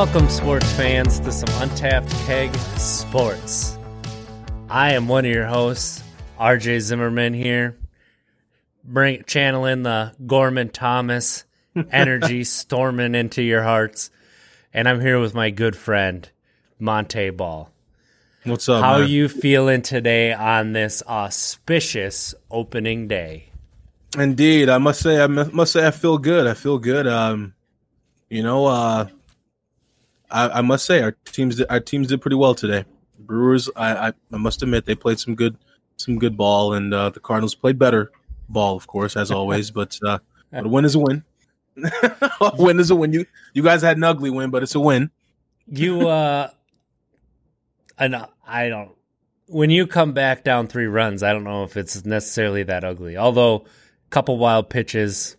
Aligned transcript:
Welcome, 0.00 0.30
sports 0.30 0.72
fans, 0.72 1.20
to 1.20 1.30
some 1.30 1.62
Untapped 1.62 2.08
Keg 2.24 2.56
Sports. 2.78 3.76
I 4.70 4.94
am 4.94 5.08
one 5.08 5.26
of 5.26 5.30
your 5.30 5.44
hosts, 5.44 6.02
RJ 6.38 6.80
Zimmerman 6.80 7.34
here, 7.34 7.76
bring 8.82 9.24
channeling 9.24 9.82
the 9.82 10.14
Gorman 10.26 10.70
Thomas 10.70 11.44
energy 11.92 12.44
storming 12.44 13.14
into 13.14 13.42
your 13.42 13.62
hearts, 13.62 14.10
and 14.72 14.88
I'm 14.88 15.02
here 15.02 15.20
with 15.20 15.34
my 15.34 15.50
good 15.50 15.76
friend 15.76 16.26
Monte 16.78 17.28
Ball. 17.28 17.70
What's 18.44 18.70
up? 18.70 18.82
How 18.82 19.00
man? 19.00 19.10
you 19.10 19.28
feeling 19.28 19.82
today 19.82 20.32
on 20.32 20.72
this 20.72 21.02
auspicious 21.06 22.34
opening 22.50 23.06
day? 23.06 23.50
Indeed, 24.18 24.70
I 24.70 24.78
must 24.78 25.02
say, 25.02 25.20
I 25.20 25.26
must 25.26 25.72
say, 25.74 25.86
I 25.86 25.90
feel 25.90 26.16
good. 26.16 26.46
I 26.46 26.54
feel 26.54 26.78
good. 26.78 27.06
Um, 27.06 27.52
you 28.30 28.42
know, 28.42 28.64
uh, 28.64 29.08
I, 30.30 30.58
I 30.58 30.60
must 30.60 30.86
say, 30.86 31.02
our 31.02 31.12
teams, 31.26 31.56
did, 31.56 31.66
our 31.70 31.80
teams 31.80 32.08
did 32.08 32.20
pretty 32.20 32.36
well 32.36 32.54
today. 32.54 32.84
Brewers, 33.18 33.68
I, 33.76 34.08
I, 34.08 34.12
I 34.32 34.36
must 34.36 34.62
admit, 34.62 34.86
they 34.86 34.94
played 34.94 35.18
some 35.18 35.34
good, 35.34 35.56
some 35.96 36.18
good 36.18 36.36
ball, 36.36 36.74
and 36.74 36.92
uh, 36.94 37.10
the 37.10 37.20
Cardinals 37.20 37.54
played 37.54 37.78
better 37.78 38.12
ball, 38.48 38.76
of 38.76 38.86
course, 38.86 39.16
as 39.16 39.30
always. 39.30 39.70
but, 39.72 39.98
uh, 40.04 40.18
but 40.50 40.66
a 40.66 40.68
win 40.68 40.84
is 40.84 40.94
a 40.94 40.98
win. 40.98 41.24
a 42.40 42.52
win 42.56 42.80
is 42.80 42.90
a 42.90 42.96
win. 42.96 43.12
You, 43.12 43.26
you 43.54 43.62
guys 43.62 43.82
had 43.82 43.96
an 43.96 44.04
ugly 44.04 44.30
win, 44.30 44.50
but 44.50 44.62
it's 44.62 44.74
a 44.74 44.80
win. 44.80 45.10
You, 45.66 46.08
uh, 46.08 46.50
and 47.98 48.26
I 48.46 48.68
don't. 48.68 48.92
When 49.46 49.70
you 49.70 49.86
come 49.86 50.12
back 50.12 50.44
down 50.44 50.68
three 50.68 50.86
runs, 50.86 51.22
I 51.22 51.32
don't 51.32 51.44
know 51.44 51.64
if 51.64 51.76
it's 51.76 52.04
necessarily 52.04 52.62
that 52.64 52.84
ugly. 52.84 53.16
Although, 53.16 53.56
a 53.56 54.10
couple 54.10 54.38
wild 54.38 54.70
pitches, 54.70 55.36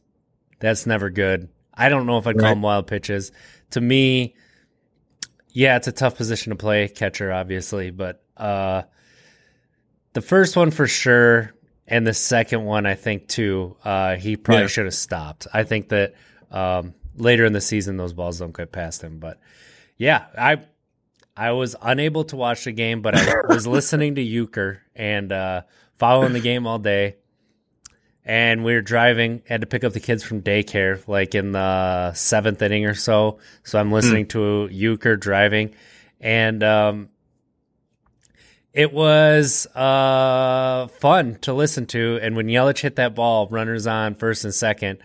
that's 0.60 0.86
never 0.86 1.10
good. 1.10 1.48
I 1.74 1.90
don't 1.90 2.06
know 2.06 2.18
if 2.18 2.28
I'd 2.28 2.38
call 2.38 2.50
them 2.50 2.62
wild 2.62 2.88
pitches. 2.88 3.32
To 3.72 3.82
me, 3.82 4.36
yeah, 5.52 5.76
it's 5.78 5.88
a 5.88 5.92
tough 5.92 6.16
position 6.18 6.52
to 6.52 6.56
play 6.56 6.88
catcher, 6.88 7.32
obviously, 7.32 7.92
but 7.92 8.24
uh, 8.38 8.84
the 10.14 10.22
first 10.22 10.56
one 10.56 10.72
for 10.72 10.88
sure, 10.88 11.54
and 11.88 12.06
the 12.08 12.14
second 12.14 12.64
one, 12.66 12.86
I 12.86 12.96
think 12.96 13.28
too, 13.28 13.76
uh, 13.84 14.16
he 14.16 14.36
probably 14.38 14.64
Yeah. 14.64 14.68
should 14.68 14.86
have 14.86 14.94
stopped. 14.94 15.48
I 15.54 15.64
think 15.64 15.90
that 15.90 16.14
um, 16.52 16.94
later 17.16 17.46
in 17.46 17.54
the 17.54 17.62
season, 17.62 17.98
those 17.98 18.14
balls 18.14 18.40
don't 18.40 18.56
get 18.56 18.72
past 18.72 19.02
him. 19.04 19.20
But 19.20 19.40
yeah, 19.98 20.26
I 20.38 20.58
I 21.36 21.52
was 21.52 21.76
unable 21.82 22.26
to 22.26 22.36
watch 22.36 22.66
the 22.66 22.72
game, 22.72 23.02
but 23.02 23.16
I 23.16 23.42
was 23.48 23.66
listening 23.68 24.16
to 24.16 24.22
Uecker 24.24 24.80
and 24.96 25.32
uh, 25.32 25.62
following 25.96 26.34
the 26.34 26.40
game 26.42 26.68
all 26.68 26.80
day. 26.80 27.16
And 28.24 28.64
we 28.64 28.74
were 28.74 28.82
driving, 28.82 29.42
had 29.48 29.62
to 29.62 29.68
pick 29.68 29.84
up 29.84 29.94
the 29.94 30.00
kids 30.00 30.24
from 30.24 30.44
daycare, 30.44 31.06
like 31.08 31.34
in 31.34 31.54
the 31.54 32.14
seventh 32.14 32.62
inning 32.62 32.86
or 32.86 32.94
so. 32.94 33.40
So 33.64 33.80
I'm 33.80 33.92
listening 33.92 34.28
to 34.28 34.70
Uecker 34.72 35.20
driving, 35.20 35.74
and 36.20 36.62
um, 36.64 37.10
it 38.74 38.94
was 38.94 39.66
uh, 39.76 40.88
fun 41.00 41.36
to 41.42 41.54
listen 41.54 41.88
to. 41.88 42.20
And 42.22 42.36
when 42.36 42.48
Yelich 42.48 42.82
hit 42.82 42.96
that 42.98 43.16
ball, 43.16 43.48
runners 43.48 43.88
on 43.88 44.14
first 44.14 44.46
and 44.46 44.54
second, 44.54 45.00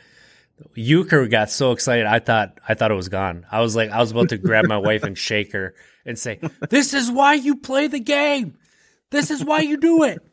Uecker 0.77 1.30
got 1.30 1.51
so 1.51 1.73
excited. 1.73 2.06
I 2.06 2.19
thought 2.19 2.58
I 2.69 2.75
thought 2.75 2.91
it 2.91 2.95
was 2.95 3.08
gone. 3.08 3.47
I 3.51 3.61
was 3.61 3.75
like, 3.75 3.91
I 3.91 3.98
was 3.98 4.11
about 4.11 4.30
to 4.30 4.39
grab 4.39 4.67
my 4.67 4.78
wife 4.78 5.05
and 5.05 5.17
shake 5.17 5.53
her 5.53 5.75
and 6.05 6.19
say, 6.19 6.39
"This 6.70 6.95
is 6.95 7.11
why 7.11 7.34
you 7.34 7.56
play 7.56 7.86
the 7.89 8.01
game. 8.01 8.57
This 9.11 9.30
is 9.30 9.45
why 9.45 9.61
you 9.61 9.77
do 9.77 10.05
it." 10.05 10.26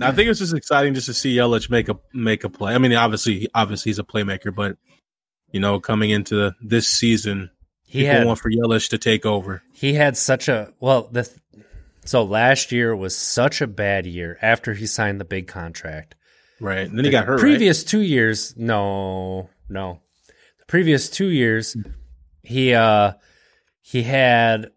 I 0.00 0.12
think 0.12 0.30
it's 0.30 0.38
just 0.38 0.54
exciting 0.54 0.94
just 0.94 1.06
to 1.06 1.14
see 1.14 1.36
Yelich 1.36 1.68
make 1.70 1.88
a 1.88 1.98
make 2.14 2.44
a 2.44 2.48
play. 2.48 2.74
I 2.74 2.78
mean, 2.78 2.94
obviously, 2.94 3.48
obviously 3.54 3.90
he's 3.90 3.98
a 3.98 4.04
playmaker, 4.04 4.54
but 4.54 4.76
you 5.50 5.60
know, 5.60 5.80
coming 5.80 6.10
into 6.10 6.52
this 6.62 6.88
season, 6.88 7.50
He 7.84 8.00
people 8.00 8.14
had 8.14 8.26
want 8.26 8.38
for 8.38 8.50
Yelich 8.50 8.88
to 8.90 8.98
take 8.98 9.26
over. 9.26 9.62
he 9.74 9.94
had 9.94 10.16
such 10.16 10.48
a 10.48 10.72
well 10.80 11.08
the 11.12 11.28
so 12.04 12.24
last 12.24 12.72
year 12.72 12.96
was 12.96 13.16
such 13.16 13.60
a 13.60 13.66
bad 13.66 14.06
year 14.06 14.38
after 14.42 14.74
he 14.74 14.86
signed 14.86 15.20
the 15.20 15.24
big 15.24 15.46
contract. 15.46 16.14
Right. 16.60 16.88
And 16.88 16.96
then 16.98 17.04
he 17.04 17.10
got 17.10 17.26
hurt. 17.26 17.34
right? 17.34 17.40
previous 17.40 17.84
two 17.84 18.00
years, 18.00 18.54
no, 18.56 19.50
no. 19.68 20.00
The 20.58 20.66
previous 20.66 21.08
two 21.10 21.28
years, 21.28 21.76
he 22.42 22.74
uh 22.74 23.12
he 23.82 24.02
had 24.04 24.71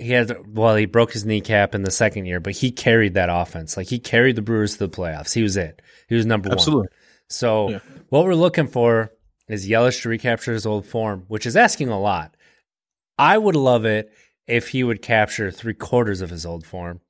he 0.00 0.10
had 0.12 0.56
well, 0.56 0.76
he 0.76 0.86
broke 0.86 1.12
his 1.12 1.24
kneecap 1.24 1.74
in 1.74 1.82
the 1.82 1.90
second 1.90 2.26
year, 2.26 2.40
but 2.40 2.54
he 2.54 2.70
carried 2.70 3.14
that 3.14 3.28
offense. 3.30 3.76
Like 3.76 3.88
he 3.88 3.98
carried 3.98 4.36
the 4.36 4.42
Brewers 4.42 4.72
to 4.76 4.86
the 4.86 4.88
playoffs. 4.88 5.34
He 5.34 5.42
was 5.42 5.56
it. 5.56 5.82
He 6.08 6.14
was 6.14 6.26
number 6.26 6.48
one. 6.48 6.58
Absolutely. 6.58 6.88
So 7.28 7.70
Yeah. 7.70 7.78
what 8.08 8.24
we're 8.24 8.34
looking 8.34 8.66
for 8.66 9.12
is 9.48 9.68
Yelich 9.68 10.02
to 10.02 10.08
recapture 10.08 10.52
his 10.52 10.66
old 10.66 10.86
form, 10.86 11.24
which 11.28 11.46
is 11.46 11.56
asking 11.56 11.88
a 11.88 12.00
lot. 12.00 12.36
I 13.18 13.36
would 13.36 13.56
love 13.56 13.84
it 13.84 14.12
if 14.46 14.68
he 14.68 14.82
would 14.82 15.02
capture 15.02 15.50
three 15.50 15.74
quarters 15.74 16.20
of 16.20 16.30
his 16.30 16.46
old 16.46 16.64
form. 16.66 17.00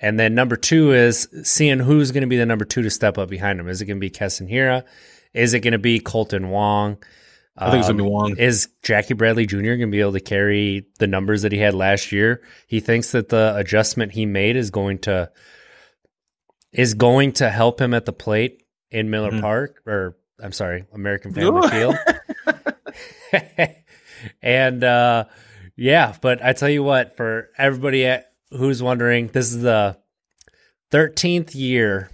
And 0.00 0.18
then 0.18 0.34
number 0.34 0.56
two 0.56 0.92
is 0.92 1.28
seeing 1.42 1.78
who's 1.78 2.10
going 2.10 2.22
to 2.22 2.26
be 2.28 2.36
the 2.36 2.46
number 2.46 2.64
two 2.64 2.82
to 2.82 2.90
step 2.90 3.16
up 3.18 3.28
behind 3.30 3.60
him. 3.60 3.68
Is 3.68 3.80
it 3.80 3.86
going 3.86 3.96
to 3.96 4.00
be 4.00 4.10
Keston 4.10 4.48
Hiura? 4.48 4.84
Is 5.32 5.54
it 5.54 5.60
going 5.60 5.72
to 5.72 5.78
be 5.78 6.00
Kolten 6.00 6.48
Wong? 6.48 6.98
I 7.56 7.70
think 7.70 7.80
it's 7.80 7.88
gonna 7.88 8.02
be 8.02 8.32
Um, 8.32 8.38
Is 8.38 8.68
Jackie 8.82 9.14
Bradley 9.14 9.46
Jr. 9.46 9.58
going 9.62 9.80
to 9.80 9.86
be 9.86 10.00
able 10.00 10.12
to 10.14 10.20
carry 10.20 10.86
the 10.98 11.06
numbers 11.06 11.42
that 11.42 11.52
he 11.52 11.58
had 11.58 11.72
last 11.74 12.10
year? 12.10 12.42
He 12.66 12.80
thinks 12.80 13.12
that 13.12 13.28
the 13.28 13.54
adjustment 13.56 14.12
he 14.12 14.26
made 14.26 14.56
is 14.56 14.70
going 14.70 14.98
to 15.00 15.30
is 16.72 16.94
going 16.94 17.30
to 17.34 17.48
help 17.50 17.80
him 17.80 17.94
at 17.94 18.04
the 18.06 18.12
plate 18.12 18.64
in 18.90 19.08
Miller 19.10 19.30
Mhm. 19.30 19.40
Park, 19.40 19.76
or 19.86 20.16
I'm 20.42 20.50
sorry, 20.50 20.84
American 20.92 21.32
Family 21.32 21.68
Field. 21.70 21.94
and 24.42 24.82
uh, 24.82 25.24
yeah, 25.76 26.14
but 26.20 26.42
I 26.44 26.52
tell 26.52 26.68
you 26.68 26.82
what, 26.82 27.16
for 27.16 27.50
everybody 27.56 28.04
at, 28.06 28.32
who's 28.50 28.82
wondering, 28.82 29.28
this 29.28 29.52
is 29.52 29.62
the 29.62 29.96
13th 30.90 31.54
year 31.54 32.10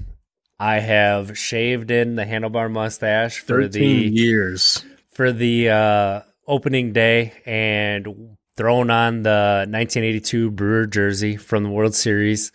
I 0.59 0.81
have 0.81 1.39
shaved 1.39 1.91
in 1.91 2.17
the 2.17 2.25
handlebar 2.25 2.71
mustache 2.71 3.39
for 3.41 3.67
the 3.69 3.85
years. 3.87 4.85
For 5.21 5.33
the 5.33 5.69
uh, 5.69 6.21
opening 6.47 6.95
day 6.95 7.35
and 7.45 8.39
thrown 8.57 8.89
on 8.89 9.23
the 9.23 9.67
1982 9.69 10.51
Brewer 10.51 10.87
jersey 10.87 11.37
from 11.37 11.63
the 11.63 11.69
World 11.69 11.95
Series. 11.95 12.53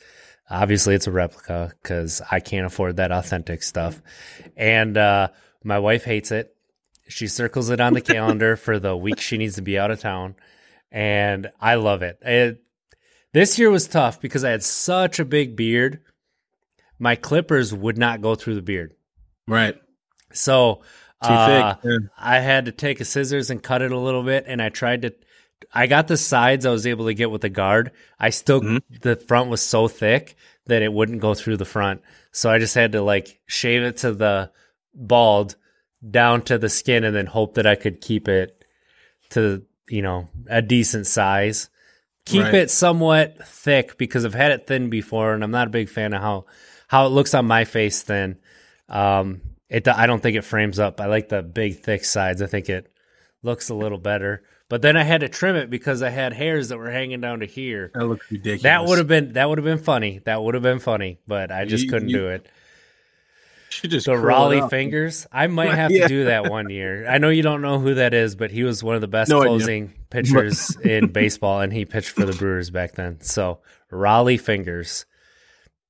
Obviously, 0.49 0.95
it's 0.95 1.05
a 1.05 1.11
replica 1.11 1.73
because 1.79 2.23
I 2.31 2.39
can't 2.39 2.65
afford 2.65 2.97
that 2.97 3.11
authentic 3.11 3.61
stuff. 3.61 4.01
And 4.57 4.97
uh, 4.97 5.27
my 5.63 5.77
wife 5.77 6.05
hates 6.05 6.31
it. 6.31 6.55
She 7.07 7.27
circles 7.27 7.69
it 7.69 7.79
on 7.79 7.93
the 7.93 8.01
calendar 8.01 8.55
for 8.55 8.79
the 8.79 8.97
week 8.97 9.19
she 9.19 9.37
needs 9.37 9.53
to 9.57 9.61
be 9.61 9.77
out 9.77 9.91
of 9.91 9.99
town. 9.99 10.33
And 10.91 11.51
I 11.61 11.75
love 11.75 12.01
it. 12.01 12.17
it. 12.23 12.63
This 13.31 13.59
year 13.59 13.69
was 13.69 13.87
tough 13.87 14.19
because 14.19 14.43
I 14.43 14.49
had 14.49 14.63
such 14.63 15.19
a 15.19 15.25
big 15.25 15.55
beard. 15.55 15.99
My 16.97 17.13
clippers 17.13 17.75
would 17.75 17.99
not 17.99 18.21
go 18.21 18.33
through 18.33 18.55
the 18.55 18.63
beard. 18.63 18.95
Right. 19.47 19.75
So 20.33 20.81
Too 21.23 21.29
uh, 21.33 21.73
thick. 21.75 21.83
Yeah. 21.83 21.97
I 22.17 22.39
had 22.39 22.65
to 22.65 22.71
take 22.71 22.99
a 22.99 23.05
scissors 23.05 23.49
and 23.49 23.61
cut 23.63 23.81
it 23.81 23.91
a 23.91 23.97
little 23.97 24.23
bit, 24.23 24.45
and 24.47 24.61
I 24.61 24.69
tried 24.69 25.03
to. 25.03 25.13
I 25.73 25.87
got 25.87 26.07
the 26.07 26.17
sides 26.17 26.65
I 26.65 26.69
was 26.71 26.85
able 26.85 27.05
to 27.05 27.13
get 27.13 27.31
with 27.31 27.41
the 27.41 27.49
guard. 27.49 27.91
I 28.19 28.29
still 28.29 28.61
Mm-hmm. 28.61 28.95
the 29.01 29.15
front 29.15 29.49
was 29.49 29.61
so 29.61 29.87
thick 29.87 30.35
that 30.67 30.81
it 30.81 30.91
wouldn't 30.91 31.21
go 31.21 31.33
through 31.33 31.57
the 31.57 31.65
front, 31.65 32.01
so 32.31 32.49
I 32.49 32.59
just 32.59 32.75
had 32.75 32.91
to 32.93 33.01
like 33.01 33.39
shave 33.47 33.81
it 33.83 33.97
to 33.97 34.13
the 34.13 34.51
bald 34.93 35.55
down 36.09 36.41
to 36.43 36.57
the 36.57 36.69
skin, 36.69 37.03
and 37.03 37.15
then 37.15 37.25
hope 37.25 37.55
that 37.55 37.65
I 37.65 37.75
could 37.75 38.01
keep 38.01 38.27
it 38.27 38.63
to 39.31 39.63
you 39.87 40.01
know 40.01 40.27
a 40.49 40.61
decent 40.61 41.07
size. 41.07 41.69
Keep 42.25 42.43
Right. 42.43 42.53
it 42.55 42.71
somewhat 42.71 43.37
thick 43.47 43.97
because 43.97 44.25
I've 44.25 44.33
had 44.33 44.51
it 44.51 44.67
thin 44.67 44.89
before, 44.89 45.33
and 45.33 45.43
I'm 45.43 45.51
not 45.51 45.67
a 45.67 45.71
big 45.71 45.89
fan 45.89 46.13
of 46.13 46.21
how 46.21 46.45
how 46.87 47.05
it 47.05 47.09
looks 47.09 47.33
on 47.33 47.45
my 47.45 47.63
face 47.65 48.01
thin. 48.01 48.37
Um, 48.89 49.41
it 49.69 49.87
I 49.87 50.05
don't 50.07 50.21
think 50.21 50.37
it 50.37 50.43
frames 50.43 50.79
up. 50.79 50.99
I 51.01 51.05
like 51.07 51.29
the 51.29 51.41
big 51.43 51.79
thick 51.79 52.05
sides. 52.05 52.41
I 52.41 52.45
think 52.47 52.69
it 52.69 52.91
looks 53.43 53.69
a 53.69 53.75
little 53.75 53.97
better. 53.97 54.43
But 54.67 54.81
then 54.81 54.97
I 54.97 55.03
had 55.03 55.21
to 55.21 55.29
trim 55.29 55.55
it 55.55 55.69
because 55.69 56.01
I 56.01 56.09
had 56.09 56.33
hairs 56.33 56.69
that 56.69 56.77
were 56.79 56.89
hanging 56.89 57.21
down 57.21 57.41
to 57.41 57.45
here. 57.45 57.91
That 57.93 58.05
looks 58.05 58.29
ridiculous. 58.31 58.63
That 58.63 58.85
would 58.85 58.97
have 58.97 59.07
been 59.07 59.33
that 59.33 59.47
would 59.47 59.57
have 59.59 59.65
been 59.65 59.77
funny. 59.83 60.21
That 60.25 60.41
would 60.41 60.53
have 60.55 60.63
been 60.63 60.79
funny, 60.79 61.19
but 61.27 61.51
I 61.51 61.65
just 61.65 61.83
You- 61.83 61.89
couldn't 61.91 62.09
you- 62.09 62.17
do 62.17 62.27
it. 62.29 62.47
Should 63.69 63.91
just 63.91 64.05
The 64.05 64.13
Rollie 64.13 64.69
Fingers. 64.69 65.27
I 65.31 65.47
might 65.59 65.73
have 65.73 65.91
Yeah. 65.91 66.03
to 66.03 66.07
do 66.07 66.25
that 66.25 66.49
one 66.49 66.69
year. 66.69 67.07
I 67.09 67.17
know 67.17 67.29
you 67.29 67.41
don't 67.41 67.61
know 67.61 67.77
who 67.79 67.95
that 67.95 68.13
is, 68.13 68.35
but 68.35 68.49
he 68.51 68.63
was 68.63 68.83
one 68.83 68.95
of 68.95 69.01
the 69.01 69.07
best 69.07 69.29
No 69.29 69.39
idea. 69.41 69.47
closing 69.49 69.93
pitchers 70.09 70.75
in 70.77 71.07
baseball, 71.07 71.61
and 71.61 71.73
he 71.73 71.83
pitched 71.83 72.09
for 72.11 72.25
the 72.25 72.33
Brewers 72.33 72.69
back 72.69 72.93
then. 72.93 73.19
So 73.21 73.59
Rollie 73.91 74.39
Fingers. 74.39 75.05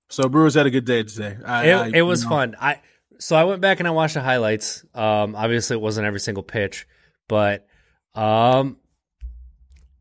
So 0.10 0.28
Brewers 0.30 0.56
had 0.56 0.66
a 0.66 0.72
good 0.72 0.86
day 0.86 1.04
today. 1.04 1.38
I, 1.46 1.66
it, 1.68 1.74
I- 1.74 1.98
it 1.98 2.02
was 2.02 2.24
know, 2.24 2.30
fun. 2.30 2.56
I 2.60 2.80
so 3.20 3.36
I 3.36 3.44
went 3.44 3.62
back 3.62 3.80
and 3.80 3.88
I 3.88 3.92
watched 3.92 4.14
the 4.16 4.22
highlights. 4.22 4.84
Um, 4.94 5.36
obviously 5.36 5.76
it 5.76 5.82
wasn't 5.82 6.08
every 6.08 6.20
single 6.20 6.44
pitch, 6.44 6.88
but 7.28 7.68
um, 8.16 8.78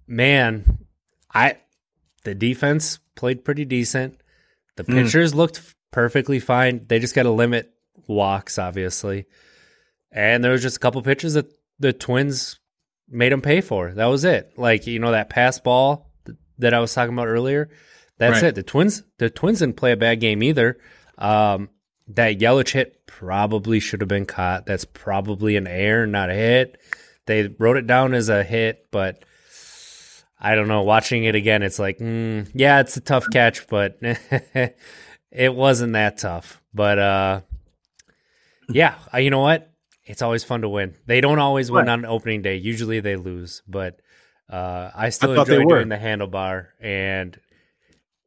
man, 0.06 0.78
I 1.32 1.58
the 2.24 2.34
defense 2.34 2.98
played 3.16 3.44
pretty 3.44 3.64
decent. 3.64 4.20
The 4.76 4.84
Mm. 4.84 4.94
pitchers 5.04 5.34
looked 5.34 5.74
perfectly 5.90 6.40
fine. 6.40 6.82
They 6.88 6.98
just 6.98 7.14
got 7.14 7.24
to 7.24 7.30
limit 7.30 7.72
walks, 8.06 8.58
obviously. 8.58 9.26
And 10.10 10.42
there 10.42 10.52
was 10.52 10.62
just 10.62 10.76
a 10.76 10.80
couple 10.80 11.02
pitches 11.02 11.34
that 11.34 11.52
the 11.78 11.92
Twins 11.92 12.58
made 13.08 13.32
them 13.32 13.42
pay 13.42 13.60
for. 13.60 13.92
That 13.92 14.06
was 14.06 14.24
it. 14.24 14.52
Like 14.56 14.86
you 14.86 14.98
know 14.98 15.12
that 15.12 15.28
pass 15.30 15.58
ball 15.58 16.10
th- 16.26 16.38
that 16.58 16.74
I 16.74 16.80
was 16.80 16.92
talking 16.94 17.12
about 17.14 17.28
earlier. 17.28 17.68
That's 18.18 18.42
Right. 18.42 18.48
it. 18.48 18.54
The 18.54 18.62
Twins, 18.62 19.02
the 19.18 19.28
Twins 19.28 19.58
didn't 19.58 19.76
play 19.76 19.92
a 19.92 19.96
bad 19.96 20.20
game 20.20 20.42
either. 20.42 20.78
Um, 21.18 21.68
that 22.08 22.38
Yelich 22.38 22.70
hit 22.70 23.03
probably 23.24 23.80
should 23.80 24.00
have 24.00 24.08
been 24.08 24.26
caught. 24.26 24.66
That's 24.66 24.84
probably 24.84 25.56
an 25.56 25.66
error, 25.66 26.06
not 26.06 26.30
a 26.30 26.34
hit. 26.34 26.80
They 27.26 27.48
wrote 27.58 27.76
it 27.78 27.86
down 27.86 28.12
as 28.14 28.28
a 28.28 28.42
hit, 28.44 28.86
but 28.90 29.24
I 30.38 30.54
don't 30.54 30.68
know. 30.68 30.82
Watching 30.82 31.24
it 31.24 31.34
again, 31.34 31.62
it's 31.62 31.78
like, 31.78 31.98
mm, 31.98 32.48
yeah, 32.54 32.80
it's 32.80 32.96
a 32.96 33.00
tough 33.00 33.24
catch, 33.32 33.66
but 33.68 33.98
it 35.30 35.54
wasn't 35.54 35.94
that 35.94 36.18
tough. 36.18 36.60
But 36.74 36.98
uh, 36.98 37.40
yeah, 38.68 38.96
uh, 39.12 39.18
you 39.18 39.30
know 39.30 39.40
what? 39.40 39.70
It's 40.04 40.20
always 40.20 40.44
fun 40.44 40.60
to 40.60 40.68
win. 40.68 40.94
They 41.06 41.22
don't 41.22 41.38
always 41.38 41.70
win 41.70 41.86
Right. 41.86 41.92
on 41.92 42.04
opening 42.04 42.42
day. 42.42 42.56
Usually 42.56 43.00
they 43.00 43.16
lose, 43.16 43.62
but 43.66 44.00
uh, 44.50 44.90
I 44.94 45.08
still 45.08 45.32
they 45.34 45.40
enjoy 45.56 45.64
doing 45.76 45.88
the 45.88 45.96
handlebar, 45.96 46.66
and 46.78 47.38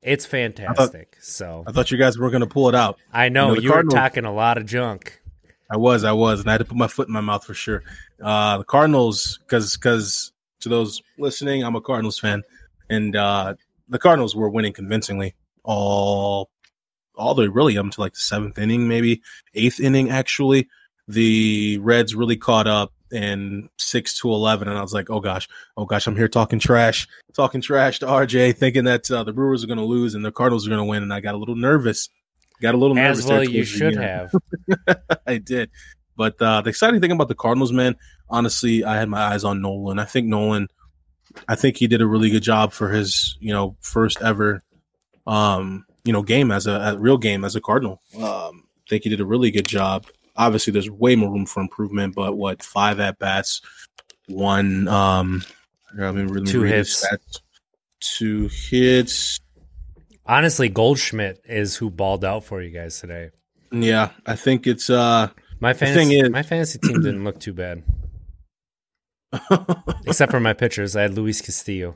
it's 0.02 0.26
fantastic. 0.26 1.18
so 1.20 1.64
I 1.68 1.72
thought 1.72 1.92
you 1.92 1.98
guys 1.98 2.18
were 2.18 2.30
going 2.30 2.42
to 2.42 2.48
pull 2.48 2.70
it 2.70 2.76
out. 2.76 2.98
I 3.12 3.30
know 3.30 3.54
You 3.54 3.62
you, 3.62 3.70
know, 3.70 3.76
the 3.78 3.84
were 3.86 3.90
talking 3.92 4.26
a 4.26 4.34
lot 4.34 4.58
of 4.58 4.66
junk. 4.66 5.22
I 5.70 5.78
was, 5.78 6.04
I 6.04 6.14
was, 6.14 6.40
and 6.40 6.50
I 6.50 6.54
had 6.54 6.60
to 6.60 6.66
put 6.66 6.78
my 6.78 6.88
foot 6.88 7.08
in 7.08 7.14
my 7.14 7.22
mouth 7.22 7.44
for 7.44 7.54
sure. 7.54 7.84
Uh, 8.24 8.60
the 8.60 8.64
Cardinals, 8.64 9.40
because 9.44 9.76
because 9.76 10.32
to 10.62 10.70
those 10.70 11.02
listening, 11.18 11.64
I'm 11.64 11.76
a 11.76 11.82
Cardinals 11.82 12.20
fan, 12.20 12.44
and 12.90 13.16
uh, 13.16 13.56
the 13.90 14.00
Cardinals 14.00 14.36
were 14.36 14.50
winning 14.50 14.74
convincingly 14.74 15.36
all 15.64 16.50
all 17.16 17.34
the 17.36 17.42
way 17.42 17.48
really 17.48 17.78
up 17.78 17.84
until 17.84 18.04
like 18.04 18.14
the 18.14 18.20
seventh 18.20 18.58
inning, 18.58 18.88
maybe 18.88 19.22
eighth 19.56 19.80
inning. 19.80 20.10
Actually, 20.10 20.68
the 21.08 21.80
Reds 21.80 22.16
really 22.16 22.38
caught 22.38 22.68
up 22.68 22.94
in 23.12 23.70
six 23.78 24.20
to 24.20 24.30
eleven, 24.30 24.68
and 24.68 24.78
I 24.78 24.82
was 24.82 24.94
like, 24.94 25.10
oh 25.10 25.20
gosh, 25.20 25.48
oh 25.76 25.86
gosh, 25.86 26.08
I'm 26.08 26.16
here 26.16 26.28
talking 26.28 26.60
trash, 26.60 27.08
talking 27.34 27.62
trash 27.62 28.00
to 28.00 28.06
RJ, 28.06 28.58
thinking 28.58 28.86
that 28.86 29.10
uh, 29.10 29.24
the 29.24 29.34
Brewers 29.34 29.64
are 29.64 29.68
going 29.68 29.80
to 29.80 29.86
lose 29.86 30.16
and 30.16 30.24
the 30.24 30.32
Cardinals 30.32 30.68
are 30.68 30.70
going 30.70 30.82
to 30.82 30.90
win, 30.90 31.04
and 31.04 31.14
I 31.14 31.20
got 31.20 31.36
a 31.36 31.38
little 31.38 31.56
nervous. 31.56 32.10
Got 32.62 32.74
a 32.76 32.78
little 32.78 32.96
nervous. 32.96 33.20
As 33.20 33.26
there 33.26 33.38
well, 33.38 33.50
you 33.50 33.64
should 33.64 33.96
have. 33.96 34.34
I 35.28 35.38
did. 35.38 35.70
But 36.16 36.42
uh, 36.42 36.62
the 36.62 36.70
exciting 36.70 37.00
thing 37.00 37.12
about 37.12 37.28
the 37.28 37.36
Cardinals, 37.36 37.72
man, 37.72 37.96
honestly, 38.30 38.84
I 38.84 38.98
had 38.98 39.08
my 39.08 39.22
eyes 39.22 39.44
on 39.44 39.62
Nolan. 39.62 40.00
I 40.00 40.06
think 40.06 40.28
Nolan, 40.28 40.68
I 41.48 41.56
think 41.56 41.78
he 41.78 41.86
did 41.86 42.02
a 42.02 42.08
really 42.08 42.32
good 42.32 42.42
job 42.42 42.74
for 42.74 42.90
his, 42.90 43.38
you 43.40 43.54
know, 43.54 43.78
first 43.82 44.20
ever, 44.22 44.64
um, 45.28 45.86
you 46.04 46.12
know, 46.12 46.24
game 46.24 46.52
as 46.52 46.66
a, 46.66 46.72
a 46.72 46.98
real 46.98 47.20
game 47.20 47.46
as 47.46 47.56
a 47.56 47.62
Cardinal. 47.62 48.02
Um, 48.16 48.64
I 48.88 48.90
think 48.90 49.04
he 49.04 49.10
did 49.10 49.22
a 49.22 49.26
really 49.26 49.52
good 49.52 49.68
job. 49.68 50.08
Obviously, 50.38 50.72
there's 50.72 50.90
way 50.90 51.16
more 51.16 51.32
room 51.32 51.46
for 51.46 51.62
improvement, 51.62 52.16
but 52.16 52.38
what 52.38 52.62
five 52.64 53.00
at 53.00 53.18
bats, 53.20 53.62
one, 54.28 54.88
um, 54.88 55.44
I 56.00 56.12
mean, 56.12 56.28
really 56.28 56.46
Two 56.46 56.62
hits. 56.64 57.06
stats. 57.06 57.40
two 58.00 58.48
hits. 58.52 59.40
Honestly, 60.26 60.70
Goldschmidt 60.70 61.40
is 61.46 61.76
who 61.76 61.90
balled 61.90 62.24
out 62.24 62.44
for 62.44 62.62
you 62.62 62.70
guys 62.70 63.00
today. 63.00 63.30
Yeah, 63.72 64.12
I 64.26 64.36
think 64.36 64.68
it's 64.68 64.90
uh, 64.90 65.30
My 65.60 65.74
thing 65.74 65.94
fantasy, 65.96 66.20
is- 66.20 66.30
my 66.30 66.44
fantasy 66.44 66.80
team 66.80 67.02
didn't 67.02 67.24
look 67.24 67.40
too 67.40 67.54
bad, 67.54 67.84
except 70.06 70.32
for 70.32 70.40
my 70.40 70.54
pitchers. 70.54 70.96
I 70.96 71.04
had 71.04 71.14
Luis 71.16 71.42
Castillo. 71.42 71.96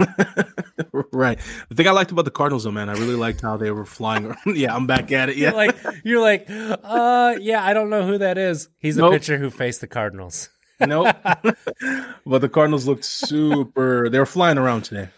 right. 1.12 1.38
The 1.68 1.74
thing 1.74 1.86
I 1.88 1.92
liked 1.92 2.10
about 2.10 2.24
the 2.24 2.30
Cardinals, 2.30 2.64
though, 2.64 2.70
man, 2.70 2.88
I 2.88 2.92
really 2.92 3.14
liked 3.14 3.40
how 3.40 3.56
they 3.56 3.70
were 3.70 3.84
flying. 3.84 4.34
yeah, 4.46 4.74
I'm 4.74 4.86
back 4.86 5.12
at 5.12 5.28
it. 5.28 5.36
Yeah, 5.36 5.50
You're 5.50 5.56
like, 5.56 5.76
you're 6.04 6.20
like, 6.20 6.46
uh, 6.48 7.36
yeah, 7.40 7.64
I 7.64 7.74
don't 7.74 7.90
know 7.90 8.06
who 8.06 8.18
that 8.18 8.38
is. 8.38 8.68
He's 8.78 8.98
a 8.98 9.08
pitcher 9.10 9.38
who 9.38 9.50
faced 9.50 9.80
the 9.80 9.86
Cardinals. 9.86 10.50
nope. 10.80 11.14
but 12.26 12.40
the 12.40 12.48
Cardinals 12.48 12.86
looked 12.86 13.04
super. 13.04 14.08
They 14.08 14.18
were 14.18 14.26
flying 14.26 14.58
around 14.58 14.82
today. 14.82 15.10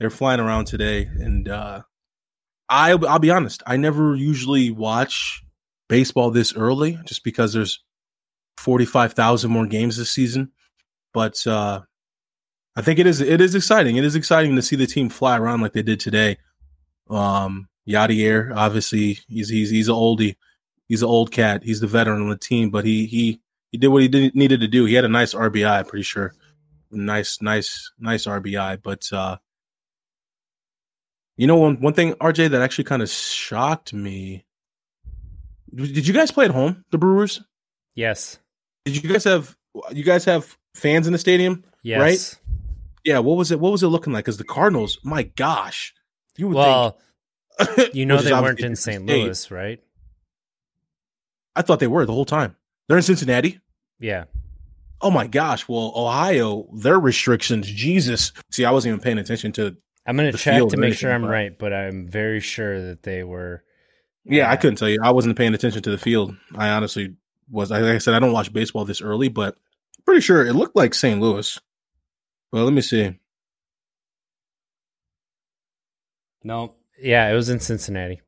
They're 0.00 0.10
flying 0.10 0.40
around 0.40 0.66
today, 0.66 1.04
and 1.04 1.48
uh, 1.48 1.82
I, 2.68 2.92
I'll 2.92 3.20
be 3.20 3.30
honest. 3.30 3.62
I 3.66 3.76
never 3.76 4.16
usually 4.16 4.70
watch 4.70 5.42
baseball 5.88 6.30
this 6.30 6.54
early, 6.54 6.98
just 7.04 7.22
because 7.22 7.52
there's 7.52 7.82
forty 8.56 8.84
five 8.84 9.12
thousand 9.12 9.52
more 9.52 9.66
games 9.66 9.96
this 9.96 10.10
season. 10.10 10.50
But 11.12 11.46
uh, 11.46 11.82
I 12.76 12.82
think 12.82 12.98
it 12.98 13.06
is 13.06 13.20
it 13.20 13.40
is 13.40 13.54
exciting. 13.54 13.96
It 13.96 14.04
is 14.04 14.16
exciting 14.16 14.56
to 14.56 14.62
see 14.62 14.76
the 14.76 14.86
team 14.86 15.08
fly 15.08 15.38
around 15.38 15.60
like 15.60 15.72
they 15.72 15.82
did 15.82 16.00
today. 16.00 16.38
Um, 17.08 17.68
Yadier, 17.88 18.54
obviously, 18.54 19.18
he's 19.28 19.48
he's 19.48 19.70
he's 19.70 19.88
an 19.88 19.94
oldie. 19.94 20.36
He's 20.88 21.02
an 21.02 21.08
old 21.08 21.30
cat. 21.30 21.62
He's 21.62 21.80
the 21.80 21.86
veteran 21.86 22.22
on 22.22 22.28
the 22.30 22.36
team, 22.36 22.70
but 22.70 22.84
he 22.84 23.06
he 23.06 23.40
he 23.70 23.78
did 23.78 23.88
what 23.88 24.02
he 24.02 24.08
did, 24.08 24.34
needed 24.34 24.60
to 24.60 24.68
do. 24.68 24.84
He 24.84 24.94
had 24.94 25.04
a 25.04 25.08
nice 25.08 25.34
RBI, 25.34 25.70
I'm 25.70 25.84
pretty 25.84 26.02
sure. 26.02 26.34
Nice, 26.90 27.40
nice, 27.42 27.92
nice 27.98 28.26
RBI. 28.26 28.82
But 28.82 29.12
uh 29.12 29.36
you 31.36 31.46
know 31.46 31.56
one 31.56 31.80
one 31.80 31.94
thing, 31.94 32.14
RJ, 32.14 32.50
that 32.50 32.62
actually 32.62 32.84
kind 32.84 33.02
of 33.02 33.08
shocked 33.08 33.92
me. 33.92 34.44
Did 35.74 36.06
you 36.06 36.14
guys 36.14 36.30
play 36.30 36.44
at 36.44 36.52
home, 36.52 36.84
the 36.90 36.98
Brewers? 36.98 37.42
Yes, 37.96 38.38
Did 38.84 39.02
you 39.02 39.08
guys 39.10 39.24
have 39.24 39.56
you 39.92 40.04
guys 40.04 40.24
have 40.24 40.56
fans 40.74 41.06
in 41.06 41.12
the 41.12 41.18
stadium? 41.18 41.64
yes. 41.82 42.36
Yeah, 43.04 43.18
what 43.18 43.36
was 43.36 43.50
it? 43.50 43.60
What 43.60 43.72
was 43.72 43.82
it 43.82 43.88
looking 43.88 44.12
like? 44.12 44.24
Because 44.24 44.38
the 44.38 44.44
Cardinals, 44.44 44.98
my 45.02 45.24
gosh, 45.24 45.94
you 46.36 46.48
would 46.48 46.56
Well, 46.56 46.98
think 47.60 47.94
you 47.94 48.06
know 48.06 48.18
they 48.18 48.32
weren't 48.32 48.60
in 48.60 48.76
St. 48.76 49.02
state. 49.06 49.24
Louis, 49.24 49.50
right? 49.50 49.80
I 51.54 51.62
thought 51.62 51.80
they 51.80 51.86
were 51.86 52.06
the 52.06 52.12
whole 52.12 52.24
time. 52.24 52.56
They're 52.88 52.96
in 52.96 53.02
Cincinnati. 53.02 53.60
Yeah. 53.98 54.24
Oh 55.00 55.10
my 55.10 55.26
gosh. 55.26 55.68
Well, 55.68 55.92
Ohio, 55.94 56.66
their 56.72 56.98
restrictions, 56.98 57.66
Jesus. 57.66 58.32
See, 58.50 58.64
I 58.64 58.70
wasn't 58.70 58.92
even 58.92 59.00
paying 59.02 59.18
attention 59.18 59.52
to. 59.52 59.76
I'm 60.06 60.16
gonna 60.16 60.32
The 60.32 60.38
check 60.38 60.66
to 60.68 60.76
make 60.76 60.94
sure 60.94 61.12
I'm 61.12 61.24
right, 61.24 61.56
but 61.56 61.72
I'm 61.72 62.06
very 62.08 62.40
sure 62.40 62.80
that 62.88 63.02
they 63.02 63.22
were. 63.22 63.62
Yeah, 64.24 64.48
I 64.50 64.54
uh, 64.54 64.56
couldn't 64.56 64.76
tell 64.76 64.88
you. 64.88 65.00
I 65.02 65.12
wasn't 65.12 65.36
paying 65.36 65.54
attention 65.54 65.82
to 65.82 65.90
the 65.90 65.98
field. 65.98 66.34
I 66.56 66.70
honestly 66.70 67.16
was. 67.50 67.70
Like 67.70 67.82
I 67.84 67.98
said, 67.98 68.14
I 68.14 68.18
don't 68.18 68.32
watch 68.32 68.52
baseball 68.52 68.84
this 68.84 69.02
early, 69.02 69.28
but 69.28 69.56
pretty 70.04 70.20
sure 70.20 70.44
it 70.46 70.54
looked 70.54 70.76
like 70.76 70.94
St. 70.94 71.20
Louis. 71.20 71.58
Well, 72.54 72.62
let 72.62 72.72
me 72.72 72.82
see. 72.82 73.18
No. 76.44 76.76
Yeah, 77.02 77.28
it 77.28 77.34
was 77.34 77.48
in 77.48 77.58
Cincinnati. 77.58 78.20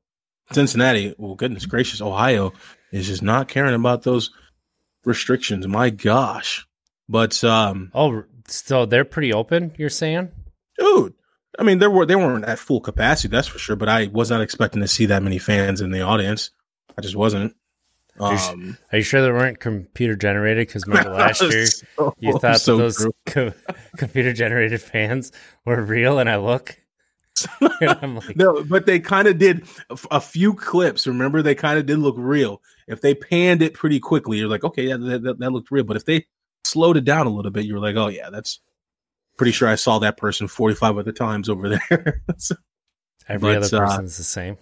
Cincinnati. 0.51 1.15
Well, 1.17 1.37
goodness 1.37 1.65
gracious, 1.65 2.01
Ohio 2.03 2.53
is 2.91 3.07
just 3.07 3.23
not 3.23 3.47
caring 3.47 3.77
about 3.77 4.03
those 4.03 4.33
restrictions. 5.05 5.69
My 5.69 5.91
gosh. 5.91 6.67
But 7.09 7.45
um, 7.45 7.93
Oh, 7.95 8.25
so 8.49 8.85
they're 8.85 9.05
pretty 9.05 9.33
open. 9.33 9.73
You're 9.79 9.91
saying? 9.91 10.33
dude, 10.77 11.15
I 11.57 11.63
mean, 11.63 11.79
there 11.79 11.89
were 11.89 12.05
they 12.05 12.17
weren't 12.17 12.47
at 12.47 12.59
full 12.59 12.81
capacity, 12.81 13.29
that's 13.29 13.47
for 13.47 13.61
sure. 13.61 13.77
But 13.77 13.89
I 13.89 14.09
was 14.09 14.29
not 14.29 14.41
expecting 14.41 14.83
to 14.83 14.89
see 14.89 15.07
that 15.07 15.23
many 15.23 15.39
fans 15.39 15.81
in 15.81 15.93
the 15.93 16.01
audience. 16.01 16.51
I 16.99 17.01
just 17.01 17.15
wasn't. 17.15 17.55
Are 18.19 18.33
you 18.33 18.39
Um, 18.39 18.79
Are 18.93 18.99
you 18.99 19.05
sure 19.05 19.23
they 19.23 19.31
weren't 19.31 19.61
computer 19.61 20.17
generated? 20.17 20.67
Because 20.67 20.87
remember 20.87 21.11
last 21.15 21.43
year 21.43 21.67
so- 21.67 22.15
you 22.19 22.39
thought 22.39 22.61
so 22.61 22.77
that 22.77 22.83
those 22.83 23.07
co- 23.27 23.53
computer 23.97 24.33
generated 24.33 24.81
fans 24.81 25.33
were 25.65 25.83
real, 25.83 26.19
and 26.19 26.29
I 26.31 26.37
look, 26.37 26.79
and 27.81 27.91
I'm 28.03 28.17
like, 28.17 28.37
No, 28.37 28.65
but 28.65 28.87
they 28.87 29.01
kind 29.01 29.29
of 29.29 29.39
did 29.39 29.67
a 30.11 30.21
few 30.21 30.55
clips. 30.55 31.07
Remember, 31.07 31.43
they 31.43 31.55
kind 31.55 31.79
of 31.79 31.87
did 31.87 31.99
look 31.99 32.17
real. 32.19 32.63
If 32.89 33.01
they 33.01 33.15
panned 33.15 33.63
it 33.63 33.75
pretty 33.75 34.01
quickly, 34.01 34.39
you're 34.39 34.49
like, 34.49 34.65
okay, 34.65 34.85
yeah, 34.85 34.97
that, 34.97 35.23
that, 35.23 35.39
that 35.41 35.51
looked 35.51 35.71
real. 35.71 35.85
But 35.85 35.97
if 35.97 36.05
they 36.05 36.27
slowed 36.65 36.97
it 36.97 37.05
down 37.05 37.27
a 37.27 37.31
little 37.31 37.51
bit, 37.51 37.65
you're 37.65 37.81
like, 37.81 37.97
oh 37.97 38.09
yeah, 38.09 38.31
that's 38.31 38.61
pretty 39.37 39.53
sure 39.53 39.69
I 39.69 39.75
saw 39.75 39.99
that 39.99 40.17
person 40.17 40.49
45 40.49 40.99
other 40.99 41.13
times 41.13 41.49
over 41.49 41.69
there. 41.71 42.23
So- 42.39 42.57
every 43.29 43.55
but, 43.55 43.65
other 43.65 43.77
uh, 43.83 43.87
person's 43.87 44.17
the 44.17 44.25
same. 44.25 44.57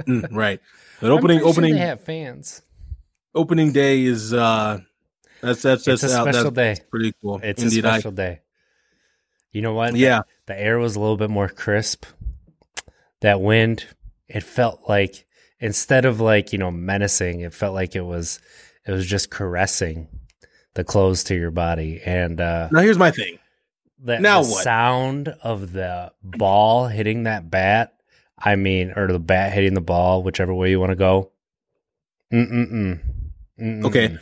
mm, 0.00 0.28
right. 0.30 0.60
But 1.00 1.10
I'm 1.10 1.18
opening 1.18 1.38
sure 1.40 1.48
opening 1.48 1.72
they 1.74 1.80
have 1.80 2.00
fans. 2.00 2.62
Opening 3.34 3.72
day 3.72 4.02
is 4.04 4.32
uh 4.32 4.80
that's 5.40 5.62
that's 5.62 5.86
It's 5.86 6.02
a 6.02 6.08
special 6.08 6.50
that's 6.50 6.78
day. 6.80 6.84
pretty 6.90 7.12
cool. 7.20 7.40
It's 7.42 7.62
Indeed, 7.62 7.84
a 7.84 7.88
I- 7.88 7.92
special 7.98 8.12
day. 8.12 8.40
You 9.52 9.62
know 9.62 9.72
what? 9.74 9.94
yeah. 9.94 10.22
the 10.46 10.60
air 10.60 10.78
was 10.80 10.96
a 10.96 11.00
little 11.00 11.16
bit 11.16 11.30
more 11.30 11.48
crisp. 11.48 12.06
That 13.20 13.40
wind, 13.40 13.86
it 14.28 14.42
felt 14.42 14.82
like 14.88 15.26
instead 15.60 16.04
of 16.04 16.20
like 16.20 16.52
you 16.52 16.58
know 16.58 16.70
menacing, 16.70 17.40
it 17.40 17.54
felt 17.54 17.72
like 17.74 17.94
it 17.94 18.02
was 18.04 18.40
it 18.86 18.90
was 18.90 19.06
just 19.06 19.30
caressing 19.30 20.08
the 20.74 20.82
clothes 20.84 21.22
to 21.24 21.34
your 21.36 21.52
body, 21.52 22.00
and 22.04 22.40
uh, 22.40 22.68
Now 22.72 22.80
here's 22.80 22.98
my 22.98 23.12
thing. 23.12 23.38
the, 24.02 24.18
Now 24.18 24.42
the 24.42 24.50
what? 24.50 24.64
sound 24.64 25.28
of 25.42 25.72
the 25.72 26.12
ball 26.22 26.88
hitting 26.88 27.22
that 27.24 27.48
bat. 27.48 27.94
I 28.36 28.56
mean, 28.56 28.92
or 28.96 29.06
the 29.06 29.20
bat 29.20 29.52
hitting 29.52 29.74
the 29.74 29.80
ball, 29.80 30.24
whichever 30.24 30.52
way 30.52 30.70
you 30.70 30.80
want 30.80 30.90
to 30.90 30.96
go. 30.96 31.30
Mm-mm-mm. 32.32 33.00
Mm-mm-mm. 33.60 33.84
Okay. 33.86 34.18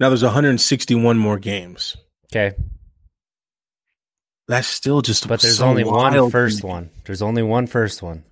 Now 0.00 0.08
there's 0.08 0.22
161 0.22 1.16
more 1.18 1.38
games. 1.38 1.96
Okay. 2.26 2.56
That's 4.48 4.68
still 4.68 5.02
just 5.02 5.26
But 5.26 5.40
there's 5.40 5.58
so 5.58 5.66
only 5.66 5.84
one 5.84 6.14
wild 6.14 6.32
to 6.32 6.66
one. 6.66 6.90
There's 7.04 7.22
only 7.22 7.42
one 7.42 7.66
first 7.66 8.02
one. 8.02 8.24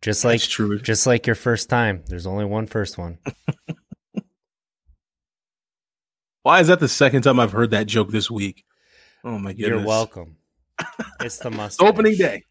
Just 0.00 0.24
like 0.24 0.40
That's 0.40 0.48
true. 0.48 0.78
just 0.78 1.06
like 1.06 1.26
your 1.26 1.36
first 1.36 1.68
time, 1.68 2.04
there's 2.06 2.26
only 2.26 2.44
one 2.44 2.66
first 2.66 2.98
one. 2.98 3.18
Why 6.42 6.60
is 6.60 6.68
that 6.68 6.80
the 6.80 6.88
second 6.88 7.22
time 7.22 7.40
I've 7.40 7.52
heard 7.52 7.72
that 7.72 7.86
joke 7.86 8.10
this 8.10 8.30
week? 8.30 8.64
Oh 9.24 9.38
my 9.38 9.52
goodness! 9.52 9.68
You're 9.68 9.84
welcome. 9.84 10.36
it's 11.20 11.38
the 11.38 11.50
must. 11.50 11.82
Opening 11.82 12.16
day. 12.16 12.44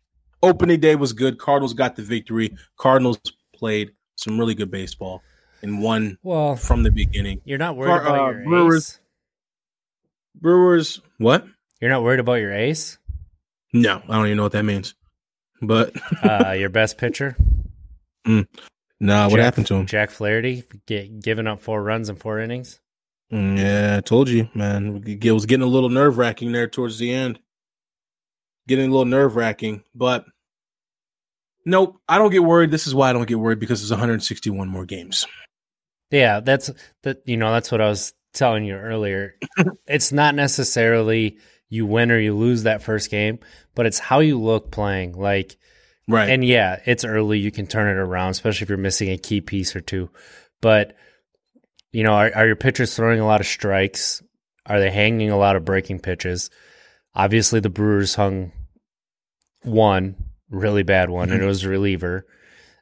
Opening 0.43 0.81
day 0.81 0.95
was 0.95 1.13
good. 1.13 1.39
Cardinals 1.39 1.73
got 1.73 1.95
the 1.95 2.03
victory. 2.03 2.55
Cardinals 2.77 3.19
played 3.55 3.91
some 4.15 4.37
really 4.37 4.53
good 4.53 4.69
baseball 4.69 5.21
and 5.61 5.81
one 5.81 6.17
Well, 6.23 6.55
from 6.55 6.83
the 6.83 6.91
beginning. 6.91 7.41
you're 7.45 7.57
not 7.57 7.75
worried 7.75 7.89
Car- 7.89 8.01
about 8.07 8.19
uh, 8.19 8.31
your 8.37 8.43
Brewers- 8.45 8.89
ace. 8.89 8.99
Brewers, 10.39 11.01
what? 11.17 11.45
You're 11.81 11.89
not 11.91 12.03
worried 12.03 12.19
about 12.19 12.35
your 12.35 12.53
ace, 12.53 12.97
No, 13.73 14.01
I 14.07 14.15
don't 14.15 14.25
even 14.27 14.37
know 14.37 14.43
what 14.43 14.51
that 14.53 14.63
means. 14.65 14.93
But 15.61 15.93
uh, 16.23 16.51
your 16.51 16.69
best 16.69 16.97
pitcher, 16.97 17.35
nah, 18.25 19.29
what 19.29 19.39
happened 19.39 19.67
to 19.67 19.75
him? 19.75 19.85
Jack 19.87 20.11
Flaherty, 20.11 20.63
get, 20.85 21.19
giving 21.21 21.47
up 21.47 21.61
four 21.61 21.81
runs 21.81 22.09
in 22.09 22.15
four 22.15 22.39
innings. 22.39 22.79
Mm, 23.31 23.57
Yeah, 23.57 23.95
I 23.97 24.01
told 24.01 24.29
you, 24.29 24.49
man. 24.53 25.03
It 25.05 25.31
was 25.31 25.45
getting 25.47 25.63
a 25.65 25.69
little 25.69 25.89
nerve 25.89 26.17
wracking 26.17 26.51
there 26.51 26.67
towards 26.67 26.97
the 26.99 27.11
end. 27.11 27.39
Getting 28.67 28.85
a 28.89 28.91
little 28.91 29.05
nerve 29.05 29.35
wracking, 29.35 29.83
but 29.95 30.25
nope, 31.65 31.97
I 32.07 32.17
don't 32.17 32.31
get 32.31 32.43
worried. 32.43 32.69
This 32.69 32.85
is 32.85 32.93
why 32.93 33.09
I 33.09 33.13
don't 33.13 33.27
get 33.27 33.39
worried 33.39 33.59
because 33.59 33.79
there's 33.81 33.91
161 33.91 34.67
more 34.67 34.85
games. 34.85 35.25
Yeah, 36.11 36.39
that's 36.39 36.71
that. 37.03 37.21
You 37.25 37.37
know, 37.37 37.51
that's 37.51 37.71
what 37.71 37.81
I 37.81 37.89
was 37.89 38.13
telling 38.33 38.65
you 38.65 38.75
earlier. 38.75 39.35
it's 39.87 40.11
not 40.11 40.35
necessarily 40.35 41.37
you 41.69 41.85
win 41.85 42.11
or 42.11 42.19
you 42.19 42.35
lose 42.35 42.63
that 42.63 42.81
first 42.81 43.11
game, 43.11 43.39
but 43.75 43.85
it's 43.85 43.99
how 43.99 44.19
you 44.19 44.39
look 44.39 44.71
playing. 44.71 45.13
Like, 45.13 45.57
Right. 46.07 46.29
and 46.29 46.43
yeah, 46.43 46.79
it's 46.85 47.03
early. 47.03 47.39
You 47.39 47.51
can 47.51 47.67
turn 47.67 47.89
it 47.89 47.99
around, 47.99 48.31
especially 48.31 48.63
if 48.63 48.69
you're 48.69 48.77
missing 48.77 49.09
a 49.09 49.17
key 49.17 49.41
piece 49.41 49.75
or 49.75 49.81
two. 49.81 50.09
But 50.61 50.95
you 51.91 52.03
know, 52.03 52.13
are, 52.13 52.31
are 52.33 52.47
your 52.47 52.55
pitchers 52.55 52.95
throwing 52.95 53.19
a 53.19 53.25
lot 53.25 53.41
of 53.41 53.47
strikes? 53.47 54.23
Are 54.65 54.79
they 54.79 54.91
hanging 54.91 55.31
a 55.31 55.37
lot 55.37 55.55
of 55.55 55.65
breaking 55.65 55.99
pitches? 55.99 56.49
Obviously, 57.13 57.59
the 57.59 57.69
Brewers 57.69 58.15
hung 58.15 58.51
one 59.63 60.15
really 60.49 60.83
bad 60.83 61.09
one, 61.09 61.29
and 61.29 61.33
it 61.33 61.39
mm-hmm. 61.39 61.47
was 61.47 61.63
a 61.63 61.69
reliever, 61.69 62.25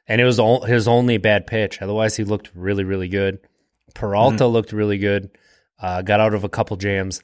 and 0.08 0.20
it 0.20 0.24
was 0.24 0.40
his 0.66 0.88
only 0.88 1.18
bad 1.18 1.46
pitch. 1.46 1.80
Otherwise, 1.82 2.16
he 2.16 2.24
looked 2.24 2.50
really, 2.54 2.84
really 2.84 3.08
good. 3.08 3.38
Peralta 3.94 4.46
looked 4.46 4.72
really 4.72 4.98
good. 4.98 5.30
Uh, 5.80 6.02
got 6.02 6.20
out 6.20 6.34
of 6.34 6.44
a 6.44 6.48
couple 6.48 6.76
jams. 6.76 7.20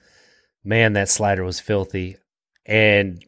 Man, 0.65 0.93
that 0.95 1.09
slider 1.09 1.45
was 1.45 1.61
filthy, 1.61 2.17
and 2.67 3.25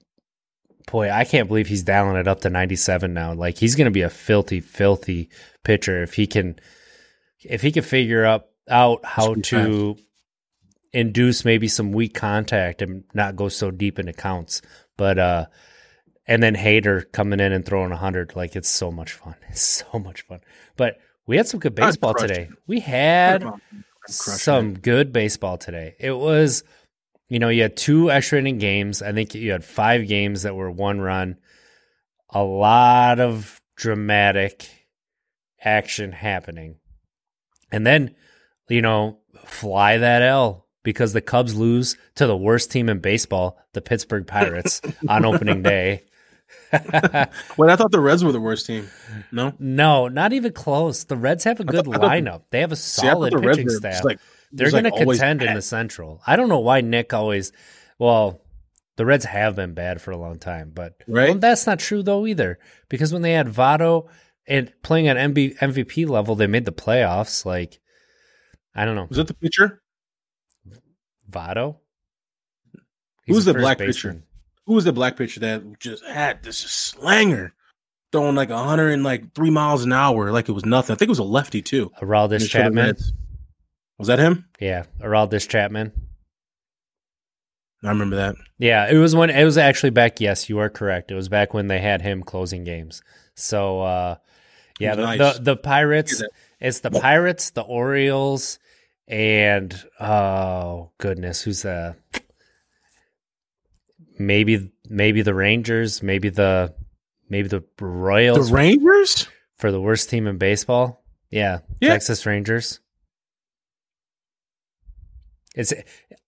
boy, 0.91 1.11
I 1.11 1.25
can't 1.25 1.49
believe 1.49 1.67
he's 1.67 1.83
dialing 1.83 2.17
it 2.17 2.29
up 2.29 2.41
to 2.43 2.51
97 2.51 3.13
now. 3.13 3.33
Like 3.33 3.59
he's 3.59 3.75
going 3.75 3.87
to 3.87 3.91
be 3.91 4.03
a 4.03 4.11
filthy, 4.11 4.61
filthy 4.61 5.31
pitcher 5.65 6.03
if 6.03 6.15
he 6.15 6.27
can, 6.27 6.59
if 7.43 7.63
he 7.63 7.73
can 7.73 7.83
figure 7.83 8.25
up 8.25 8.51
out 8.69 9.05
how 9.05 9.35
to 9.35 9.97
induce 10.93 11.45
maybe 11.45 11.69
some 11.69 11.93
weak 11.93 12.15
contact 12.15 12.81
and 12.81 13.05
not 13.13 13.37
go 13.37 13.49
so 13.49 13.71
deep 13.71 13.99
into 13.99 14.13
counts. 14.13 14.63
But 14.97 15.19
uh, 15.19 15.47
and 16.27 16.43
then 16.43 16.55
Hader 16.55 17.11
coming 17.13 17.41
in 17.41 17.53
and 17.53 17.65
throwing 17.65 17.91
100, 17.91 18.35
like 18.37 18.57
it's 18.57 18.69
so 18.69 18.91
much 18.91 19.13
fun. 19.13 19.35
It's 19.51 19.85
so 19.93 19.99
much 19.99 20.23
fun. 20.23 20.41
But 20.77 20.99
we 21.27 21.37
had 21.37 21.47
some 21.47 21.61
good 21.61 21.75
baseball 21.75 22.15
today. 22.15 22.51
We 22.67 22.81
had 22.81 23.45
some 24.07 24.71
it. 24.73 24.83
good 24.83 25.13
baseball 25.13 25.59
today. 25.59 25.95
It 25.99 26.13
was, 26.13 26.65
you 27.29 27.39
know, 27.39 27.49
you 27.49 27.63
had 27.63 27.77
two 27.77 28.11
extra 28.11 28.39
inning 28.39 28.59
games. 28.59 29.01
I 29.01 29.13
think 29.13 29.35
you 29.35 29.53
had 29.53 29.65
five 29.65 30.09
games 30.09 30.43
that 30.43 30.55
were 30.55 30.71
one 30.71 31.01
run. 31.01 31.37
A 32.31 32.43
lot 32.43 33.21
of 33.21 33.61
dramatic 33.77 34.69
action 35.63 36.13
happening. 36.13 36.77
And 37.71 37.87
then, 37.87 38.15
you 38.69 38.83
know, 38.83 39.19
fly 39.45 39.99
that 39.99 40.23
L 40.23 40.67
because 40.83 41.13
the 41.13 41.21
Cubs 41.21 41.55
lose 41.55 41.97
to 42.17 42.27
the 42.27 42.37
worst 42.37 42.71
team 42.71 42.89
in 42.89 42.99
baseball, 42.99 43.59
the 43.73 43.81
Pittsburgh 43.81 44.27
Pirates, 44.27 44.81
on 45.09 45.25
opening 45.25 45.63
day. 45.63 46.05
Wait, 46.73 47.71
I 47.71 47.77
thought 47.77 47.93
the 47.93 48.01
Reds 48.01 48.25
were 48.25 48.33
the 48.33 48.41
worst 48.41 48.67
team. 48.67 48.89
No, 49.31 49.53
no, 49.59 50.09
not 50.09 50.33
even 50.33 50.53
close. 50.53 51.05
The 51.05 51.17
Reds 51.17 51.45
have 51.45 51.61
a 51.61 51.65
good 51.65 51.85
thought- 51.85 52.01
lineup. 52.01 52.43
They 52.51 52.61
have 52.61 52.73
a 52.73 52.77
See, 52.77 53.03
solid 53.07 53.33
the 53.33 53.41
pitching 53.41 53.67
were 53.67 53.71
staff. 53.71 54.05
like 54.05 54.19
They're 54.53 54.71
going 54.71 54.85
like, 54.85 54.95
to 54.95 55.05
contend 55.05 55.43
in 55.43 55.55
the 55.55 55.63
Central. 55.63 56.21
I 56.27 56.37
don't 56.37 56.49
know 56.49 56.59
why 56.61 56.81
Nick 56.81 57.13
always. 57.15 57.53
Well, 57.99 58.41
the 58.97 59.07
Reds 59.07 59.25
have 59.25 59.57
been 59.57 59.75
bad 59.75 60.01
for 60.01 60.11
a 60.11 60.17
long 60.17 60.39
time, 60.39 60.73
but 60.75 60.95
Right. 61.07 61.31
well, 61.31 61.39
that's 61.39 61.67
not 61.67 61.79
true 61.79 62.03
though 62.03 62.27
either. 62.27 62.59
Because 62.89 63.13
when 63.13 63.23
they 63.23 63.33
had 63.33 63.47
Votto 63.49 64.09
and 64.47 64.73
playing 64.83 65.09
at 65.09 65.17
MB, 65.17 65.57
MVP 65.59 66.07
level, 66.09 66.35
they 66.35 66.47
made 66.47 66.65
the 66.65 66.73
playoffs. 66.73 67.45
Like, 67.45 67.81
I 68.75 68.85
don't 68.85 68.97
know, 68.97 69.07
Was 69.09 69.19
it 69.19 69.27
the 69.29 69.35
pitcher? 69.35 69.81
Votto. 71.31 71.77
Who's 73.27 73.47
a 73.47 73.53
the 73.53 73.59
black 73.61 73.79
baseman. 73.79 74.15
pitcher? 74.17 74.29
Who 74.67 74.75
was 74.75 74.85
the 74.85 74.93
black 74.93 75.17
pitcher 75.17 75.41
that 75.41 75.79
just 75.79 76.05
had 76.05 76.43
this 76.43 76.59
slanger 76.59 77.53
throwing 78.13 78.35
like 78.35 78.49
100 78.51 78.93
and 78.93 79.03
like 79.05 79.35
three 79.35 79.51
miles 79.51 79.85
an 79.85 79.93
hour 79.93 80.33
like 80.33 80.49
it 80.49 80.53
was 80.53 80.65
nothing? 80.65 80.95
I 80.95 80.97
think 80.97 81.09
it 81.09 81.11
was 81.11 81.19
a 81.19 81.25
lefty 81.25 81.61
too. 81.63 81.91
Aroldis 82.01 82.49
Chapman. 82.49 82.97
Was 83.99 84.09
that 84.09 84.19
him? 84.19 84.47
Yeah, 84.61 84.85
Aroldis 85.01 85.49
Chapman. 85.49 85.93
I 87.83 87.89
remember 87.89 88.17
that. 88.17 88.37
Yeah, 88.59 88.89
it 88.91 88.97
was 88.97 89.15
when 89.15 89.29
it 89.29 89.45
was 89.45 89.59
actually 89.59 89.91
back. 89.91 90.21
Yes, 90.21 90.49
you 90.49 90.59
are 90.59 90.71
correct. 90.71 91.11
It 91.11 91.15
was 91.15 91.29
back 91.29 91.53
when 91.53 91.67
they 91.69 91.81
had 91.81 92.01
him 92.01 92.23
closing 92.23 92.65
games. 92.65 93.03
So, 93.35 93.83
uh, 93.83 94.17
yeah, 94.79 94.95
the, 94.95 95.03
Nice. 95.03 95.19
the 95.19 95.43
the 95.43 95.57
Pirates. 95.57 96.23
It's 96.61 96.81
the 96.81 96.91
Pirates, 96.91 97.51
the 97.51 97.61
Orioles, 97.63 98.59
and 99.07 99.75
oh 100.01 100.93
goodness, 100.97 101.43
who's 101.43 101.63
the 101.63 101.95
maybe 104.19 104.71
maybe 104.89 105.23
the 105.23 105.35
Rangers, 105.35 106.03
maybe 106.03 106.29
the 106.29 106.75
maybe 107.29 107.49
the 107.49 107.65
Royals 107.81 108.49
The 108.51 108.55
Rangers? 108.55 109.27
for 109.59 109.71
the 109.73 109.81
worst 109.81 110.11
team 110.11 110.27
in 110.27 110.39
baseball. 110.39 111.05
Yeah, 111.31 111.61
Yeah. 111.81 111.91
Texas 111.91 112.27
Rangers. 112.27 112.81
It's 115.55 115.73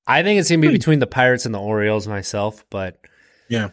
I 0.06 0.22
think 0.22 0.38
it's 0.40 0.48
gonna 0.50 0.58
Hmm. 0.66 0.68
be 0.72 0.78
between 0.78 0.98
the 1.00 1.06
Pirates 1.06 1.46
and 1.46 1.54
the 1.54 1.60
Orioles 1.60 2.06
myself, 2.06 2.64
but 2.70 3.00
Yeah. 3.48 3.70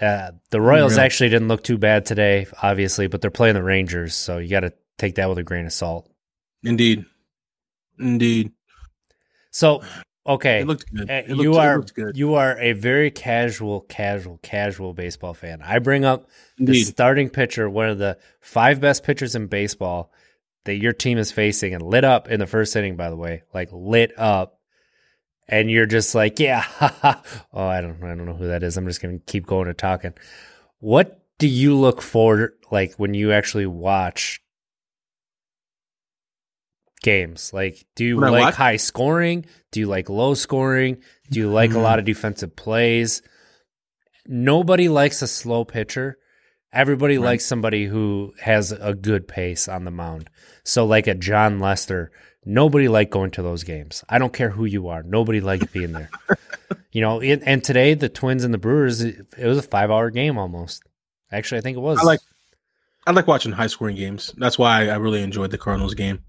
uh, 0.00 0.32
the 0.50 0.60
Royals 0.60 0.92
Unreal. 0.94 1.04
actually 1.04 1.28
didn't 1.30 1.48
look 1.48 1.62
too 1.62 1.78
bad 1.78 2.04
today, 2.06 2.46
obviously, 2.62 3.06
but 3.06 3.20
they're 3.20 3.30
playing 3.30 3.54
the 3.54 3.62
Rangers, 3.62 4.14
so 4.14 4.38
you 4.38 4.48
got 4.48 4.60
to 4.60 4.72
take 4.98 5.14
that 5.16 5.28
with 5.28 5.38
a 5.38 5.42
grain 5.44 5.64
of 5.66 5.72
salt. 5.72 6.10
Indeed. 6.64 7.04
Indeed. 7.98 8.52
So, 9.52 9.82
okay, 10.26 10.60
It 10.60 10.66
looked 10.66 10.92
good. 10.92 11.10
Uh, 11.10 11.14
It 11.14 11.28
looked, 11.30 11.42
you 11.42 11.54
are 11.54 11.80
good. 11.80 12.16
you 12.16 12.34
are 12.34 12.58
a 12.58 12.72
very 12.72 13.10
casual, 13.10 13.82
casual, 13.82 14.38
casual 14.42 14.92
baseball 14.92 15.34
fan. 15.34 15.62
I 15.62 15.78
bring 15.78 16.04
up 16.04 16.28
the 16.58 16.82
starting 16.84 17.30
pitcher, 17.30 17.68
one 17.70 17.88
of 17.88 17.98
the 17.98 18.18
five 18.40 18.80
best 18.80 19.04
pitchers 19.04 19.34
in 19.34 19.46
baseball 19.46 20.12
that 20.64 20.76
your 20.76 20.92
team 20.92 21.16
is 21.18 21.30
facing, 21.32 21.74
and 21.74 21.82
lit 21.82 22.04
up 22.04 22.28
in 22.28 22.40
the 22.40 22.46
first 22.46 22.74
inning. 22.76 22.96
By 22.96 23.08
the 23.10 23.16
way, 23.16 23.42
like 23.54 23.68
lit 23.72 24.12
up, 24.18 24.58
and 25.48 25.70
you're 25.70 25.86
just 25.86 26.14
like, 26.14 26.40
yeah, 26.40 26.64
oh, 27.52 27.66
I 27.66 27.80
don't, 27.80 28.02
I 28.02 28.08
don't 28.14 28.26
know 28.26 28.34
who 28.34 28.48
that 28.48 28.62
is. 28.62 28.76
I'm 28.76 28.86
just 28.86 29.00
gonna 29.00 29.18
keep 29.26 29.46
going 29.46 29.68
and 29.68 29.78
talking. 29.78 30.12
What 30.80 31.20
do 31.38 31.46
you 31.48 31.76
look 31.76 32.02
for, 32.02 32.54
like 32.70 32.94
when 32.96 33.14
you 33.14 33.30
actually 33.32 33.66
watch 33.66 34.40
games? 37.02 37.52
Like, 37.52 37.86
do 37.94 38.04
you 38.04 38.18
When 38.18 38.32
like 38.32 38.54
high 38.54 38.76
scoring? 38.76 39.46
Do 39.72 39.80
you 39.80 39.86
like 39.86 40.08
low 40.08 40.34
scoring? 40.34 40.98
Do 41.30 41.40
you 41.40 41.50
like 41.50 41.72
a 41.72 41.78
lot 41.78 41.98
of 41.98 42.04
mm-hmm. 42.04 42.12
defensive 42.12 42.56
plays? 42.56 43.22
Nobody 44.26 44.88
likes 44.88 45.22
a 45.22 45.26
slow 45.26 45.64
pitcher. 45.64 46.18
Everybody 46.72 47.16
Right. 47.16 47.24
likes 47.24 47.44
somebody 47.44 47.86
who 47.86 48.34
has 48.40 48.72
a 48.72 48.92
good 48.94 49.28
pace 49.28 49.68
on 49.68 49.84
the 49.84 49.90
mound. 49.90 50.28
So, 50.64 50.84
like 50.84 51.06
a 51.06 51.14
Jon 51.14 51.58
Lester, 51.58 52.10
nobody 52.44 52.88
liked 52.88 53.12
going 53.12 53.30
to 53.32 53.42
those 53.42 53.62
games. 53.62 54.04
I 54.08 54.18
don't 54.18 54.32
care 54.32 54.50
who 54.50 54.64
you 54.64 54.88
are. 54.88 55.02
Nobody 55.02 55.40
liked 55.40 55.72
being 55.72 55.92
there. 55.92 56.10
you 56.92 57.00
know, 57.00 57.20
it, 57.20 57.42
and 57.46 57.62
today 57.62 57.94
the 57.94 58.08
Twins 58.08 58.44
and 58.44 58.52
the 58.52 58.58
Brewers, 58.58 59.00
it, 59.00 59.26
it 59.38 59.46
was 59.46 59.58
a 59.58 59.62
five 59.62 59.90
hour 59.90 60.10
game 60.10 60.38
almost. 60.38 60.82
Actually, 61.30 61.58
I 61.58 61.60
think 61.62 61.76
it 61.76 61.80
was. 61.80 61.98
I 61.98 62.02
like 62.02 62.20
I 63.06 63.12
like 63.12 63.26
watching 63.26 63.52
high 63.52 63.68
scoring 63.68 63.96
games. 63.96 64.34
That's 64.36 64.58
why 64.58 64.88
I 64.88 64.96
really 64.96 65.22
enjoyed 65.22 65.52
the 65.52 65.58
Cardinals 65.58 65.94
game. 65.94 66.24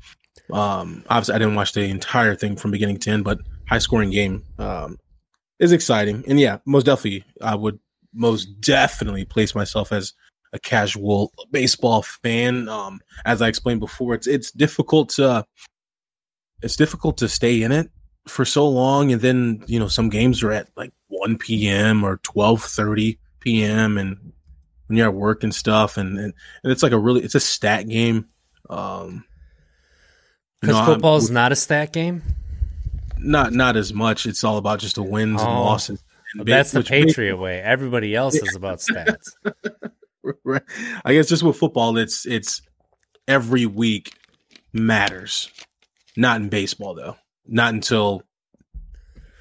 Um, 0.51 1.03
obviously, 1.09 1.35
I 1.35 1.39
didn't 1.39 1.55
watch 1.55 1.73
the 1.73 1.83
entire 1.83 2.35
thing 2.35 2.55
from 2.55 2.71
beginning 2.71 2.97
to 2.99 3.11
end, 3.11 3.23
but 3.23 3.39
high 3.67 3.79
scoring 3.79 4.11
game 4.11 4.43
um, 4.59 4.97
is 5.59 5.71
exciting. 5.71 6.23
And 6.27 6.39
yeah, 6.39 6.59
most 6.65 6.85
definitely, 6.85 7.23
I 7.41 7.55
would 7.55 7.79
most 8.13 8.61
definitely 8.61 9.25
place 9.25 9.53
myself 9.53 9.91
as 9.91 10.13
a 10.53 10.59
casual 10.59 11.31
baseball 11.51 12.01
fan. 12.01 12.69
Um, 12.69 13.01
as 13.25 13.41
I 13.41 13.47
explained 13.47 13.79
before, 13.79 14.13
it's 14.13 14.27
it's 14.27 14.51
difficult 14.51 15.09
to 15.09 15.45
it's 16.61 16.75
difficult 16.75 17.17
to 17.17 17.29
stay 17.29 17.61
in 17.61 17.71
it 17.71 17.89
for 18.27 18.45
so 18.45 18.67
long, 18.67 19.11
and 19.11 19.21
then 19.21 19.63
you 19.67 19.79
know 19.79 19.87
some 19.87 20.09
games 20.09 20.43
are 20.43 20.51
at 20.51 20.69
like 20.75 20.91
one 21.07 21.37
p.m. 21.37 22.03
or 22.03 22.17
twelve 22.23 22.63
thirty 22.63 23.19
p.m. 23.39 23.97
and 23.97 24.17
when 24.87 24.97
you're 24.97 25.07
at 25.07 25.13
work 25.13 25.43
and 25.43 25.53
stuff, 25.53 25.97
and, 25.97 26.17
and, 26.17 26.33
and 26.63 26.71
it's 26.71 26.83
like 26.83 26.93
a 26.93 26.97
really 26.97 27.21
it's 27.21 27.35
a 27.35 27.39
stat 27.39 27.87
game. 27.87 28.27
Um, 28.69 29.25
because 30.61 30.75
know, 30.75 30.81
I'm- 30.81 30.85
football's 30.93 31.29
not 31.31 31.51
a 31.51 31.55
stat 31.55 31.93
game. 31.93 32.21
not 33.17 33.53
not 33.53 33.75
as 33.77 33.93
much. 33.93 34.25
It's 34.25 34.43
all 34.43 34.57
about 34.57 34.79
just 34.79 34.95
the 34.95 35.03
wins 35.03 35.41
and 35.41 35.49
Oh, 35.49 35.63
losses. 35.63 36.03
Well, 36.35 36.41
And 36.41 36.47
that's 36.49 36.71
the 36.71 36.83
Patriot 36.83 37.37
way. 37.37 37.59
Everybody 37.61 38.13
else 38.15 38.35
is 38.35 38.55
about 38.55 38.79
stats. 38.79 39.31
Right. 40.43 40.61
I 41.05 41.13
guess 41.13 41.29
just 41.29 41.41
with 41.41 41.55
football, 41.55 41.97
it's 41.97 42.25
it's 42.25 42.61
every 43.29 43.65
week 43.65 44.11
matters. 44.73 45.49
Not 46.17 46.41
in 46.41 46.49
baseball 46.49 46.95
though. 46.95 47.15
Not 47.45 47.73
until 47.73 48.23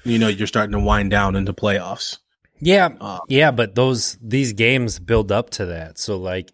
you 0.05 0.17
know 0.17 0.29
you're 0.29 0.47
starting 0.47 0.71
to 0.71 0.79
wind 0.79 1.11
down 1.11 1.35
into 1.35 1.51
playoffs. 1.51 2.19
Yeah, 2.61 2.89
Uh, 3.01 3.19
yeah, 3.27 3.51
but 3.51 3.75
those 3.75 4.17
these 4.21 4.53
games 4.53 4.97
build 4.97 5.29
up 5.29 5.49
to 5.51 5.65
that. 5.65 5.97
So 5.97 6.15
like, 6.17 6.53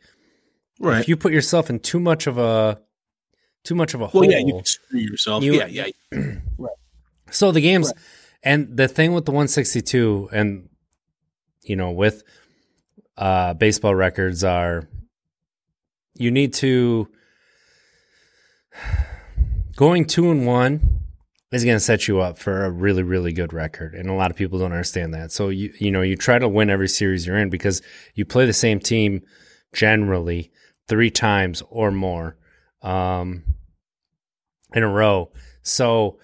right. 0.80 1.00
if 1.00 1.08
you 1.08 1.16
put 1.16 1.32
yourself 1.32 1.70
in 1.70 1.80
too 1.80 2.00
much 2.00 2.26
of 2.26 2.40
a 2.40 2.80
too 3.64 3.76
much 3.76 3.94
of 3.94 4.02
a 4.02 4.08
hole. 4.08 4.22
well, 4.22 4.30
yeah, 4.32 4.40
you 4.40 4.54
can 4.54 4.66
screw 4.66 5.00
yourself. 5.00 5.44
You- 5.44 5.54
yeah, 5.56 5.68
yeah. 5.68 5.88
So 7.32 7.52
the 7.52 7.62
games 7.62 7.92
and 8.44 8.78
the 8.78 8.88
thing 8.88 9.14
with 9.14 9.26
the 9.26 9.32
162 9.32 10.30
and 10.32 10.70
you 11.64 11.76
know 11.76 11.90
with 11.90 12.22
uh 13.18 13.56
baseball 13.56 13.96
records 13.96 14.44
are 14.44 14.88
you 16.16 16.30
need 16.30 16.54
to 16.56 17.08
going 19.76 20.06
2 20.06 20.30
and 20.30 20.46
1 20.46 21.00
is 21.52 21.64
going 21.64 21.76
to 21.76 21.80
set 21.80 22.08
you 22.08 22.20
up 22.20 22.38
for 22.38 22.66
a 22.66 22.70
really 22.70 23.02
really 23.04 23.34
good 23.34 23.54
record 23.54 23.96
and 23.96 24.10
a 24.10 24.14
lot 24.14 24.30
of 24.32 24.38
people 24.38 24.60
don't 24.60 24.72
understand 24.72 25.14
that. 25.14 25.32
So 25.32 25.50
you 25.50 25.74
you 25.80 25.90
know 25.92 26.02
you 26.04 26.16
try 26.16 26.38
to 26.38 26.48
win 26.48 26.70
every 26.70 26.90
series 26.90 27.26
you're 27.26 27.38
in 27.40 27.50
because 27.50 27.82
you 28.14 28.26
play 28.26 28.46
the 28.46 28.54
same 28.54 28.80
team 28.80 29.22
generally 29.74 30.52
3 30.88 31.10
times 31.10 31.64
or 31.70 31.90
more 31.92 32.38
um 32.84 33.44
in 34.74 34.84
a 34.84 34.88
row. 34.90 35.32
So 35.62 36.20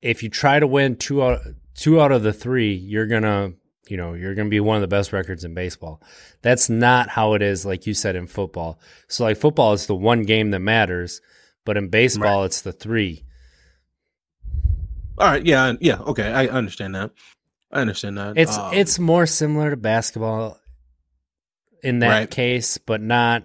if 0.00 0.22
you 0.22 0.28
try 0.28 0.58
to 0.60 0.66
win 0.66 0.96
two 0.96 1.22
out 1.22 1.40
two 1.74 2.00
out 2.00 2.12
of 2.12 2.22
the 2.22 2.32
three, 2.32 2.72
you're 2.74 3.06
gonna 3.06 3.52
you 3.88 3.96
know 3.96 4.14
you're 4.14 4.34
gonna 4.34 4.48
be 4.48 4.60
one 4.60 4.76
of 4.76 4.82
the 4.82 4.88
best 4.88 5.12
records 5.12 5.44
in 5.44 5.54
baseball. 5.54 6.00
That's 6.42 6.68
not 6.68 7.08
how 7.08 7.34
it 7.34 7.42
is, 7.42 7.66
like 7.66 7.86
you 7.86 7.94
said 7.94 8.14
in 8.16 8.26
football. 8.26 8.78
So 9.08 9.24
like 9.24 9.38
football 9.38 9.72
is 9.72 9.86
the 9.86 9.94
one 9.94 10.22
game 10.22 10.50
that 10.50 10.60
matters, 10.60 11.20
but 11.64 11.76
in 11.76 11.88
baseball 11.88 12.44
it's 12.44 12.60
the 12.60 12.72
three. 12.72 13.24
All 15.18 15.26
right, 15.26 15.44
yeah, 15.44 15.72
yeah, 15.80 15.98
okay. 15.98 16.30
I 16.30 16.46
understand 16.46 16.94
that. 16.94 17.10
I 17.72 17.80
understand 17.80 18.18
that. 18.18 18.36
It's 18.38 18.56
Um, 18.56 18.72
it's 18.72 18.98
more 19.00 19.26
similar 19.26 19.70
to 19.70 19.76
basketball 19.76 20.60
in 21.82 21.98
that 22.00 22.08
Right. 22.08 22.30
case, 22.30 22.78
but 22.78 23.00
not. 23.00 23.44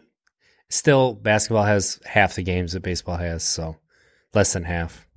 Still, 0.70 1.14
basketball 1.14 1.66
has 1.66 2.00
half 2.06 2.36
the 2.36 2.44
games 2.44 2.74
that 2.74 2.82
baseball 2.84 3.18
has, 3.18 3.44
so 3.44 3.78
less 4.34 4.54
than 4.54 4.64
half. 4.64 5.08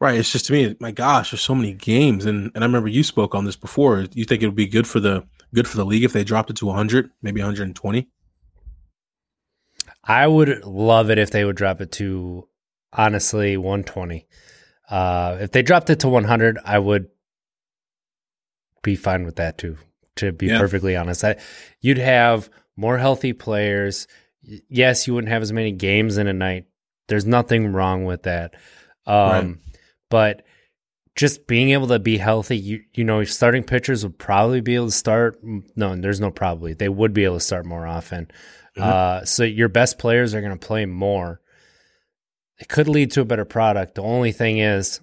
right. 0.00 0.18
It's 0.18 0.32
just 0.32 0.46
to 0.46 0.52
me, 0.52 0.76
my 0.80 0.90
gosh, 0.92 1.30
there's 1.30 1.42
so 1.42 1.54
many 1.54 1.72
games, 1.74 2.24
and 2.24 2.50
and 2.54 2.64
I 2.64 2.66
remember 2.66 2.88
you 2.88 3.02
spoke 3.02 3.34
on 3.34 3.44
this 3.44 3.56
before. 3.56 4.06
You 4.14 4.24
think 4.24 4.42
it 4.42 4.46
would 4.46 4.54
be 4.54 4.66
good 4.66 4.86
for 4.86 5.00
the 5.00 5.26
good 5.54 5.68
for 5.68 5.76
the 5.76 5.84
league 5.84 6.04
if 6.04 6.12
they 6.12 6.24
dropped 6.24 6.50
it 6.50 6.56
to 6.56 6.66
100, 6.66 7.10
maybe 7.22 7.40
120? 7.40 8.08
I 10.04 10.26
would 10.26 10.64
love 10.64 11.10
it 11.10 11.18
if 11.18 11.30
they 11.30 11.44
would 11.44 11.56
drop 11.56 11.80
it 11.80 11.92
to 11.92 12.48
honestly 12.92 13.56
120. 13.56 14.26
Uh, 14.88 15.36
if 15.40 15.50
they 15.52 15.60
dropped 15.62 15.90
it 15.90 16.00
to 16.00 16.08
100, 16.08 16.58
I 16.64 16.78
would 16.78 17.08
be 18.82 18.96
fine 18.96 19.24
with 19.24 19.36
that 19.36 19.58
too. 19.58 19.76
To 20.16 20.32
be 20.32 20.46
Yeah. 20.46 20.58
perfectly 20.58 20.96
honest, 20.96 21.22
I, 21.24 21.36
you'd 21.80 21.98
have 21.98 22.48
more 22.76 22.96
healthy 22.98 23.32
players. 23.32 24.06
Yes, 24.68 25.06
you 25.06 25.14
wouldn't 25.14 25.32
have 25.32 25.42
as 25.42 25.52
many 25.52 25.72
games 25.72 26.18
in 26.18 26.26
a 26.26 26.32
night. 26.32 26.66
There's 27.08 27.26
nothing 27.26 27.72
wrong 27.72 28.04
with 28.04 28.22
that. 28.24 28.54
Um, 29.06 29.60
But 30.10 30.44
just 31.16 31.46
being 31.46 31.70
able 31.70 31.88
to 31.88 31.98
be 31.98 32.16
healthy, 32.16 32.56
you 32.56 32.80
you 32.94 33.04
know, 33.04 33.24
starting 33.24 33.64
pitchers 33.64 34.04
would 34.04 34.18
probably 34.18 34.60
be 34.60 34.74
able 34.74 34.86
to 34.86 34.92
start. 34.92 35.38
No, 35.42 35.96
there's 35.96 36.20
no 36.20 36.30
probably. 36.30 36.74
They 36.74 36.88
would 36.88 37.12
be 37.12 37.24
able 37.24 37.36
to 37.36 37.40
start 37.44 37.66
more 37.66 37.86
often. 37.86 38.30
Mhm. 38.76 38.82
Uh, 38.82 39.24
so 39.24 39.42
your 39.44 39.68
best 39.68 39.98
players 39.98 40.34
are 40.34 40.40
going 40.40 40.56
to 40.56 40.66
play 40.66 40.86
more. 40.86 41.40
It 42.58 42.68
could 42.68 42.88
lead 42.88 43.10
to 43.12 43.20
a 43.20 43.24
better 43.24 43.44
product. 43.44 43.96
The 43.96 44.02
only 44.02 44.32
thing 44.32 44.58
is, 44.58 45.00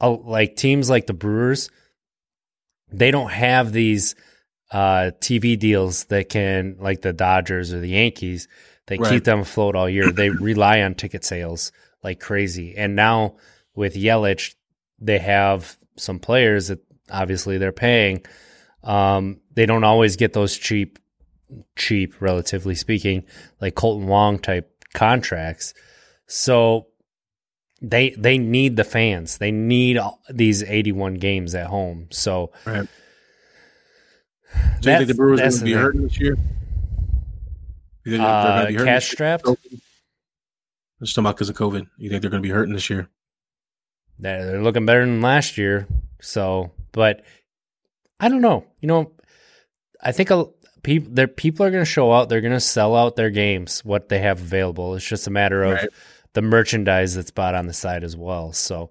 uh, 0.00 0.10
like 0.10 0.56
teams 0.56 0.90
like 0.90 1.06
the 1.06 1.14
Brewers, 1.14 1.70
they 2.92 3.10
don't 3.10 3.30
have 3.30 3.72
these 3.72 4.14
uh, 4.70 5.10
TV 5.20 5.58
deals 5.58 6.04
that 6.04 6.28
can, 6.28 6.76
like 6.78 7.02
the 7.02 7.12
Dodgers 7.12 7.72
or 7.72 7.80
the 7.80 7.90
Yankees, 7.90 8.48
they 8.86 8.98
Right. 8.98 9.10
keep 9.12 9.24
them 9.24 9.40
afloat 9.40 9.74
all 9.76 9.88
year. 9.88 10.12
they 10.12 10.30
rely 10.50 10.80
on 10.82 10.94
ticket 10.94 11.24
sales 11.24 11.72
like 12.02 12.20
crazy. 12.20 12.76
And 12.76 12.94
now 12.96 13.36
with 13.74 13.94
Yelich, 13.94 14.54
they 14.98 15.18
have 15.18 15.76
some 15.96 16.18
players 16.18 16.68
that 16.68 16.78
obviously 17.10 17.58
they're 17.58 17.72
paying. 17.72 18.24
Um, 18.82 19.40
they 19.54 19.66
don't 19.66 19.84
always 19.84 20.16
get 20.16 20.32
those 20.32 20.56
cheap, 20.56 20.98
cheap, 21.76 22.20
relatively 22.20 22.74
speaking, 22.74 23.24
like 23.60 23.74
Kolten 23.74 24.06
Wong 24.06 24.38
type 24.38 24.70
contracts. 24.94 25.74
So 26.26 26.86
they 27.82 28.10
they 28.10 28.38
need 28.38 28.76
the 28.76 28.84
fans. 28.84 29.38
They 29.38 29.50
need 29.52 29.98
all- 29.98 30.20
these 30.30 30.62
81 30.62 31.14
games 31.14 31.54
at 31.54 31.66
home. 31.66 32.08
So 32.10 32.52
Right. 32.64 32.88
Do 34.80 34.90
you 34.90 34.96
think 34.98 35.08
the 35.08 35.14
Brewers 35.14 35.40
are 35.40 35.44
going 35.44 35.58
to 35.58 35.64
be 35.64 35.72
hurting 35.72 36.02
this 36.02 36.20
year? 36.20 36.36
You 38.04 38.12
think 38.12 38.22
they're 38.22 38.30
uh, 38.30 38.60
hurting 38.62 38.78
cash 38.78 39.10
strapped? 39.10 39.46
I'm 39.46 39.56
just 41.02 41.14
talking 41.14 41.26
about 41.26 41.36
because 41.36 41.48
of 41.48 41.56
COVID. 41.56 41.86
You 41.98 42.08
think 42.08 42.22
they're 42.22 42.30
going 42.30 42.42
to 42.42 42.46
be 42.46 42.52
hurting 42.52 42.72
this 42.74 42.88
year? 42.88 43.08
They're, 44.18 44.46
they're 44.46 44.62
looking 44.62 44.86
better 44.86 45.04
than 45.04 45.20
last 45.20 45.58
year. 45.58 45.86
So, 46.20 46.72
but 46.92 47.22
I 48.20 48.28
don't 48.28 48.40
know. 48.40 48.64
You 48.80 48.88
know, 48.88 49.12
I 50.02 50.12
think 50.12 50.30
a 50.30 50.46
people 50.82 51.26
people 51.28 51.66
are 51.66 51.70
going 51.70 51.84
to 51.84 51.90
show 51.90 52.12
out. 52.12 52.28
They're 52.28 52.40
going 52.40 52.52
to 52.52 52.60
sell 52.60 52.94
out 52.94 53.16
their 53.16 53.30
games 53.30 53.84
what 53.84 54.08
they 54.08 54.20
have 54.20 54.40
available. 54.40 54.94
It's 54.94 55.06
just 55.06 55.26
a 55.26 55.30
matter 55.30 55.64
of 55.64 55.72
Right. 55.72 55.88
the 56.32 56.42
merchandise 56.42 57.14
that's 57.14 57.30
bought 57.30 57.54
on 57.54 57.66
the 57.66 57.72
side 57.74 58.04
as 58.04 58.16
well. 58.16 58.52
So, 58.52 58.90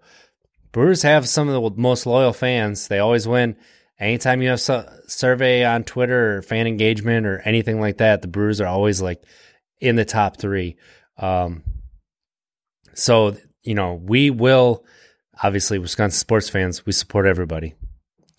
Brewers 0.71 1.01
have 1.03 1.27
some 1.27 1.47
of 1.49 1.53
the 1.75 1.81
most 1.81 2.05
loyal 2.05 2.33
fans. 2.33 2.87
They 2.89 2.99
always 2.99 3.27
win. 3.27 3.55
Anytime 3.99 4.41
you 4.41 4.49
have 4.49 4.69
a 4.69 4.99
survey 5.08 5.63
on 5.63 5.84
Twitter 5.84 6.38
or 6.38 6.41
fan 6.41 6.67
engagement 6.67 7.25
or 7.25 7.39
anything 7.39 7.79
like 7.79 7.97
that, 7.97 8.21
the 8.21 8.27
Brewers 8.27 8.60
are 8.60 8.67
always 8.67 9.01
like 9.01 9.23
in 9.79 9.95
the 9.95 10.03
top 10.05 10.38
three. 10.38 10.75
Um, 11.17 11.63
so 12.93 13.38
you 13.63 13.73
know 13.75 13.93
we 13.95 14.29
will 14.29 14.86
obviously 15.41 15.79
Wisconsin 15.79 16.17
sports 16.17 16.49
fans. 16.49 16.86
We 16.86 16.91
support 16.91 17.25
everybody. 17.25 17.73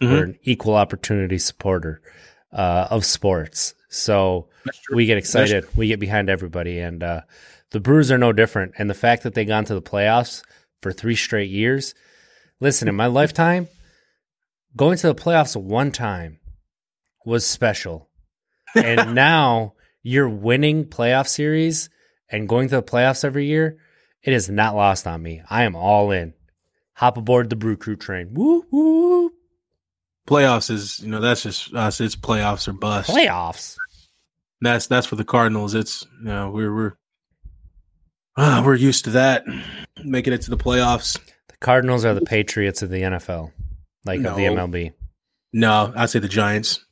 Mhm. 0.01 0.11
We're 0.11 0.25
an 0.25 0.39
equal 0.43 0.75
opportunity 0.75 1.39
supporter 1.39 2.03
uh, 2.53 2.89
of 2.91 3.05
sports. 3.05 3.75
So 3.89 4.49
we 4.93 5.07
get 5.07 5.17
excited. 5.19 5.65
We 5.75 5.89
get 5.89 6.01
behind 6.01 6.29
everybody, 6.29 6.81
and 6.81 7.03
uh, 7.03 7.21
the 7.71 7.81
Brewers 7.81 8.11
are 8.11 8.19
no 8.19 8.33
different. 8.33 8.75
And 8.79 8.91
the 8.91 8.95
fact 8.95 9.23
that 9.23 9.35
they 9.35 9.45
got 9.47 9.61
into 9.61 9.75
the 9.75 9.83
playoffs 9.83 10.43
for 10.83 10.93
three 10.93 11.17
straight 11.17 11.51
years. 11.51 11.95
Listen, 12.61 12.89
in 12.89 12.95
my 12.95 13.07
lifetime, 13.07 13.69
going 14.77 14.99
to 14.99 15.07
the 15.09 15.15
playoffs 15.15 15.57
one 15.57 15.91
time 15.91 16.39
was 17.25 17.45
special, 17.45 18.09
and 18.75 19.15
now 19.17 19.75
you're 20.03 20.29
winning 20.29 20.85
playoff 20.85 21.27
series 21.27 21.91
and 22.31 22.49
going 22.49 22.69
to 22.69 22.77
the 22.77 22.83
playoffs 22.83 23.25
every 23.25 23.47
year. 23.47 23.79
It 24.23 24.33
is 24.33 24.49
not 24.51 24.75
lost 24.75 25.07
on 25.07 25.23
me. 25.23 25.43
I 25.49 25.65
am 25.65 25.77
all 25.77 26.11
in. 26.11 26.35
Hop 26.95 27.17
aboard 27.17 27.51
the 27.51 27.57
Brew 27.57 27.77
Crew 27.77 27.97
train. 27.97 28.33
Woo 28.33 28.65
woo! 28.71 29.33
Playoffs 30.27 30.71
is 30.71 31.01
you 31.01 31.09
know 31.09 31.21
that's 31.21 31.43
just 31.43 31.73
us. 31.75 32.01
It's 32.01 32.17
playoffs 32.17 32.67
or 32.69 32.73
bust. 32.73 33.11
Playoffs. 33.11 33.77
That's 34.61 34.87
that's 34.87 35.07
for 35.07 35.17
the 35.17 35.25
Cardinals. 35.25 35.75
It's 35.75 36.07
you 36.21 36.27
know 36.27 36.51
we're 36.51 36.75
we're 36.75 36.93
ah, 38.37 38.63
we're 38.65 38.75
used 38.75 39.05
to 39.05 39.11
that 39.11 39.45
making 40.05 40.33
it 40.33 40.43
to 40.43 40.51
the 40.51 40.57
playoffs. 40.57 41.19
The 41.49 41.57
Cardinals 41.61 42.05
are 42.05 42.15
the 42.15 42.23
Patriots 42.23 42.83
of 42.83 42.91
the 42.91 43.03
NFL, 43.03 43.53
like 44.07 44.19
of 44.25 44.37
the 44.37 44.49
No. 44.49 44.67
MLB. 44.67 44.93
No, 45.53 45.93
I'd 45.97 46.11
say 46.11 46.19
the 46.19 46.29
Giants. 46.29 46.85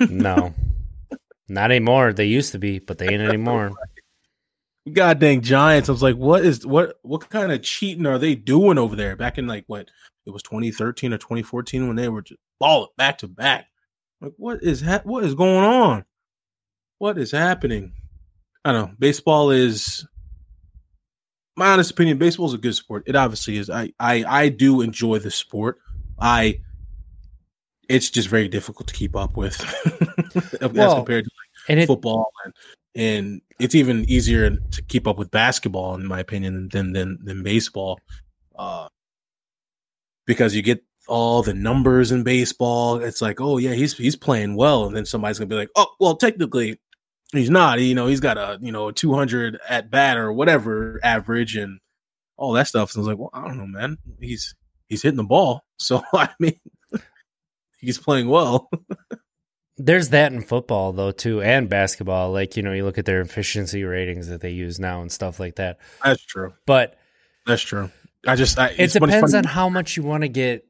No, 0.00 0.54
not 1.48 1.70
anymore. 1.70 2.12
They 2.12 2.24
used 2.26 2.52
to 2.52 2.58
be, 2.58 2.78
but 2.78 2.98
they 2.98 3.08
ain't 3.08 3.22
anymore. 3.22 3.72
God 4.92 5.18
dang 5.18 5.40
Giants! 5.40 5.88
I 5.88 5.92
was 5.92 6.02
like, 6.02 6.16
what 6.16 6.44
is 6.44 6.66
what 6.66 6.96
what 7.02 7.28
kind 7.30 7.52
of 7.52 7.62
cheating 7.62 8.06
are 8.06 8.18
they 8.18 8.34
doing 8.34 8.78
over 8.78 8.96
there? 8.96 9.16
Back 9.16 9.38
in 9.38 9.46
like 9.46 9.64
what 9.66 9.88
it 10.26 10.30
was 10.30 10.42
2013 10.42 11.12
or 11.12 11.18
2014 11.18 11.86
when 11.86 11.96
they 11.96 12.08
were 12.08 12.22
just 12.22 12.40
balling 12.58 12.88
back 12.96 13.18
to 13.18 13.28
back. 13.28 13.66
Like 14.20 14.32
what 14.36 14.62
is 14.62 14.80
ha- 14.82 15.02
what 15.04 15.24
is 15.24 15.34
going 15.34 15.64
on? 15.64 16.04
What 16.98 17.18
is 17.18 17.30
happening? 17.32 17.92
I 18.64 18.72
don't 18.72 18.88
know. 18.90 18.94
Baseball 18.98 19.50
is 19.50 20.06
my 21.56 21.68
honest 21.68 21.90
opinion. 21.92 22.18
Baseball 22.18 22.46
is 22.46 22.54
a 22.54 22.58
good 22.58 22.74
sport. 22.74 23.04
It 23.06 23.16
obviously 23.16 23.58
is. 23.58 23.70
I 23.70 23.92
I 24.00 24.24
I 24.26 24.48
do 24.48 24.80
enjoy 24.80 25.18
the 25.18 25.30
sport. 25.30 25.78
I 26.18 26.60
it's 27.88 28.10
just 28.10 28.28
very 28.28 28.48
difficult 28.48 28.88
to 28.88 28.94
keep 28.94 29.14
up 29.14 29.36
with 29.36 29.60
as 30.62 30.72
Well, 30.72 30.96
compared 30.96 31.24
to 31.24 31.30
And 31.68 31.80
it, 31.80 31.86
football 31.86 32.30
and 32.44 32.54
and 32.96 33.40
it's 33.58 33.74
even 33.74 34.08
easier 34.08 34.50
to 34.50 34.82
keep 34.82 35.06
up 35.06 35.18
with 35.18 35.30
basketball 35.30 35.94
in 35.94 36.06
my 36.06 36.20
opinion 36.20 36.68
than 36.70 36.92
than 36.92 37.18
than 37.24 37.42
baseball 37.42 38.00
uh 38.56 38.88
because 40.26 40.54
you 40.54 40.62
get 40.62 40.82
all 41.06 41.42
the 41.42 41.54
numbers 41.54 42.12
in 42.12 42.22
baseball. 42.22 42.96
It's 42.96 43.20
like, 43.20 43.40
oh 43.40 43.58
yeah, 43.58 43.72
he's 43.72 43.96
he's 43.96 44.16
playing 44.16 44.56
well, 44.56 44.86
and 44.86 44.96
then 44.96 45.04
somebody's 45.04 45.38
gonna 45.38 45.48
be 45.48 45.56
like, 45.56 45.70
oh 45.76 45.86
well, 46.00 46.16
technically 46.16 46.80
he's 47.32 47.50
not. 47.50 47.80
You 47.80 47.94
know, 47.94 48.06
he's 48.06 48.20
got 48.20 48.38
a 48.38 48.58
you 48.60 48.72
know 48.72 48.88
a 48.88 48.92
200 48.92 49.58
at 49.68 49.90
bat 49.90 50.16
or 50.16 50.32
whatever 50.32 51.00
average 51.02 51.56
and 51.56 51.78
all 52.36 52.52
that 52.52 52.68
stuff. 52.68 52.90
So 52.90 52.98
I 52.98 53.02
was 53.02 53.08
like, 53.08 53.18
well, 53.18 53.30
I 53.32 53.46
don't 53.46 53.58
know, 53.58 53.66
man. 53.66 53.98
He's 54.20 54.54
he's 54.94 55.02
hitting 55.02 55.16
the 55.16 55.24
ball, 55.24 55.64
so 55.78 56.02
I 56.12 56.28
mean, 56.38 56.58
he's 57.78 57.98
playing 57.98 58.28
well. 58.28 58.70
There's 59.76 60.10
that 60.10 60.32
in 60.32 60.42
football 60.42 60.92
though 60.92 61.10
too, 61.10 61.42
and 61.42 61.68
basketball. 61.68 62.30
Like 62.30 62.56
you 62.56 62.62
know, 62.62 62.72
you 62.72 62.84
look 62.84 62.98
at 62.98 63.06
their 63.06 63.20
efficiency 63.20 63.82
ratings 63.82 64.28
that 64.28 64.40
they 64.40 64.50
use 64.50 64.78
now 64.78 65.02
and 65.02 65.10
stuff 65.10 65.40
like 65.40 65.56
that. 65.56 65.78
That's 66.04 66.24
true. 66.24 66.54
But 66.64 66.96
that's 67.44 67.62
true. 67.62 67.90
I 68.26 68.36
just 68.36 68.58
I, 68.58 68.68
it 68.78 68.92
depends 68.92 69.34
on 69.34 69.44
how 69.44 69.68
much 69.68 69.96
you 69.96 70.04
want 70.04 70.22
to 70.22 70.28
get 70.28 70.64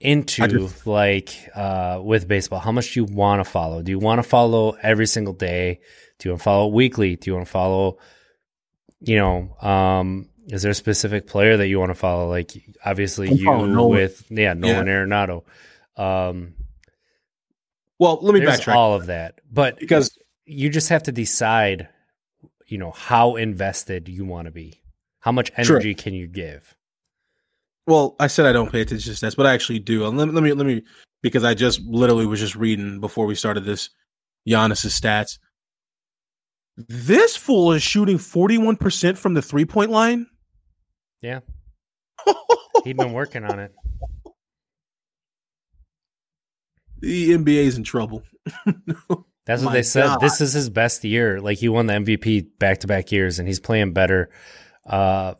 into 0.00 0.46
just, 0.46 0.86
like 0.86 1.30
uh, 1.54 2.00
with 2.02 2.28
baseball. 2.28 2.60
How 2.60 2.72
much 2.72 2.92
do 2.92 3.00
you 3.00 3.04
want 3.06 3.42
to 3.42 3.50
follow? 3.50 3.82
Do 3.82 3.90
you 3.90 3.98
want 3.98 4.18
to 4.18 4.28
follow 4.28 4.76
every 4.82 5.06
single 5.06 5.32
day? 5.32 5.80
Do 6.18 6.28
you 6.28 6.32
want 6.32 6.40
to 6.40 6.44
follow 6.44 6.66
weekly? 6.68 7.16
Do 7.16 7.30
you 7.30 7.34
want 7.34 7.46
to 7.46 7.50
follow? 7.50 7.98
You 9.00 9.16
know, 9.16 9.66
um, 9.66 10.28
is 10.48 10.62
there 10.62 10.72
a 10.72 10.74
specific 10.74 11.26
player 11.26 11.56
that 11.56 11.68
you 11.68 11.78
want 11.78 11.90
to 11.90 11.94
follow? 11.94 12.28
Like 12.28 12.52
obviously 12.84 13.28
I'm 13.28 13.36
you 13.36 13.86
with 13.86 14.24
yeah 14.30 14.54
Nolan 14.54 14.86
yeah. 14.86 14.92
Arenado. 14.92 15.44
Um, 15.96 16.54
well, 17.98 18.18
let 18.22 18.34
me 18.34 18.40
backtrack. 18.40 18.74
All 18.74 18.94
of 18.94 19.06
that, 19.06 19.40
but 19.50 19.78
because 19.78 20.16
you 20.44 20.70
just 20.70 20.88
have 20.88 21.04
to 21.04 21.12
decide, 21.12 21.88
you 22.66 22.78
know, 22.78 22.90
how 22.90 23.36
invested 23.36 24.08
you 24.08 24.24
want 24.24 24.46
to 24.46 24.50
be. 24.52 24.82
How 25.20 25.30
much 25.30 25.52
energy 25.56 25.94
can 25.94 26.14
you 26.14 26.26
give? 26.26 26.74
Well, 27.86 28.16
I 28.18 28.26
said 28.26 28.46
I 28.46 28.52
don't 28.52 28.72
pay 28.72 28.80
attention 28.80 29.14
to 29.14 29.18
stats, 29.18 29.36
but 29.36 29.46
I 29.46 29.54
actually 29.54 29.78
do. 29.78 30.06
And 30.06 30.18
let, 30.18 30.32
let 30.34 30.42
me 30.42 30.52
let 30.52 30.66
me 30.66 30.82
because 31.22 31.44
I 31.44 31.54
just 31.54 31.80
literally 31.82 32.26
was 32.26 32.40
just 32.40 32.56
reading 32.56 33.00
before 33.00 33.26
we 33.26 33.36
started 33.36 33.64
this 33.64 33.90
Giannis's 34.48 35.00
stats. 35.00 35.38
This 36.76 37.36
fool 37.36 37.72
is 37.72 37.82
shooting 37.82 38.18
41% 38.18 39.18
from 39.18 39.34
the 39.34 39.42
three 39.42 39.64
point 39.64 39.90
line. 39.90 40.26
Yeah. 41.20 41.40
He'd 42.84 42.96
been 42.96 43.12
working 43.12 43.44
on 43.44 43.58
it. 43.58 43.74
The 47.00 47.30
NBA's 47.30 47.76
in 47.76 47.84
trouble. 47.84 48.22
That's 49.44 49.62
what 49.62 49.72
they 49.72 49.82
said. 49.82 50.04
God. 50.04 50.20
This 50.20 50.40
is 50.40 50.52
his 50.52 50.70
best 50.70 51.04
year. 51.04 51.40
Like 51.40 51.58
he 51.58 51.68
won 51.68 51.86
the 51.86 51.94
MVP 51.94 52.58
back 52.58 52.80
to 52.80 52.86
back 52.86 53.10
years 53.10 53.38
and 53.38 53.48
he's 53.48 53.60
playing 53.60 53.92
better 53.92 54.30
uh, 54.86 55.34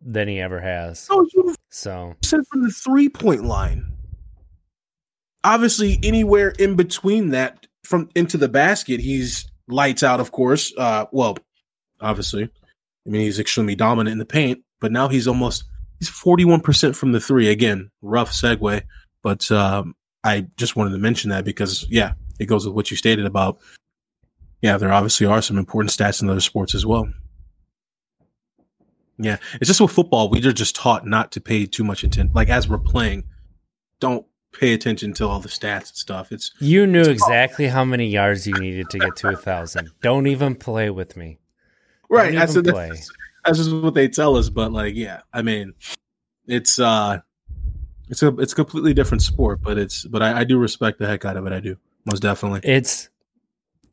than 0.00 0.28
he 0.28 0.40
ever 0.40 0.60
has. 0.60 1.08
Oh, 1.10 1.26
so 1.70 2.14
from 2.20 2.62
the 2.62 2.70
three 2.70 3.08
point 3.08 3.44
line. 3.44 3.92
Obviously, 5.42 5.98
anywhere 6.02 6.50
in 6.50 6.76
between 6.76 7.30
that 7.30 7.66
from 7.82 8.10
into 8.14 8.36
the 8.36 8.48
basket, 8.48 9.00
he's 9.00 9.49
lights 9.70 10.02
out. 10.02 10.20
Of 10.20 10.32
course, 10.32 10.72
uh, 10.76 11.06
well, 11.12 11.38
obviously, 12.00 12.44
I 12.44 13.10
mean 13.10 13.22
he's 13.22 13.38
extremely 13.38 13.74
dominant 13.74 14.12
in 14.12 14.18
the 14.18 14.24
paint, 14.24 14.62
but 14.80 14.92
now 14.92 15.08
he's 15.08 15.28
almost 15.28 15.64
he's 15.98 16.08
forty 16.08 16.44
one 16.44 16.60
percent 16.60 16.96
from 16.96 17.12
the 17.12 17.20
three. 17.20 17.48
Again, 17.48 17.90
rough 18.02 18.32
segue, 18.32 18.82
but 19.22 19.50
um, 19.50 19.94
I 20.24 20.46
just 20.56 20.76
wanted 20.76 20.90
to 20.90 20.98
mention 20.98 21.30
that 21.30 21.44
because 21.44 21.86
yeah, 21.88 22.12
it 22.38 22.46
goes 22.46 22.66
with 22.66 22.74
what 22.74 22.90
you 22.90 22.96
stated 22.96 23.26
about. 23.26 23.58
Yeah, 24.62 24.76
there 24.76 24.92
obviously 24.92 25.26
are 25.26 25.40
some 25.40 25.58
important 25.58 25.90
stats 25.90 26.20
in 26.20 26.28
other 26.28 26.40
sports 26.40 26.74
as 26.74 26.84
well. 26.84 27.08
Yeah, 29.18 29.36
it's 29.54 29.68
just 29.68 29.80
with 29.80 29.90
football, 29.90 30.30
we 30.30 30.44
are 30.46 30.52
just 30.52 30.76
taught 30.76 31.06
not 31.06 31.32
to 31.32 31.40
pay 31.40 31.66
too 31.66 31.84
much 31.84 32.04
attention. 32.04 32.32
Like 32.34 32.48
as 32.48 32.68
we're 32.68 32.78
playing, 32.78 33.24
don't 34.00 34.26
pay 34.52 34.72
attention 34.72 35.12
to 35.14 35.26
all 35.26 35.40
the 35.40 35.48
stats 35.48 35.88
and 35.88 35.96
stuff. 35.96 36.32
It's 36.32 36.52
you 36.60 36.86
knew 36.86 37.00
it's 37.00 37.08
exactly 37.08 37.66
how 37.66 37.84
many 37.84 38.06
yards 38.06 38.46
you 38.46 38.54
needed 38.54 38.90
to 38.90 38.98
get 38.98 39.16
to 39.16 39.28
a 39.28 39.36
thousand. 39.36 39.90
Don't 40.02 40.26
even 40.26 40.54
play 40.54 40.90
with 40.90 41.16
me. 41.16 41.38
Right, 42.08 42.34
that's, 42.34 42.56
a, 42.56 42.62
that's, 42.62 43.10
that's 43.44 43.58
just 43.58 43.72
what 43.72 43.94
they 43.94 44.08
tell 44.08 44.36
us. 44.36 44.48
But 44.48 44.72
like, 44.72 44.94
yeah, 44.96 45.20
I 45.32 45.42
mean, 45.42 45.74
it's 46.46 46.78
uh, 46.78 47.20
it's 48.08 48.22
a 48.22 48.28
it's 48.38 48.52
a 48.52 48.56
completely 48.56 48.94
different 48.94 49.22
sport. 49.22 49.60
But 49.62 49.78
it's 49.78 50.04
but 50.04 50.22
I, 50.22 50.40
I 50.40 50.44
do 50.44 50.58
respect 50.58 50.98
the 50.98 51.06
heck 51.06 51.24
out 51.24 51.36
of 51.36 51.46
it. 51.46 51.52
I 51.52 51.60
do 51.60 51.76
most 52.04 52.20
definitely. 52.20 52.60
It's 52.64 53.08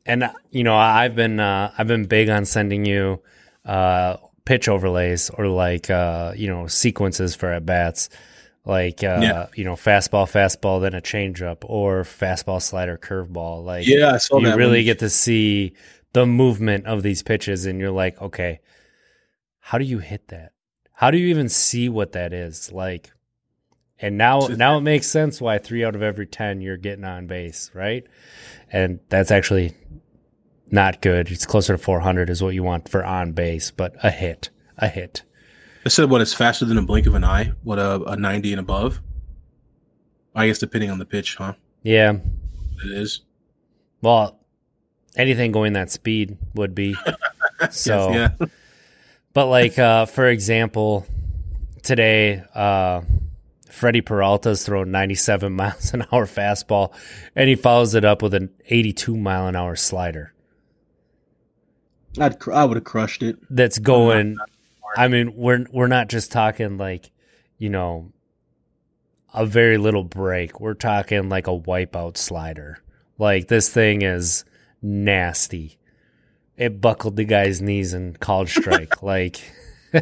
and 0.06 0.30
you 0.50 0.64
know 0.64 0.76
I've 0.76 1.14
been 1.14 1.38
uh, 1.38 1.72
I've 1.78 1.86
been 1.88 2.06
big 2.06 2.28
on 2.28 2.44
sending 2.44 2.84
you 2.84 3.20
uh 3.64 4.16
pitch 4.48 4.66
overlays 4.66 5.28
or 5.28 5.46
like 5.46 5.90
uh, 5.90 6.32
you 6.34 6.48
know 6.48 6.66
sequences 6.66 7.34
for 7.34 7.52
at 7.52 7.66
bats, 7.66 8.08
like 8.68 9.02
uh, 9.02 9.18
yeah. 9.22 9.46
you 9.54 9.64
know 9.64 9.74
fastball, 9.74 10.30
fastball, 10.30 10.80
then 10.80 10.94
a 10.94 11.00
changeup, 11.00 11.58
or 11.62 12.02
fastball, 12.02 12.60
slider, 12.60 12.98
curveball. 12.98 13.64
Like 13.64 13.86
yeah, 13.86 14.12
I 14.12 14.18
saw 14.18 14.38
you 14.38 14.54
really 14.54 14.80
one. 14.80 14.84
get 14.84 14.98
to 15.00 15.10
see 15.10 15.72
the 16.12 16.26
movement 16.26 16.86
of 16.86 17.02
these 17.02 17.22
pitches, 17.22 17.64
and 17.64 17.80
you're 17.80 17.90
like, 17.90 18.20
okay, 18.20 18.60
how 19.58 19.78
do 19.78 19.84
you 19.84 19.98
hit 19.98 20.28
that? 20.28 20.52
How 20.92 21.10
do 21.10 21.16
you 21.16 21.28
even 21.28 21.48
see 21.48 21.88
what 21.88 22.12
that 22.12 22.34
is? 22.34 22.70
Like, 22.70 23.10
and 23.98 24.18
now 24.18 24.40
now 24.48 24.76
it 24.76 24.82
makes 24.82 25.06
sense 25.06 25.40
why 25.40 25.56
three 25.56 25.82
out 25.82 25.96
of 25.96 26.02
every 26.02 26.26
ten 26.26 26.60
you're 26.60 26.76
getting 26.76 27.04
on 27.04 27.26
base, 27.26 27.70
right? 27.72 28.04
And 28.70 29.00
that's 29.08 29.30
actually 29.30 29.74
not 30.70 31.00
good. 31.00 31.30
It's 31.30 31.46
closer 31.46 31.72
to 31.72 31.78
400 31.78 32.28
is 32.28 32.42
what 32.42 32.52
you 32.52 32.62
want 32.62 32.90
for 32.90 33.02
on 33.02 33.32
base, 33.32 33.70
but 33.70 33.96
a 34.02 34.10
hit, 34.10 34.50
a 34.76 34.88
hit. 34.88 35.22
I 35.88 35.90
said 35.90 36.10
what 36.10 36.20
is 36.20 36.34
faster 36.34 36.66
than 36.66 36.76
a 36.76 36.82
blink 36.82 37.06
of 37.06 37.14
an 37.14 37.24
eye. 37.24 37.50
What 37.62 37.78
a, 37.78 38.02
a 38.02 38.14
90 38.14 38.52
and 38.52 38.60
above. 38.60 39.00
I 40.34 40.46
guess 40.46 40.58
depending 40.58 40.90
on 40.90 40.98
the 40.98 41.06
pitch, 41.06 41.36
huh? 41.36 41.54
Yeah, 41.82 42.12
it 42.84 42.90
is. 42.90 43.22
Well, 44.02 44.38
anything 45.16 45.50
going 45.50 45.72
that 45.72 45.90
speed 45.90 46.36
would 46.54 46.74
be. 46.74 46.94
so, 47.70 48.10
yes, 48.10 48.32
yeah. 48.38 48.46
but 49.32 49.46
like 49.46 49.78
uh, 49.78 50.04
for 50.04 50.28
example, 50.28 51.06
today. 51.82 52.42
Uh, 52.54 53.00
Freddie 53.70 54.02
Peralta's 54.02 54.66
throwing 54.66 54.90
97 54.90 55.52
miles 55.54 55.94
an 55.94 56.02
hour 56.12 56.26
fastball, 56.26 56.92
and 57.34 57.48
he 57.48 57.54
follows 57.54 57.94
it 57.94 58.04
up 58.04 58.20
with 58.20 58.34
an 58.34 58.50
82 58.68 59.16
mile 59.16 59.46
an 59.46 59.56
hour 59.56 59.74
slider. 59.74 60.34
I'd 62.20 62.36
I 62.46 62.66
would 62.66 62.76
have 62.76 62.84
crushed 62.84 63.22
it. 63.22 63.38
That's 63.48 63.78
going. 63.78 64.36
I 64.98 65.06
mean, 65.06 65.36
we're 65.36 65.64
we're 65.70 65.86
not 65.86 66.08
just 66.08 66.32
talking 66.32 66.76
like, 66.76 67.12
you 67.56 67.70
know, 67.70 68.10
a 69.32 69.46
very 69.46 69.78
little 69.78 70.02
break. 70.02 70.58
We're 70.58 70.74
talking 70.74 71.28
like 71.28 71.46
a 71.46 71.56
wipeout 71.56 72.16
slider. 72.16 72.82
Like 73.16 73.46
this 73.46 73.68
thing 73.68 74.02
is 74.02 74.44
nasty. 74.82 75.78
It 76.56 76.80
buckled 76.80 77.14
the 77.14 77.22
guy's 77.22 77.62
knees 77.62 77.92
and 77.92 78.18
called 78.18 78.48
strike. 78.48 79.00
like, 79.02 79.40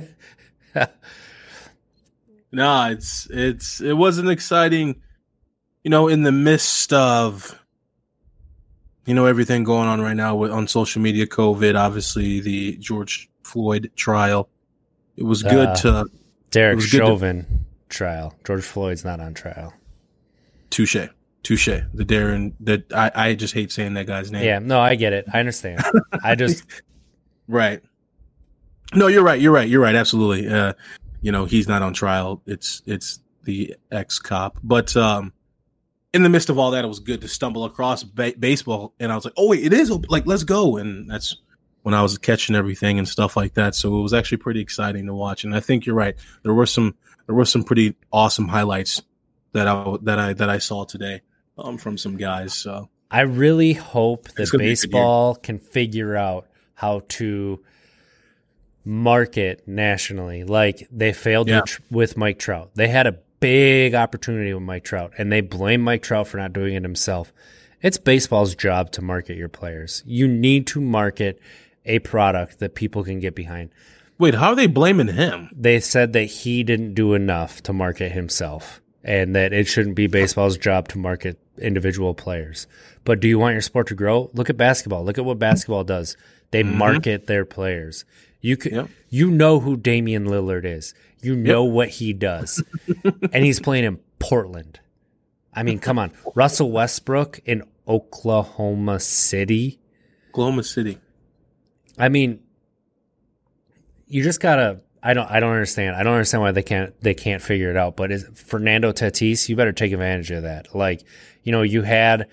no, 2.51 2.91
it's 2.91 3.29
it's 3.31 3.83
it 3.83 3.99
wasn't 3.99 4.31
exciting. 4.31 5.03
You 5.85 5.91
know, 5.91 6.09
in 6.09 6.23
the 6.23 6.33
midst 6.33 6.95
of 6.95 7.63
you 9.05 9.13
know 9.13 9.27
everything 9.27 9.63
going 9.63 9.89
on 9.89 10.01
right 10.01 10.17
now 10.17 10.35
with 10.37 10.51
on 10.51 10.67
social 10.67 11.01
media 11.01 11.29
covid 11.29 11.79
obviously 11.79 12.41
the 12.41 12.77
george 12.79 13.31
floyd 13.45 13.89
trial 13.95 14.49
it 15.17 15.25
was 15.25 15.43
good 15.43 15.69
uh, 15.69 15.77
to 15.77 16.07
derek 16.51 16.81
chauvin 16.81 17.45
to, 17.45 17.49
trial. 17.89 18.35
George 18.45 18.65
floyd's 18.65 19.05
not 19.05 19.21
on 19.21 19.35
trial. 19.35 19.73
Touche. 20.71 21.09
Touche. 21.43 21.67
The 21.95 22.05
darren 22.05 22.53
that 22.61 22.93
I, 22.93 23.11
I 23.15 23.35
just 23.35 23.55
hate 23.55 23.73
saying 23.73 23.95
that 23.95 24.07
guy's 24.07 24.31
name. 24.31 24.45
Yeah 24.45 24.59
no 24.59 24.81
i 24.81 24.95
get 24.95 25.13
it. 25.13 25.27
I 25.33 25.41
understand. 25.41 25.83
I 26.23 26.35
just 26.37 26.65
right. 27.49 27.83
No 28.95 29.07
you're 29.07 29.25
right. 29.25 29.41
You're 29.41 29.53
right. 29.53 29.69
You're 29.69 29.83
right. 29.83 29.95
Absolutely. 29.95 30.49
Uh 30.49 30.73
you 31.23 31.33
know 31.33 31.45
he's 31.45 31.69
not 31.69 31.83
on 31.83 31.93
trial. 31.93 32.43
It's 32.47 32.83
it's 32.87 33.21
the 33.45 33.77
ex 33.93 34.19
cop 34.19 34.59
but 34.65 34.97
um 34.97 35.33
in 36.17 36.23
the 36.23 36.31
midst 36.31 36.49
of 36.49 36.59
all 36.59 36.71
that, 36.71 36.83
it 36.83 36.89
was 36.89 36.99
good 36.99 37.21
to 37.21 37.29
stumble 37.29 37.67
across 37.67 38.03
ba- 38.03 38.33
baseball, 38.39 38.95
and 38.99 39.13
I 39.13 39.15
was 39.15 39.27
like, 39.27 39.35
"Oh 39.37 39.49
wait, 39.49 39.65
it 39.65 39.75
is 39.75 39.91
like 40.09 40.27
let's 40.27 40.45
go!" 40.45 40.79
And 40.79 41.11
that's 41.11 41.37
when 41.87 41.95
I 41.95 42.03
was 42.03 42.19
catching 42.19 42.57
everything 42.57 42.99
and 42.99 43.07
stuff 43.07 43.37
like 43.37 43.55
that. 43.55 43.77
So 43.77 43.97
it 43.97 44.03
was 44.03 44.13
actually 44.13 44.39
pretty 44.39 44.59
exciting 44.59 45.07
to 45.07 45.15
watch. 45.15 45.45
And 45.45 45.55
I 45.55 45.61
think 45.61 45.87
you're 45.87 45.95
right. 45.95 46.17
There 46.43 46.53
were 46.53 46.67
some 46.67 46.97
there 47.27 47.35
were 47.37 47.45
some 47.45 47.63
pretty 47.63 47.95
awesome 48.13 48.49
highlights 48.49 49.03
that 49.53 49.69
I 49.69 49.95
that 50.03 50.19
I 50.19 50.33
that 50.33 50.51
I 50.51 50.59
saw 50.59 50.85
today 50.85 51.21
um, 51.57 51.79
from 51.79 51.97
some 51.97 52.17
guys. 52.17 52.55
So 52.55 52.89
I 53.09 53.21
really 53.21 53.73
hope 53.73 54.27
that 54.33 54.51
baseball 54.59 55.37
can 55.37 55.61
figure 55.61 56.17
out 56.17 56.49
how 56.75 57.03
to 57.11 57.63
market 58.85 59.69
nationally. 59.69 60.43
Like 60.43 60.89
they 60.91 61.13
failed 61.13 61.47
yeah. 61.47 61.61
with, 61.61 61.81
with 61.93 62.17
Mike 62.17 62.41
Trout. 62.41 62.73
They 62.75 62.89
had 62.89 63.07
a 63.07 63.21
big 63.39 63.95
opportunity 63.95 64.53
with 64.53 64.65
Mike 64.65 64.83
Trout, 64.83 65.13
and 65.19 65.31
they 65.31 65.41
blame 65.41 65.83
Mike 65.83 66.03
Trout 66.03 66.27
for 66.27 66.39
not 66.39 66.53
doing 66.53 66.75
it 66.75 66.83
himself. 66.83 67.33
It's 67.81 67.97
baseball's 67.97 68.57
job 68.57 68.91
to 68.93 69.03
market 69.03 69.37
your 69.37 69.49
players. 69.49 70.03
You 70.05 70.27
need 70.27 70.67
to 70.69 70.81
market 70.81 71.41
a 71.87 71.99
product 72.01 72.59
that 72.59 72.75
people 72.75 73.03
can 73.05 73.21
get 73.21 73.35
behind. 73.35 73.71
Wait, 74.19 74.35
how 74.35 74.49
are 74.51 74.55
they 74.57 74.67
blaming 74.67 75.09
him? 75.09 75.51
They 75.55 75.79
said 75.81 76.13
that 76.15 76.25
he 76.25 76.63
didn't 76.63 76.95
do 76.95 77.15
enough 77.15 77.63
to 77.65 77.73
market 77.73 78.13
himself. 78.13 78.81
and 79.09 79.37
that 79.37 79.53
it 79.53 79.69
shouldn't 79.69 79.95
be 79.95 80.09
baseball's 80.09 80.59
job 80.59 80.89
to 80.89 80.99
market 80.99 81.39
individual 81.59 82.13
players. 82.13 82.67
But 83.05 83.21
do 83.21 83.29
you 83.29 83.39
want 83.39 83.53
your 83.53 83.61
sport 83.63 83.87
to 83.87 83.95
grow? 83.95 84.31
Look 84.35 84.51
at 84.51 84.57
basketball. 84.57 85.05
Look 85.05 85.17
at 85.17 85.25
what 85.25 85.39
basketball 85.39 85.85
does. 85.85 86.17
They 86.51 86.65
Mhm. 86.65 86.75
market 86.75 87.29
their 87.29 87.45
players. 87.45 88.05
You 88.41 88.57
could, 88.57 88.73
Yep. 88.73 88.89
you 89.09 89.31
know 89.31 89.61
who 89.61 89.77
Damian 89.77 90.25
Lillard 90.27 90.65
is. 90.65 90.93
You 91.23 91.37
know 91.37 91.63
what 91.63 91.89
he 91.89 92.13
does, 92.13 92.61
and 93.33 93.45
he's 93.45 93.61
playing 93.61 93.85
in 93.85 93.99
Portland. 94.19 94.81
I 95.55 95.63
mean, 95.63 95.79
come 95.79 96.01
on, 96.01 96.11
Russell 96.35 96.73
Westbrook 96.73 97.39
in 97.45 97.63
Oklahoma 97.87 98.99
City. 98.99 99.79
Oklahoma 100.31 100.65
City. 100.65 100.99
I 101.99 102.09
mean, 102.09 102.41
you 104.07 104.23
just 104.23 104.41
gotta. 104.41 104.81
I 105.03 105.15
don't. 105.15 105.31
I 105.31 105.41
don't 105.41 105.53
understand. 105.53 105.97
I 105.97 106.03
don't 106.03 106.15
understand 106.15 106.43
why 106.43 106.53
they 106.53 106.63
can't. 106.63 106.99
They 107.01 107.15
can't 107.15 107.43
figure 107.43 107.71
it 107.71 107.77
out. 107.77 107.97
But 107.97 108.13
is 108.13 108.27
Fernando 108.35 108.93
Tatis? 108.93 109.49
You 109.49 109.57
better 109.57 109.73
take 109.73 109.93
advantage 109.93 110.31
of 110.31 110.43
that. 110.43 110.75
Like, 110.75 111.03
you 111.43 111.53
know, 111.53 111.63
you 111.63 111.83
had 111.83 112.29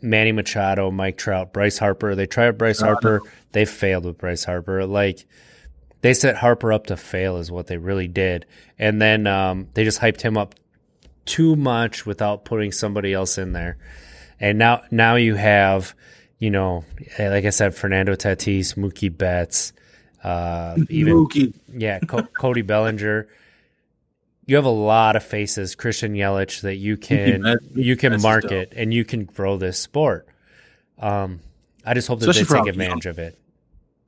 Manny 0.00 0.32
Machado, 0.32 0.90
Mike 0.90 1.16
Trout, 1.16 1.52
Bryce 1.52 1.78
Harper. 1.78 2.14
They 2.14 2.26
tried 2.26 2.58
Bryce 2.58 2.80
Harper. 2.80 3.20
They 3.52 3.64
failed 3.64 4.04
with 4.04 4.18
Bryce 4.18 4.44
Harper. 4.44 4.84
Like, 4.84 5.26
they 6.00 6.14
set 6.14 6.36
Harper 6.36 6.72
up 6.72 6.88
to 6.88 6.96
fail 6.96 7.36
is 7.36 7.50
what 7.50 7.68
they 7.68 7.76
really 7.76 8.08
did. 8.08 8.44
And 8.78 9.00
then 9.00 9.26
um, 9.26 9.68
they 9.74 9.84
just 9.84 10.00
hyped 10.00 10.20
him 10.20 10.36
up 10.36 10.56
too 11.24 11.54
much 11.54 12.04
without 12.04 12.44
putting 12.44 12.72
somebody 12.72 13.12
else 13.12 13.38
in 13.38 13.52
there. 13.52 13.78
And 14.40 14.58
now, 14.58 14.82
now 14.90 15.14
you 15.14 15.36
have, 15.36 15.94
you 16.42 16.50
know, 16.50 16.84
eh, 17.18 17.28
like 17.30 17.44
I 17.44 17.50
said, 17.50 17.72
Fernando 17.72 18.16
Tatis, 18.16 18.74
Mookie 18.74 19.16
Betts, 19.16 19.72
uh, 20.24 20.76
even 20.88 21.14
Mookie. 21.14 21.54
yeah, 21.72 22.00
Co- 22.00 22.22
Cody 22.36 22.62
Bellinger. 22.62 23.28
You 24.46 24.56
have 24.56 24.64
a 24.64 24.68
lot 24.68 25.14
of 25.14 25.22
faces, 25.22 25.76
Christian 25.76 26.14
Yelich, 26.14 26.62
that 26.62 26.74
you 26.74 26.96
can 26.96 27.42
Betts- 27.42 27.64
you 27.76 27.96
can 27.96 28.10
Betts 28.14 28.24
market 28.24 28.72
and 28.74 28.92
you 28.92 29.04
can 29.04 29.24
grow 29.24 29.56
this 29.56 29.78
sport. 29.78 30.26
Um, 30.98 31.38
I 31.86 31.94
just 31.94 32.08
hope 32.08 32.18
that 32.18 32.28
Especially 32.28 32.56
they 32.56 32.64
take 32.64 32.70
advantage 32.70 33.06
of 33.06 33.20
it. 33.20 33.38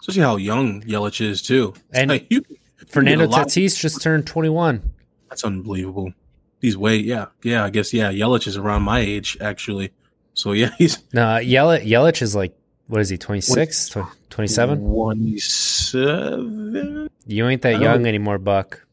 Especially 0.01 0.23
how 0.23 0.35
young 0.35 0.83
Yelich 0.83 1.21
is 1.21 1.41
too. 1.41 1.75
And 1.93 2.09
like, 2.11 2.27
you, 2.31 2.43
Fernando 2.89 3.29
Tatis 3.29 3.79
just 3.79 4.03
turned 4.03 4.27
21. 4.27 4.83
That's 5.29 5.45
unbelievable. 5.45 6.13
He's 6.61 6.77
way 6.77 6.97
yeah 6.97 7.27
yeah. 7.45 7.63
I 7.63 7.71
guess 7.71 7.95
yeah. 7.95 8.11
Yelich 8.11 8.49
is 8.49 8.57
around 8.57 8.83
my 8.83 8.99
age 8.99 9.37
actually. 9.41 9.93
So 10.35 10.53
yeah, 10.53 10.71
he's 10.79 10.99
No, 11.13 11.23
Yelich, 11.41 11.85
Yelich 11.87 12.23
is 12.23 12.35
like, 12.37 12.55
what 12.87 13.01
is 13.01 13.09
he, 13.09 13.17
26, 13.17 13.97
27? 14.31 14.79
Twenty-seven. 14.85 17.09
You 17.27 17.49
ain't 17.49 17.63
that 17.63 17.81
young 17.81 18.07
anymore, 18.07 18.39
Buck. 18.39 18.85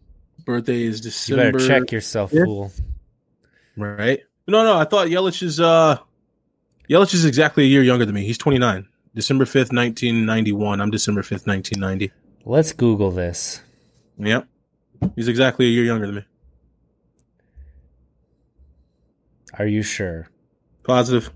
Birthday 0.45 0.83
is 0.83 0.99
You 0.99 1.03
December. 1.11 1.51
better 1.51 1.67
check 1.67 1.91
yourself, 1.91 2.31
Yeah. 2.33 2.45
fool. 2.45 2.71
Right. 3.75 4.21
No, 4.47 4.63
no. 4.63 4.77
I 4.77 4.85
thought 4.85 5.07
Yelich 5.07 5.43
is 5.43 5.59
uh, 5.59 5.97
Yelich 6.89 7.13
is 7.13 7.25
exactly 7.25 7.63
a 7.63 7.67
year 7.67 7.83
younger 7.83 8.05
than 8.05 8.15
me. 8.15 8.25
He's 8.25 8.37
twenty-nine. 8.37 8.87
December 9.15 9.45
fifth, 9.45 9.71
nineteen 9.71 10.25
ninety-one. 10.25 10.81
I'm 10.81 10.91
December 10.91 11.23
fifth, 11.23 11.47
nineteen 11.47 11.79
ninety. 11.79 12.11
Let's 12.45 12.73
Google 12.73 13.11
this. 13.11 13.61
Yep. 14.17 14.47
He's 15.15 15.27
exactly 15.27 15.65
a 15.65 15.69
year 15.69 15.83
younger 15.85 16.05
than 16.05 16.15
me. 16.15 16.25
Are 19.59 19.65
you 19.67 19.83
sure? 19.83 20.27
Positive. 20.83 21.31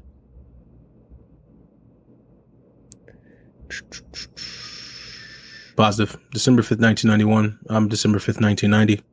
Positive. 5.76 6.18
December 6.32 6.62
5th, 6.62 6.82
1991. 6.82 7.60
I'm 7.70 7.90
December 7.90 8.20
5th, 8.20 8.42
1990. 8.42 9.04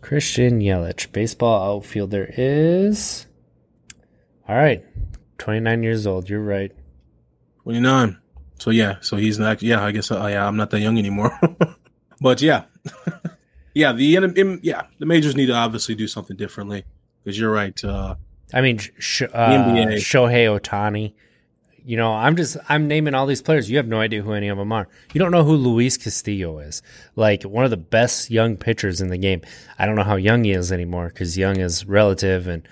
Christian 0.00 0.60
Yelich, 0.60 1.12
baseball 1.12 1.76
outfielder 1.76 2.32
is. 2.36 3.26
All 4.48 4.56
right, 4.56 4.82
29 5.38 5.82
years 5.82 6.06
old. 6.06 6.30
You're 6.30 6.42
right. 6.42 6.72
29. 7.64 8.18
So, 8.58 8.70
yeah. 8.70 8.96
So 9.00 9.16
he's 9.16 9.38
not, 9.38 9.62
yeah, 9.62 9.84
I 9.84 9.92
guess, 9.92 10.10
uh, 10.10 10.26
yeah, 10.26 10.46
I'm 10.46 10.56
not 10.56 10.70
that 10.70 10.80
young 10.80 10.98
anymore. 10.98 11.38
but 12.20 12.40
yeah. 12.40 12.64
yeah. 13.78 13.92
The, 13.92 14.16
in, 14.16 14.60
yeah, 14.62 14.82
the 14.98 15.06
majors 15.06 15.36
need 15.36 15.46
to 15.46 15.54
obviously 15.54 15.94
do 15.94 16.06
something 16.08 16.36
differently 16.36 16.84
because 17.22 17.38
you're 17.38 17.52
right. 17.52 17.82
Uh, 17.84 18.16
I 18.52 18.60
mean, 18.60 18.78
sh- 18.78 19.22
uh, 19.22 19.26
NBA. 19.50 19.96
Shohei 19.96 20.58
Ohtani. 20.58 21.12
You 21.84 21.96
know, 21.96 22.12
I'm 22.12 22.36
just 22.36 22.56
I'm 22.68 22.86
naming 22.88 23.14
all 23.14 23.24
these 23.26 23.40
players. 23.40 23.70
You 23.70 23.78
have 23.78 23.86
no 23.88 23.98
idea 24.00 24.20
who 24.22 24.32
any 24.32 24.48
of 24.48 24.58
them 24.58 24.72
are. 24.72 24.88
You 25.14 25.18
don't 25.20 25.30
know 25.30 25.44
who 25.44 25.54
Luis 25.56 25.96
Castillo 25.96 26.58
is. 26.58 26.82
Like 27.16 27.44
one 27.44 27.64
of 27.64 27.70
the 27.70 27.78
best 27.78 28.30
young 28.30 28.56
pitchers 28.58 29.00
in 29.00 29.08
the 29.08 29.16
game. 29.16 29.40
I 29.78 29.86
don't 29.86 29.94
know 29.96 30.02
how 30.02 30.16
young 30.16 30.44
he 30.44 30.50
is 30.52 30.70
anymore 30.70 31.08
because 31.08 31.38
young 31.38 31.58
is 31.58 31.86
relative, 31.86 32.46
and 32.46 32.68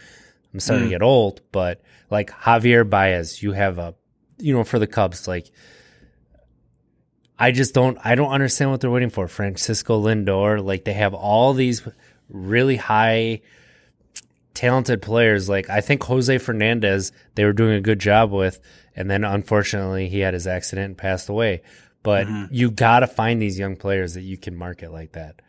I'm 0.53 0.61
starting 0.61 0.85
to 0.85 0.89
Mm. 0.89 0.97
get 0.99 1.03
old. 1.03 1.41
But 1.51 1.81
like 2.11 2.31
Javier 2.31 2.89
Baez, 2.89 3.43
you 3.43 3.53
have 3.53 3.79
a, 3.79 3.95
you 4.39 4.53
know, 4.55 4.65
for 4.65 4.79
the 4.79 4.87
Cubs, 4.87 5.27
like. 5.27 5.51
I 7.39 7.51
just 7.53 7.75
don't 7.75 7.99
I 8.05 8.15
don't 8.15 8.31
understand 8.31 8.71
what 8.71 8.81
they're 8.81 8.91
waiting 8.91 9.11
for. 9.11 9.29
Francisco 9.29 10.01
Lindor, 10.03 10.65
like 10.65 10.85
they 10.85 10.95
have 10.95 11.15
all 11.15 11.53
these 11.53 11.87
really 12.31 12.77
high 12.77 13.43
talented 14.55 15.03
players. 15.03 15.49
Like 15.49 15.69
I 15.69 15.81
think 15.81 16.03
Jose 16.05 16.39
Fernandez, 16.39 17.13
they 17.35 17.45
were 17.45 17.53
doing 17.53 17.75
a 17.75 17.81
good 17.81 17.99
job 17.99 18.33
with, 18.33 18.61
and 18.95 19.11
then 19.11 19.23
unfortunately 19.25 20.09
he 20.09 20.21
had 20.21 20.35
his 20.35 20.47
accident 20.47 20.87
and 20.87 20.99
passed 20.99 21.29
away. 21.29 21.63
But 22.03 22.27
Mhm. 22.27 22.49
you 22.51 22.71
got 22.71 23.01
to 23.01 23.07
find 23.07 23.43
these 23.43 23.59
young 23.59 23.77
players 23.77 24.15
that 24.15 24.23
you 24.23 24.39
can 24.39 24.57
market 24.57 24.93
like 24.93 25.13
that. 25.13 25.43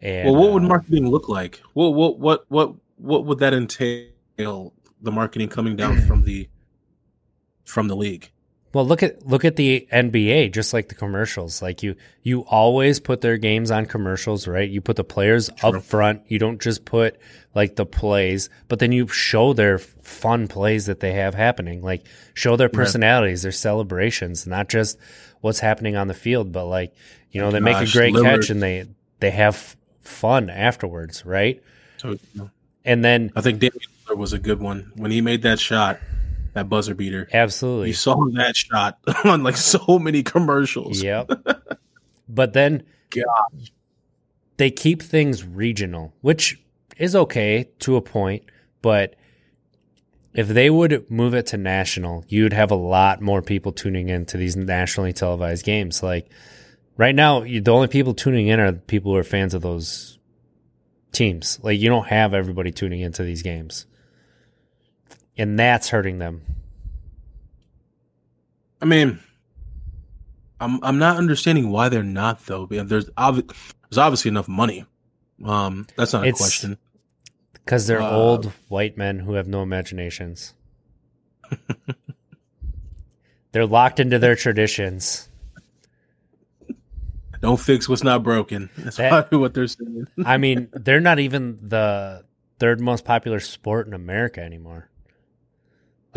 And 0.00 0.32
well, 0.32 0.40
what 0.40 0.52
would 0.54 0.64
uh, 0.64 0.68
marketing 0.68 1.08
look 1.08 1.28
like? 1.28 1.60
What, 1.74 1.90
what, 1.90 2.18
what, 2.18 2.44
what, 2.48 2.74
what 2.96 3.24
would 3.26 3.38
that 3.40 3.52
entail? 3.52 4.72
The 5.00 5.12
marketing 5.12 5.48
coming 5.50 5.76
down 5.76 6.00
from 6.06 6.22
the, 6.24 6.48
from 7.64 7.88
the 7.88 7.96
league. 7.96 8.30
Well, 8.72 8.86
look 8.86 9.02
at 9.02 9.26
look 9.26 9.44
at 9.44 9.56
the 9.56 9.88
NBA, 9.90 10.52
just 10.52 10.74
like 10.74 10.88
the 10.88 10.94
commercials. 10.94 11.62
Like 11.62 11.82
you, 11.82 11.96
you 12.22 12.40
always 12.42 13.00
put 13.00 13.22
their 13.22 13.38
games 13.38 13.70
on 13.70 13.86
commercials, 13.86 14.46
right? 14.46 14.68
You 14.68 14.80
put 14.82 14.96
the 14.96 15.04
players 15.04 15.48
True. 15.56 15.78
up 15.78 15.82
front. 15.82 16.22
You 16.28 16.38
don't 16.38 16.60
just 16.60 16.84
put 16.84 17.18
like 17.54 17.76
the 17.76 17.86
plays, 17.86 18.50
but 18.68 18.78
then 18.78 18.92
you 18.92 19.08
show 19.08 19.52
their 19.54 19.78
fun 19.78 20.48
plays 20.48 20.86
that 20.86 21.00
they 21.00 21.12
have 21.14 21.34
happening. 21.34 21.80
Like 21.82 22.04
show 22.34 22.56
their 22.56 22.68
personalities, 22.68 23.42
their 23.42 23.52
celebrations, 23.52 24.46
not 24.46 24.68
just 24.68 24.98
what's 25.40 25.60
happening 25.60 25.96
on 25.96 26.08
the 26.08 26.14
field, 26.14 26.52
but 26.52 26.66
like 26.66 26.94
you 27.30 27.40
know 27.40 27.50
they 27.50 27.60
make 27.60 27.76
a 27.76 27.90
great 27.90 28.14
Lillard. 28.14 28.40
catch 28.40 28.50
and 28.50 28.62
they 28.62 28.86
they 29.20 29.30
have 29.30 29.76
fun 30.02 30.50
afterwards, 30.50 31.24
right? 31.24 31.62
So 31.96 32.18
And 32.84 33.04
then 33.04 33.32
I 33.34 33.40
think 33.40 33.60
Damian 33.60 33.80
was 34.16 34.32
a 34.32 34.38
good 34.38 34.60
one 34.60 34.92
when 34.94 35.10
he 35.10 35.20
made 35.20 35.42
that 35.42 35.58
shot, 35.58 36.00
that 36.54 36.68
buzzer 36.68 36.94
beater. 36.94 37.28
absolutely, 37.32 37.88
You 37.88 37.94
saw 37.94 38.16
that 38.34 38.56
shot 38.56 38.98
on 39.24 39.42
like 39.42 39.56
so 39.56 39.98
many 39.98 40.22
commercials. 40.22 41.02
Yep. 41.02 41.30
but 42.28 42.52
then 42.52 42.84
God. 43.10 43.70
they 44.56 44.70
keep 44.70 45.02
things 45.02 45.44
regional, 45.44 46.14
which 46.20 46.60
is 46.96 47.14
okay 47.14 47.70
to 47.80 47.96
a 47.96 48.02
point, 48.02 48.44
but 48.82 49.14
if 50.34 50.48
they 50.48 50.70
would 50.70 51.10
move 51.10 51.34
it 51.34 51.46
to 51.46 51.56
national, 51.56 52.24
you'd 52.28 52.52
have 52.52 52.70
a 52.70 52.76
lot 52.76 53.20
more 53.20 53.42
people 53.42 53.72
tuning 53.72 54.08
in 54.08 54.26
to 54.26 54.36
these 54.36 54.56
nationally 54.56 55.12
televised 55.12 55.64
games. 55.64 56.02
Like 56.02 56.30
right 56.96 57.14
now, 57.14 57.42
you, 57.42 57.60
the 57.60 57.72
only 57.72 57.88
people 57.88 58.14
tuning 58.14 58.48
in 58.48 58.60
are 58.60 58.72
people 58.72 59.12
who 59.12 59.18
are 59.18 59.24
fans 59.24 59.54
of 59.54 59.62
those 59.62 60.18
teams. 61.12 61.58
Like 61.62 61.80
you 61.80 61.88
don't 61.88 62.06
have 62.08 62.34
everybody 62.34 62.70
tuning 62.70 63.00
into 63.00 63.22
these 63.24 63.42
games. 63.42 63.86
And 65.38 65.58
that's 65.58 65.88
hurting 65.88 66.18
them. 66.18 66.42
I 68.82 68.84
mean, 68.84 69.20
I'm 70.60 70.82
I'm 70.82 70.98
not 70.98 71.16
understanding 71.16 71.70
why 71.70 71.88
they're 71.88 72.02
not 72.02 72.44
though. 72.46 72.66
There's 72.66 73.08
obvi- 73.10 73.46
there's 73.88 73.98
obviously 73.98 74.28
enough 74.30 74.48
money. 74.48 74.84
Um, 75.44 75.86
that's 75.96 76.12
not 76.12 76.24
a 76.24 76.28
It's- 76.28 76.40
question. 76.40 76.76
Because 77.52 77.86
they're 77.86 78.00
Uh, 78.02 78.10
old 78.10 78.46
white 78.68 78.96
men 78.96 79.18
who 79.20 79.34
have 79.34 79.46
no 79.46 79.62
imaginations. 79.62 80.54
they're 83.52 83.66
locked 83.66 84.00
into 84.00 84.18
their 84.18 84.34
traditions. 84.36 85.28
Don't 87.40 87.60
fix 87.60 87.88
what's 87.88 88.02
not 88.02 88.22
broken. 88.22 88.70
That's 88.78 88.96
That- 88.96 89.10
probably 89.10 89.38
what 89.38 89.54
they're 89.54 89.66
saying. 89.68 90.08
I 90.24 90.38
mean, 90.38 90.68
they're 90.72 91.00
not 91.00 91.18
even 91.20 91.58
the 91.62 92.24
third 92.58 92.80
most 92.80 93.04
popular 93.04 93.38
sport 93.38 93.86
in 93.86 93.94
America 93.94 94.40
anymore. 94.42 94.88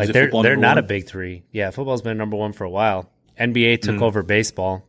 Like 0.06 0.12
they're 0.12 0.30
they're 0.30 0.56
number 0.56 0.56
not 0.56 0.78
a 0.78 0.82
big 0.82 1.06
three. 1.06 1.44
Yeah, 1.52 1.70
football's 1.70 2.02
been 2.02 2.16
number 2.18 2.36
one 2.36 2.52
for 2.52 2.64
a 2.64 2.70
while. 2.70 3.10
NBA 3.38 3.80
took 3.82 3.96
Mhm. 3.96 4.02
over 4.02 4.22
baseball. 4.22 4.86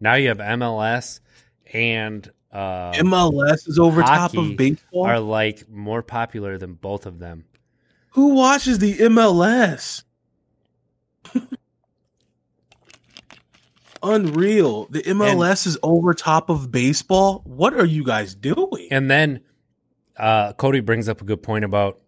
Now 0.00 0.14
you 0.14 0.28
have 0.28 0.38
MLS 0.40 1.20
and 1.72 2.30
uh, 2.52 2.92
MLS 2.92 3.66
is 3.68 3.78
over 3.78 4.02
top 4.02 4.36
of 4.36 4.56
baseball. 4.56 5.06
are 5.06 5.18
like 5.20 5.68
more 5.70 6.02
popular 6.02 6.58
than 6.58 6.74
both 6.74 7.06
of 7.06 7.18
them. 7.18 7.44
Who 8.10 8.34
watches 8.34 8.78
the 8.78 8.94
MLS? 8.98 10.02
unreal. 14.02 14.86
The 14.90 15.02
MLS 15.02 15.66
is 15.66 15.78
over 15.82 16.12
top 16.14 16.50
of 16.50 16.70
baseball. 16.70 17.40
What 17.44 17.74
are 17.74 17.84
you 17.86 18.04
guys 18.04 18.34
doing? 18.34 18.88
And 18.90 19.10
then 19.10 19.40
uh, 20.16 20.52
Cody 20.54 20.80
brings 20.80 21.08
up 21.08 21.22
a 21.22 21.24
good 21.24 21.42
point 21.42 21.64
about 21.64 22.00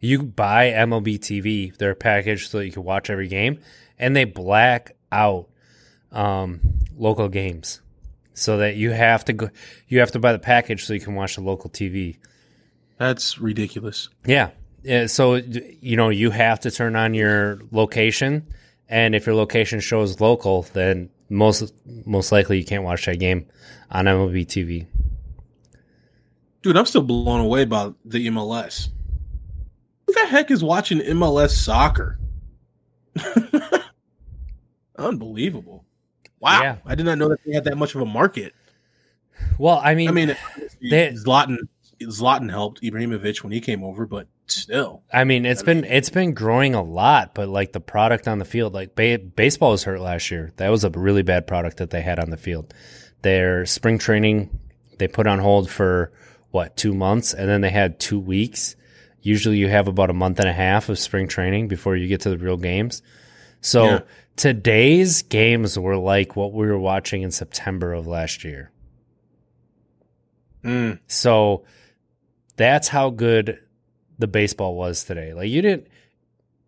you 0.00 0.22
buy 0.22 0.70
MLB 0.70 1.18
TV, 1.18 1.76
their 1.76 1.94
package, 1.94 2.48
so 2.48 2.58
that 2.58 2.66
you 2.66 2.72
can 2.72 2.84
watch 2.84 3.10
every 3.10 3.28
game, 3.28 3.60
and 3.98 4.16
they 4.16 4.24
black 4.24 4.96
out 5.12 5.48
um, 6.10 6.60
local 6.96 7.28
games, 7.28 7.80
so 8.34 8.56
that 8.58 8.76
you 8.76 8.90
have 8.90 9.24
to 9.26 9.32
go, 9.32 9.50
you 9.88 10.00
have 10.00 10.12
to 10.12 10.18
buy 10.18 10.32
the 10.32 10.38
package 10.38 10.84
so 10.84 10.94
you 10.94 11.00
can 11.00 11.14
watch 11.14 11.36
the 11.36 11.42
local 11.42 11.70
TV. 11.70 12.16
That's 12.96 13.38
ridiculous. 13.38 14.08
Yeah. 14.26 14.50
Yeah, 14.82 15.06
so 15.06 15.34
you 15.34 15.96
know 15.96 16.08
you 16.08 16.30
have 16.30 16.60
to 16.60 16.70
turn 16.70 16.96
on 16.96 17.12
your 17.12 17.60
location, 17.70 18.46
and 18.88 19.14
if 19.14 19.26
your 19.26 19.34
location 19.34 19.80
shows 19.80 20.20
local, 20.20 20.62
then 20.72 21.10
most 21.28 21.74
most 22.06 22.32
likely 22.32 22.58
you 22.58 22.64
can't 22.64 22.82
watch 22.82 23.04
that 23.04 23.18
game 23.18 23.46
on 23.90 24.06
MLB 24.06 24.46
TV. 24.46 24.86
Dude, 26.62 26.78
I'm 26.78 26.86
still 26.86 27.02
blown 27.02 27.40
away 27.40 27.66
by 27.66 27.92
the 28.06 28.26
MLS. 28.28 28.88
Who 30.10 30.20
the 30.22 30.26
heck 30.26 30.50
is 30.50 30.64
watching 30.64 30.98
MLS 30.98 31.50
soccer? 31.50 32.18
Unbelievable. 34.98 35.84
Wow. 36.40 36.60
Yeah. 36.62 36.76
I 36.84 36.96
did 36.96 37.06
not 37.06 37.16
know 37.16 37.28
that 37.28 37.38
they 37.46 37.52
had 37.52 37.62
that 37.64 37.78
much 37.78 37.94
of 37.94 38.00
a 38.00 38.06
market. 38.06 38.52
Well, 39.56 39.80
I 39.82 39.94
mean, 39.94 40.08
I 40.08 40.12
mean, 40.12 40.36
they- 40.80 41.12
Zlatan 41.12 41.58
Zlatan 42.02 42.50
helped 42.50 42.82
Ibrahimovic 42.82 43.44
when 43.44 43.52
he 43.52 43.60
came 43.60 43.84
over, 43.84 44.04
but 44.04 44.26
still. 44.48 45.04
I 45.12 45.22
mean, 45.22 45.46
it's 45.46 45.62
been 45.62 45.84
it's 45.84 46.10
been 46.10 46.34
growing 46.34 46.74
a 46.74 46.82
lot, 46.82 47.32
but 47.34 47.48
like 47.48 47.70
the 47.72 47.80
product 47.80 48.26
on 48.26 48.40
the 48.40 48.44
field, 48.44 48.74
like 48.74 48.96
ba- 48.96 49.18
baseball 49.18 49.70
was 49.70 49.84
hurt 49.84 50.00
last 50.00 50.28
year. 50.32 50.52
That 50.56 50.70
was 50.70 50.82
a 50.82 50.90
really 50.90 51.22
bad 51.22 51.46
product 51.46 51.76
that 51.76 51.90
they 51.90 52.00
had 52.02 52.18
on 52.18 52.30
the 52.30 52.36
field. 52.36 52.74
Their 53.22 53.64
spring 53.64 53.98
training 53.98 54.58
they 54.98 55.06
put 55.06 55.28
on 55.28 55.38
hold 55.38 55.70
for 55.70 56.10
what 56.50 56.76
two 56.76 56.94
months, 56.94 57.32
and 57.32 57.48
then 57.48 57.60
they 57.60 57.70
had 57.70 58.00
two 58.00 58.18
weeks. 58.18 58.74
Usually, 59.22 59.58
you 59.58 59.68
have 59.68 59.88
about 59.88 60.10
a 60.10 60.14
month 60.14 60.38
and 60.40 60.48
a 60.48 60.52
half 60.52 60.88
of 60.88 60.98
spring 60.98 61.28
training 61.28 61.68
before 61.68 61.96
you 61.96 62.08
get 62.08 62.22
to 62.22 62.30
the 62.30 62.38
real 62.38 62.56
games. 62.56 63.02
So 63.60 63.84
Yeah. 63.84 64.00
today's 64.36 65.22
games 65.22 65.78
were 65.78 65.96
like 65.96 66.36
what 66.36 66.52
we 66.52 66.66
were 66.66 66.78
watching 66.78 67.22
in 67.22 67.30
September 67.30 67.92
of 67.92 68.06
last 68.06 68.44
year. 68.44 68.70
Mm. 70.64 70.98
So 71.06 71.64
that's 72.56 72.88
how 72.88 73.10
good 73.10 73.58
the 74.18 74.26
baseball 74.26 74.74
was 74.76 75.04
today. 75.04 75.32
Like 75.32 75.48
you 75.48 75.62
didn't 75.62 75.88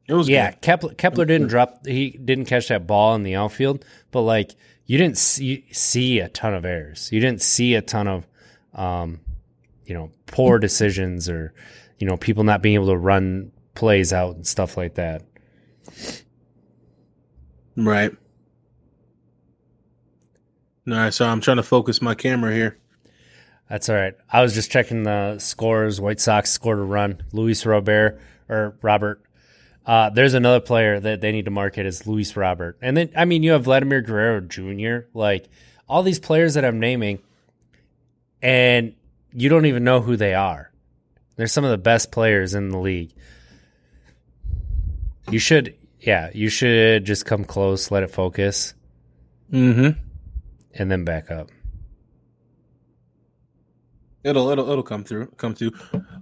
It 0.09 0.15
was 0.15 0.29
yeah, 0.29 0.51
good. 0.53 0.61
Kepler 0.63 0.95
Kepler 0.95 1.25
didn't 1.27 1.49
drop 1.49 1.87
he 1.87 2.11
didn't 2.11 2.47
catch 2.47 2.69
that 2.69 2.87
ball 2.87 3.15
in 3.15 3.23
the 3.23 3.35
outfield, 3.35 3.85
but 4.11 4.23
like 4.23 4.53
you 4.87 4.97
didn't 4.99 5.19
see 5.19 5.67
see 5.73 6.19
a 6.21 6.29
ton 6.29 6.55
of 6.55 6.65
errors. 6.65 7.11
You 7.13 7.21
didn't 7.21 7.43
see 7.43 7.75
a 7.75 7.83
ton 7.83 8.09
of 8.09 8.27
um 8.75 9.21
you 9.85 9.95
know, 9.95 10.11
poor 10.27 10.59
decisions 10.59 11.29
or 11.29 11.53
you 12.03 12.09
know, 12.09 12.17
people 12.17 12.43
not 12.43 12.63
being 12.63 12.75
able 12.75 12.89
to 12.89 12.97
run 12.97 13.53
plays 13.77 14.13
out 14.13 14.35
and 14.35 14.45
stuff 14.45 14.77
like 14.77 14.95
that. 14.95 15.23
Right. 17.77 18.11
All 20.89 20.95
right, 20.95 21.15
so 21.15 21.25
I'm 21.25 21.41
trying 21.41 21.59
to 21.59 21.63
focus 21.63 22.03
my 22.03 22.17
camera 22.17 22.53
here. 22.53 22.77
That's 23.71 23.89
all 23.89 23.95
right. 23.95 24.15
I 24.29 24.43
was 24.43 24.53
just 24.53 24.69
checking 24.69 25.05
the 25.05 25.39
scores. 25.39 26.01
White 26.01 26.19
Sox 26.19 26.51
scored 26.51 26.81
a 26.81 26.83
run. 26.83 27.23
Luis 27.33 27.65
Robert 27.65 28.21
or 28.49 28.77
Robert. 28.83 29.23
Uh, 29.87 30.11
there's 30.11 30.35
another 30.35 30.59
player 30.59 30.99
that 30.99 31.21
they 31.21 31.31
need 31.31 31.45
to 31.45 31.53
market 31.53 31.87
is 31.87 32.05
Luis 32.05 32.37
Robert. 32.37 32.79
And 32.83 32.97
then 32.97 33.11
I 33.17 33.27
mean 33.27 33.45
you 33.45 33.53
have 33.53 33.63
Vladimir 33.63 34.01
Guerrero 34.01 34.41
Jr. 34.41 35.07
Like 35.15 35.49
all 35.89 36.03
these 36.03 36.19
players 36.19 36.55
that 36.55 36.65
I'm 36.65 36.81
naming, 36.81 37.21
and 38.43 38.97
you 39.33 39.49
don't 39.49 39.67
even 39.67 39.85
know 39.85 40.01
who 40.01 40.17
they 40.17 40.35
are. 40.35 40.72
They're 41.37 41.47
some 41.47 41.65
of 41.65 41.71
the 41.71 41.79
best 41.79 42.13
players 42.13 42.55
in 42.55 42.69
the 42.71 42.79
league. 42.79 43.13
You 45.31 45.39
should 45.39 45.77
yeah, 46.01 46.31
you 46.35 46.49
should 46.49 47.05
just 47.05 47.25
come 47.27 47.45
close, 47.45 47.91
let 47.91 48.03
it 48.03 48.11
focus, 48.11 48.75
Mm-hmm. 49.53 49.99
and 50.75 50.91
then 50.91 51.05
back 51.05 51.31
up. 51.31 51.49
It'll 54.25 54.49
it'll 54.51 54.71
it'll 54.71 54.83
come 54.83 55.05
through. 55.05 55.27
Come 55.37 55.55
through. 55.55 55.73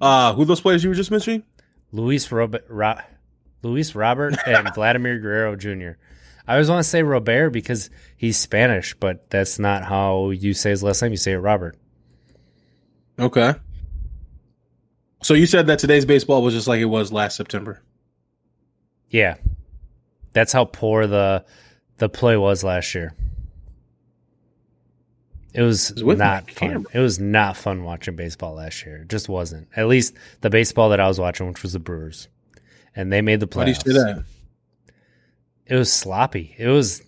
Uh 0.01 0.33
who 0.35 0.42
are 0.42 0.46
those 0.46 0.61
players 0.61 0.83
you 0.83 0.90
were 0.90 0.94
just 0.96 1.11
mentioning? 1.11 1.42
Luis 1.92 2.31
Robert, 2.33 2.64
Ro- 2.68 3.01
Luis 3.62 3.94
Robert, 3.94 4.37
and 4.46 4.73
Vladimir 4.75 5.18
Guerrero 5.18 5.57
Jr. 5.57 5.92
I 6.46 6.55
always 6.55 6.70
want 6.70 6.83
to 6.83 6.88
say 6.88 7.03
Robert 7.03 7.51
because 7.51 7.90
he's 8.16 8.37
Spanish, 8.38 8.94
but 8.94 9.29
that's 9.31 9.59
not 9.59 9.85
how 9.85 10.31
you 10.31 10.55
say 10.55 10.70
his 10.70 10.83
last 10.83 11.03
name. 11.03 11.11
You 11.12 11.16
say 11.18 11.33
it 11.33 11.37
Robert. 11.38 11.77
Okay. 13.18 13.55
So 15.23 15.35
you 15.35 15.47
said 15.47 15.67
that 15.67 15.79
today's 15.79 16.05
baseball 16.05 16.43
was 16.43 16.55
just 16.55 16.67
like 16.67 16.81
it 16.81 16.87
was 16.87 17.13
last 17.13 17.37
September. 17.37 17.83
Yeah, 19.09 19.37
that's 20.33 20.53
how 20.53 20.65
poor 20.65 21.07
the 21.07 21.45
the 21.99 22.09
play 22.09 22.37
was 22.37 22.65
last 22.65 22.95
year. 22.95 23.15
It 25.53 25.63
was 25.63 25.93
was 26.03 26.19
not 26.19 26.51
fun. 26.51 26.87
It 26.95 27.01
was 27.01 27.19
not 27.19 27.57
fun 27.57 27.83
watching 27.83 28.17
baseball 28.17 28.55
last 28.55 28.87
year. 28.87 28.99
It 28.99 29.09
just 29.09 29.29
wasn't. 29.29 29.69
At 29.77 29.89
least 29.89 30.15
the 30.43 30.51
baseball 30.51 30.91
that 30.91 31.01
I 31.01 31.09
was 31.09 31.19
watching, 31.19 31.49
which 31.49 31.63
was 31.63 31.73
the 31.73 31.81
Brewers, 31.81 32.29
and 32.95 33.13
they 33.13 33.21
made 33.21 33.41
the 33.41 33.49
playoffs. 33.49 33.57
Why 33.57 33.65
do 33.65 33.71
you 33.71 33.75
say 33.75 33.93
that? 33.93 34.25
it 35.71 35.77
was 35.77 35.93
sloppy. 35.93 36.55
It 36.59 36.69
was 36.69 37.01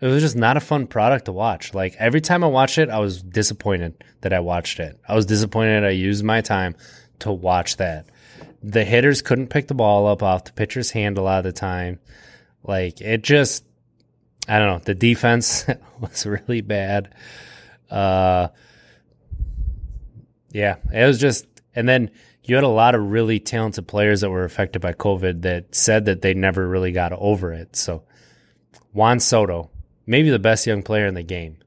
it 0.00 0.06
was 0.06 0.22
just 0.22 0.36
not 0.36 0.56
a 0.56 0.60
fun 0.60 0.86
product 0.86 1.24
to 1.24 1.32
watch. 1.32 1.74
Like 1.74 1.96
every 1.98 2.20
time 2.20 2.44
I 2.44 2.46
watched 2.46 2.78
it, 2.78 2.90
I 2.90 3.00
was 3.00 3.22
disappointed 3.22 4.04
that 4.20 4.32
I 4.32 4.40
watched 4.40 4.78
it. 4.78 5.00
I 5.08 5.14
was 5.14 5.26
disappointed 5.26 5.84
I 5.84 5.90
used 5.90 6.22
my 6.22 6.40
time 6.40 6.76
to 7.20 7.32
watch 7.32 7.76
that. 7.76 8.06
The 8.62 8.84
hitters 8.84 9.22
couldn't 9.22 9.48
pick 9.48 9.68
the 9.68 9.74
ball 9.74 10.06
up 10.06 10.22
off 10.22 10.44
the 10.44 10.52
pitcher's 10.52 10.90
hand 10.90 11.18
a 11.18 11.22
lot 11.22 11.38
of 11.38 11.44
the 11.44 11.52
time. 11.52 12.00
Like 12.62 13.00
it 13.00 13.22
just 13.22 13.64
I 14.48 14.58
don't 14.58 14.68
know, 14.68 14.84
the 14.84 14.94
defense 14.94 15.66
was 16.00 16.26
really 16.26 16.60
bad. 16.60 17.14
Uh 17.90 18.48
yeah, 20.52 20.76
it 20.92 21.06
was 21.06 21.18
just 21.18 21.46
and 21.74 21.88
then 21.88 22.10
you 22.44 22.54
had 22.54 22.64
a 22.64 22.68
lot 22.68 22.94
of 22.94 23.10
really 23.10 23.38
talented 23.38 23.86
players 23.86 24.22
that 24.22 24.30
were 24.30 24.44
affected 24.44 24.80
by 24.80 24.94
COVID 24.94 25.42
that 25.42 25.74
said 25.74 26.06
that 26.06 26.22
they 26.22 26.32
never 26.32 26.66
really 26.66 26.92
got 26.92 27.12
over 27.12 27.52
it. 27.52 27.76
So 27.76 28.04
Juan 28.94 29.20
Soto, 29.20 29.70
maybe 30.06 30.30
the 30.30 30.38
best 30.38 30.66
young 30.66 30.82
player 30.82 31.06
in 31.06 31.14
the 31.14 31.22
game. 31.22 31.58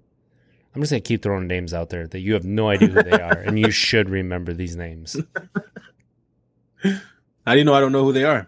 I'm 0.74 0.82
just 0.82 0.92
gonna 0.92 1.02
keep 1.02 1.22
throwing 1.22 1.48
names 1.48 1.74
out 1.74 1.90
there 1.90 2.08
that 2.08 2.20
you 2.20 2.34
have 2.34 2.46
no 2.46 2.70
idea 2.70 2.88
who 2.90 3.04
they 3.04 3.20
are, 3.20 3.40
and 3.40 3.60
you 3.60 3.72
should 3.72 4.10
remember 4.10 4.54
these 4.54 4.76
names. 4.76 5.18
How 6.84 7.54
do 7.54 7.58
you 7.58 7.66
know 7.66 7.74
I 7.74 7.80
don't 7.80 7.92
know 7.92 8.04
who 8.04 8.14
they 8.14 8.24
are? 8.24 8.48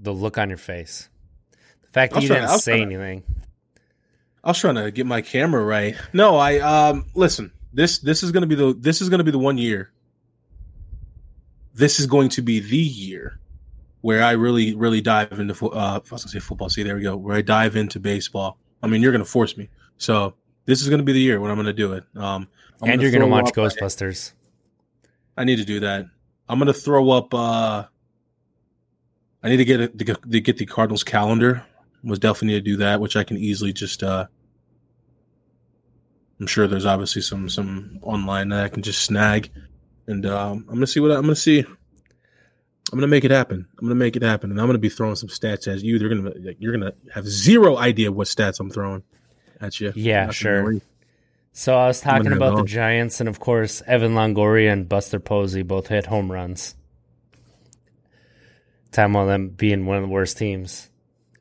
The 0.00 0.12
look 0.12 0.38
on 0.38 0.48
your 0.48 0.58
face, 0.58 1.08
the 1.82 1.88
fact 1.88 2.14
that 2.14 2.22
you 2.22 2.28
didn't 2.28 2.44
was 2.44 2.64
say 2.64 2.80
anything. 2.82 3.22
I 4.42 4.50
was 4.50 4.58
trying 4.58 4.76
to 4.76 4.90
get 4.90 5.06
my 5.06 5.20
camera 5.20 5.62
right. 5.64 5.96
No, 6.12 6.36
I 6.36 6.58
um 6.58 7.06
listen. 7.14 7.52
This 7.72 7.98
this 7.98 8.22
is 8.22 8.32
gonna 8.32 8.46
be 8.46 8.54
the 8.54 8.74
this 8.74 9.00
is 9.00 9.08
gonna 9.08 9.24
be 9.24 9.30
the 9.30 9.38
one 9.38 9.58
year. 9.58 9.92
This 11.74 12.00
is 12.00 12.06
going 12.06 12.28
to 12.30 12.42
be 12.42 12.58
the 12.58 12.76
year 12.76 13.38
where 14.00 14.22
I 14.22 14.32
really 14.32 14.74
really 14.74 15.00
dive 15.00 15.38
into 15.38 15.54
uh 15.68 15.94
I 15.94 15.98
was 16.10 16.22
gonna 16.22 16.32
say 16.32 16.38
football. 16.40 16.68
See, 16.68 16.82
there 16.82 16.96
we 16.96 17.02
go. 17.02 17.16
Where 17.16 17.36
I 17.36 17.42
dive 17.42 17.76
into 17.76 18.00
baseball. 18.00 18.58
I 18.82 18.86
mean, 18.86 19.02
you're 19.02 19.12
gonna 19.12 19.24
force 19.24 19.56
me. 19.56 19.68
So 19.98 20.34
this 20.68 20.82
is 20.82 20.90
gonna 20.90 21.02
be 21.02 21.14
the 21.14 21.20
year 21.20 21.40
when 21.40 21.50
I'm 21.50 21.56
gonna 21.56 21.72
do 21.72 21.94
it. 21.94 22.04
Um, 22.14 22.46
I'm 22.82 22.90
and 22.90 23.02
you're 23.02 23.10
gonna 23.10 23.26
watch 23.26 23.54
Ghostbusters. 23.54 24.32
I 25.34 25.44
need 25.44 25.56
to 25.56 25.64
do 25.64 25.80
that. 25.80 26.04
I'm 26.46 26.58
gonna 26.58 26.74
throw 26.74 27.08
up. 27.10 27.32
uh 27.32 27.84
I 29.42 29.48
need 29.48 29.56
to 29.56 29.64
get 29.64 29.80
a, 29.80 29.88
to 29.88 30.04
get 30.04 30.44
get 30.44 30.58
the 30.58 30.66
Cardinals 30.66 31.04
calendar. 31.04 31.64
Was 32.04 32.18
definitely 32.18 32.48
need 32.48 32.64
to 32.66 32.70
do 32.72 32.76
that, 32.76 33.00
which 33.00 33.16
I 33.16 33.24
can 33.24 33.38
easily 33.38 33.72
just. 33.72 34.02
uh 34.02 34.26
I'm 36.38 36.46
sure 36.46 36.68
there's 36.68 36.84
obviously 36.84 37.22
some 37.22 37.48
some 37.48 37.98
online 38.02 38.50
that 38.50 38.62
I 38.62 38.68
can 38.68 38.82
just 38.82 39.00
snag, 39.02 39.50
and 40.06 40.26
um, 40.26 40.66
I'm 40.68 40.74
gonna 40.74 40.86
see 40.86 41.00
what 41.00 41.12
I, 41.12 41.14
I'm 41.14 41.22
gonna 41.22 41.34
see. 41.34 41.60
I'm 41.60 42.98
gonna 42.98 43.06
make 43.06 43.24
it 43.24 43.30
happen. 43.30 43.66
I'm 43.78 43.86
gonna 43.86 43.94
make 43.94 44.16
it 44.16 44.22
happen, 44.22 44.50
and 44.50 44.60
I'm 44.60 44.66
gonna 44.66 44.78
be 44.78 44.90
throwing 44.90 45.16
some 45.16 45.30
stats 45.30 45.66
at 45.66 45.82
you. 45.82 45.98
They're 45.98 46.10
gonna 46.10 46.30
like, 46.38 46.58
you're 46.60 46.72
gonna 46.72 46.92
have 47.14 47.26
zero 47.26 47.78
idea 47.78 48.12
what 48.12 48.26
stats 48.26 48.60
I'm 48.60 48.70
throwing 48.70 49.02
at 49.60 49.80
you. 49.80 49.92
Yeah, 49.96 50.30
sure. 50.30 50.74
So 51.52 51.76
I 51.76 51.86
was 51.88 52.00
talking 52.00 52.32
about 52.32 52.56
the. 52.56 52.64
Giants, 52.64 53.20
and 53.20 53.28
of 53.28 53.40
course, 53.40 53.82
Evan 53.86 54.12
Longoria 54.12 54.72
and 54.72 54.88
Buster 54.88 55.18
Posey 55.18 55.62
both 55.62 55.88
hit 55.88 56.06
home 56.06 56.30
runs. 56.30 56.74
Time 58.92 59.16
of 59.16 59.26
them 59.26 59.48
being 59.48 59.84
one 59.86 59.96
of 59.96 60.02
the 60.02 60.08
worst 60.08 60.38
teams, 60.38 60.88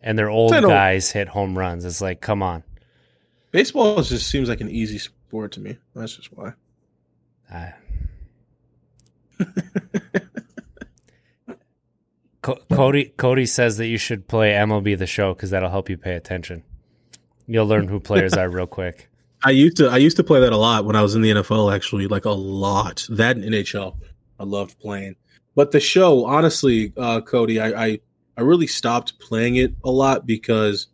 and 0.01 0.17
their 0.17 0.29
old 0.29 0.51
guys 0.51 1.11
hit 1.11 1.27
home 1.29 1.57
runs. 1.57 1.85
It's 1.85 2.01
like, 2.01 2.19
come 2.19 2.41
on. 2.43 2.63
Baseball 3.51 4.01
just 4.01 4.27
seems 4.27 4.49
like 4.49 4.59
an 4.61 4.69
easy 4.69 4.97
sport 4.97 5.51
to 5.53 5.59
me. 5.59 5.77
That's 5.95 6.15
just 6.15 6.33
why. 6.35 6.53
I- 7.51 7.73
Co- 12.41 12.59
Cody 12.71 13.05
Cody 13.17 13.45
says 13.45 13.77
that 13.77 13.87
you 13.87 13.97
should 13.97 14.27
play 14.27 14.51
MLB 14.51 14.97
the 14.97 15.07
show 15.07 15.33
because 15.33 15.49
that'll 15.49 15.69
help 15.69 15.89
you 15.89 15.97
pay 15.97 16.15
attention. 16.15 16.63
You'll 17.47 17.65
learn 17.65 17.87
who 17.87 17.99
players 17.99 18.33
are 18.33 18.49
real 18.49 18.67
quick. 18.67 19.09
I 19.43 19.51
used 19.51 19.77
to 19.77 19.87
I 19.87 19.97
used 19.97 20.17
to 20.17 20.23
play 20.23 20.39
that 20.39 20.51
a 20.51 20.57
lot 20.57 20.85
when 20.85 20.95
I 20.95 21.01
was 21.01 21.15
in 21.15 21.21
the 21.21 21.31
NFL. 21.31 21.73
Actually, 21.73 22.07
like 22.07 22.25
a 22.25 22.31
lot. 22.31 23.05
That 23.09 23.37
and 23.37 23.45
NHL, 23.45 23.95
I 24.39 24.43
loved 24.43 24.79
playing. 24.79 25.15
But 25.55 25.71
the 25.71 25.79
show, 25.79 26.25
honestly, 26.25 26.93
uh, 26.97 27.21
Cody, 27.21 27.59
I, 27.59 27.85
I 27.85 27.99
I 28.37 28.41
really 28.41 28.67
stopped 28.67 29.19
playing 29.19 29.55
it 29.55 29.73
a 29.83 29.91
lot 29.91 30.25
because 30.25 30.87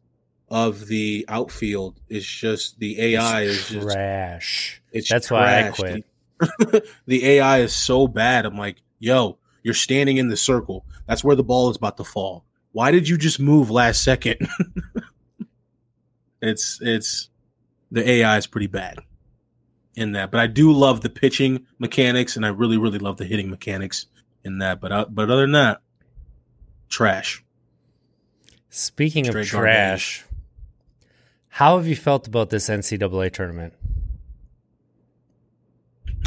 of 0.49 0.87
the 0.87 1.25
outfield. 1.27 1.99
It's 2.09 2.25
just 2.25 2.79
the 2.79 2.99
AI 3.01 3.41
It's 3.41 3.51
is 3.57 3.69
just 3.69 3.87
trash. 3.87 4.81
it's 4.91 5.09
That's 5.09 5.31
why 5.31 5.67
I 5.67 5.71
quit. 5.71 6.05
The 7.05 7.25
AI 7.25 7.59
is 7.59 7.73
so 7.73 8.07
bad. 8.07 8.45
I'm 8.45 8.57
like, 8.57 8.77
yo, 8.99 9.37
you're 9.63 9.73
standing 9.73 10.17
in 10.17 10.27
the 10.27 10.37
circle. 10.37 10.85
That's 11.07 11.23
where 11.23 11.35
the 11.35 11.43
ball 11.43 11.69
is 11.69 11.77
about 11.77 11.97
to 11.97 12.03
fall. 12.03 12.45
Why 12.73 12.91
did 12.91 13.07
you 13.07 13.17
just 13.17 13.39
move 13.39 13.69
last 13.69 14.03
second? 14.03 14.47
it's 16.43 16.79
it's 16.81 17.29
the 17.91 18.07
AI 18.07 18.37
is 18.37 18.47
pretty 18.47 18.67
bad 18.67 18.99
in 19.95 20.13
that, 20.13 20.31
but 20.31 20.39
I 20.39 20.47
do 20.47 20.71
love 20.71 21.01
the 21.01 21.09
pitching 21.09 21.65
mechanics, 21.79 22.35
and 22.35 22.45
I 22.45 22.49
really 22.49 22.77
really 22.77 22.99
love 22.99 23.17
the 23.17 23.25
hitting 23.25 23.49
mechanics 23.49 24.07
in 24.43 24.59
that. 24.59 24.79
But 24.79 24.91
uh, 24.91 25.05
but 25.09 25.29
other 25.29 25.41
than 25.41 25.53
that, 25.53 25.81
trash. 26.89 27.43
Speaking 28.69 29.27
of 29.27 29.33
Straight 29.33 29.47
trash, 29.47 30.25
how 31.49 31.77
have 31.77 31.87
you 31.87 31.95
felt 31.95 32.27
about 32.27 32.49
this 32.49 32.69
NCAA 32.69 33.31
tournament? 33.31 33.73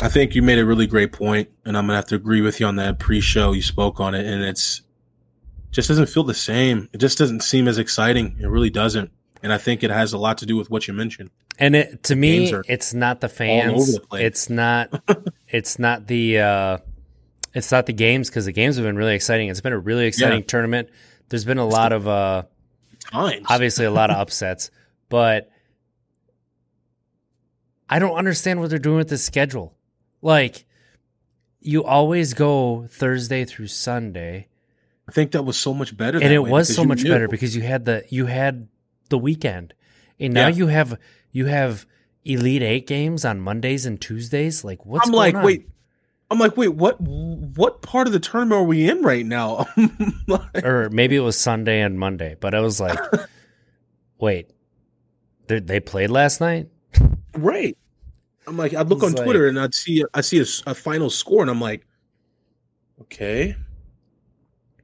I 0.00 0.08
think 0.08 0.34
you 0.34 0.42
made 0.42 0.58
a 0.58 0.64
really 0.64 0.86
great 0.86 1.12
point, 1.12 1.50
and 1.64 1.76
I'm 1.76 1.86
gonna 1.86 1.96
have 1.96 2.06
to 2.06 2.14
agree 2.14 2.42
with 2.42 2.60
you 2.60 2.66
on 2.66 2.76
that 2.76 2.98
pre-show. 2.98 3.52
You 3.52 3.62
spoke 3.62 3.98
on 3.98 4.14
it, 4.14 4.26
and 4.26 4.44
it's 4.44 4.82
just 5.70 5.88
doesn't 5.88 6.08
feel 6.08 6.24
the 6.24 6.34
same. 6.34 6.88
It 6.92 6.98
just 6.98 7.18
doesn't 7.18 7.42
seem 7.42 7.66
as 7.66 7.78
exciting. 7.78 8.36
It 8.40 8.46
really 8.46 8.70
doesn't, 8.70 9.10
and 9.46 9.52
I 9.52 9.58
think 9.58 9.84
it 9.84 9.92
has 9.92 10.12
a 10.12 10.18
lot 10.18 10.38
to 10.38 10.46
do 10.46 10.56
with 10.56 10.70
what 10.70 10.88
you 10.88 10.92
mentioned. 10.92 11.30
And 11.56 11.76
it 11.76 12.02
to 12.04 12.16
me, 12.16 12.52
it's 12.66 12.92
not 12.92 13.20
the 13.20 13.28
fans. 13.28 13.94
the. 13.94 14.02
It's 14.14 14.50
not. 14.50 15.00
it's 15.48 15.78
not 15.78 16.08
the. 16.08 16.40
uh 16.40 16.78
It's 17.54 17.70
not 17.70 17.86
the 17.86 17.92
games 17.92 18.28
because 18.28 18.46
the 18.46 18.52
games 18.52 18.74
have 18.74 18.84
been 18.84 18.96
really 18.96 19.14
exciting. 19.14 19.48
It's 19.48 19.60
been 19.60 19.72
a 19.72 19.78
really 19.78 20.06
exciting 20.06 20.42
tournament. 20.42 20.88
There's 21.28 21.44
been 21.44 21.58
a 21.58 21.66
lot 21.66 21.92
of 21.92 22.08
uh 22.08 22.42
Times, 22.98 23.46
obviously 23.48 23.84
a 23.84 23.90
lot 23.92 24.10
of 24.10 24.16
upsets, 24.20 24.72
but 25.08 25.48
I 27.88 28.00
don't 28.00 28.16
understand 28.16 28.58
what 28.58 28.68
they're 28.68 28.80
doing 28.80 28.96
with 28.96 29.10
the 29.10 29.18
schedule. 29.18 29.76
Like, 30.22 30.64
you 31.60 31.84
always 31.84 32.34
go 32.34 32.88
Thursday 32.90 33.44
through 33.44 33.68
Sunday, 33.68 34.48
I 35.08 35.12
think 35.12 35.30
that 35.30 35.44
was 35.44 35.56
so 35.56 35.72
much 35.72 35.96
better, 35.96 36.18
and 36.18 36.26
that 36.26 36.34
it 36.34 36.42
was 36.42 36.74
so 36.74 36.84
much 36.84 37.04
knew. 37.04 37.10
better 37.10 37.28
because 37.28 37.54
you 37.54 37.62
had 37.62 37.84
the 37.84 38.04
you 38.08 38.26
had 38.26 38.66
the 39.08 39.18
weekend, 39.18 39.74
and 40.20 40.34
now 40.34 40.48
Yeah. 40.48 40.54
you 40.54 40.66
have 40.68 40.98
you 41.32 41.46
have 41.46 41.86
Elite 42.24 42.62
Eight 42.62 42.86
games 42.86 43.24
on 43.24 43.40
Mondays 43.40 43.86
and 43.86 44.00
Tuesdays. 44.00 44.64
Like, 44.64 44.84
what's 44.86 45.06
I'm 45.06 45.12
going 45.12 45.34
like, 45.34 45.34
on? 45.36 45.44
wait, 45.44 45.68
I'm 46.30 46.38
like, 46.38 46.56
wait, 46.56 46.68
what? 46.74 47.00
What 47.00 47.82
part 47.82 48.06
of 48.06 48.12
the 48.12 48.18
tournament 48.20 48.60
are 48.60 48.64
we 48.64 48.88
in 48.88 49.02
right 49.02 49.24
now? 49.24 49.66
Like, 50.28 50.64
or 50.64 50.90
maybe 50.90 51.14
it 51.14 51.20
was 51.20 51.38
Sunday 51.38 51.80
and 51.82 51.98
Monday, 52.00 52.34
but 52.40 52.52
I 52.54 52.60
was 52.60 52.80
like, 52.80 52.98
wait, 54.18 54.50
they 55.46 55.60
they 55.60 55.78
played 55.80 56.10
last 56.10 56.40
night. 56.40 56.68
right. 57.34 57.76
I'm 58.48 58.56
like, 58.56 58.74
I'd 58.74 58.88
look 58.88 59.02
on 59.02 59.12
It's 59.12 59.20
Twitter 59.20 59.48
and 59.48 59.58
I'd 59.58 59.74
see, 59.74 60.04
I 60.14 60.20
see 60.20 60.38
a 60.66 60.74
final 60.74 61.10
score, 61.10 61.42
and 61.42 61.50
I'm 61.50 61.60
like, 61.60 61.84
okay, 63.02 63.56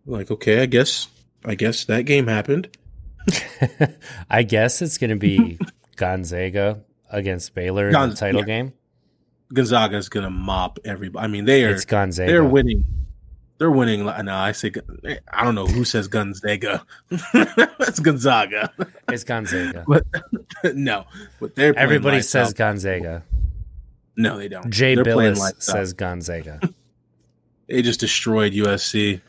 I'm 0.07 0.13
like, 0.13 0.31
okay, 0.33 0.63
I 0.63 0.67
guess, 0.67 1.07
I 1.45 1.55
guess 1.55 1.85
that 1.85 2.03
game 2.03 2.27
happened. 2.27 2.69
I 4.31 4.43
guess 4.43 4.83
it's 4.83 4.99
going 4.99 5.11
to 5.11 5.17
be 5.17 5.59
Gonzaga 5.97 6.83
against 7.11 7.55
Baylor 7.55 7.89
in 7.89 7.93
the 7.93 8.17
title 8.17 8.41
yeah. 8.41 8.47
game. 8.47 8.73
Gonzaga 9.53 9.99
is 9.99 10.09
gonna 10.09 10.31
mop 10.31 10.79
everybody. 10.85 11.25
I 11.25 11.29
mean, 11.29 11.45
they 11.45 11.65
are, 11.65 11.71
It's 11.71 11.85
Gonzaga. 11.85 12.31
they're 12.31 12.45
winning. 12.45 12.87
They're 13.59 13.71
winning. 13.71 14.05
No, 14.05 14.35
I 14.35 14.53
say, 14.53 14.73
eh, 15.05 15.17
I 15.31 15.45
don't 15.45 15.55
know 15.55 15.67
who 15.67 15.85
says 15.85 16.09
Gonzaga. 16.09 16.85
That's 17.35 18.01
Gonzaga. 18.01 18.73
It's 19.09 19.25
Gonzaga. 19.25 19.85
no, 20.75 21.05
but 21.39 21.55
they're 21.55 21.79
Everybody 21.79 22.23
says 22.23 22.49
out. 22.49 22.57
Gonzaga. 22.57 23.23
no, 24.17 24.39
they 24.39 24.49
don't. 24.49 24.71
Jay 24.71 24.95
They're 24.95 25.05
Bilas 25.05 25.63
says 25.63 25.93
Gonzaga. 25.93 26.61
they 27.69 27.83
just 27.83 28.01
destroyed 28.01 28.55
USC 28.55 29.21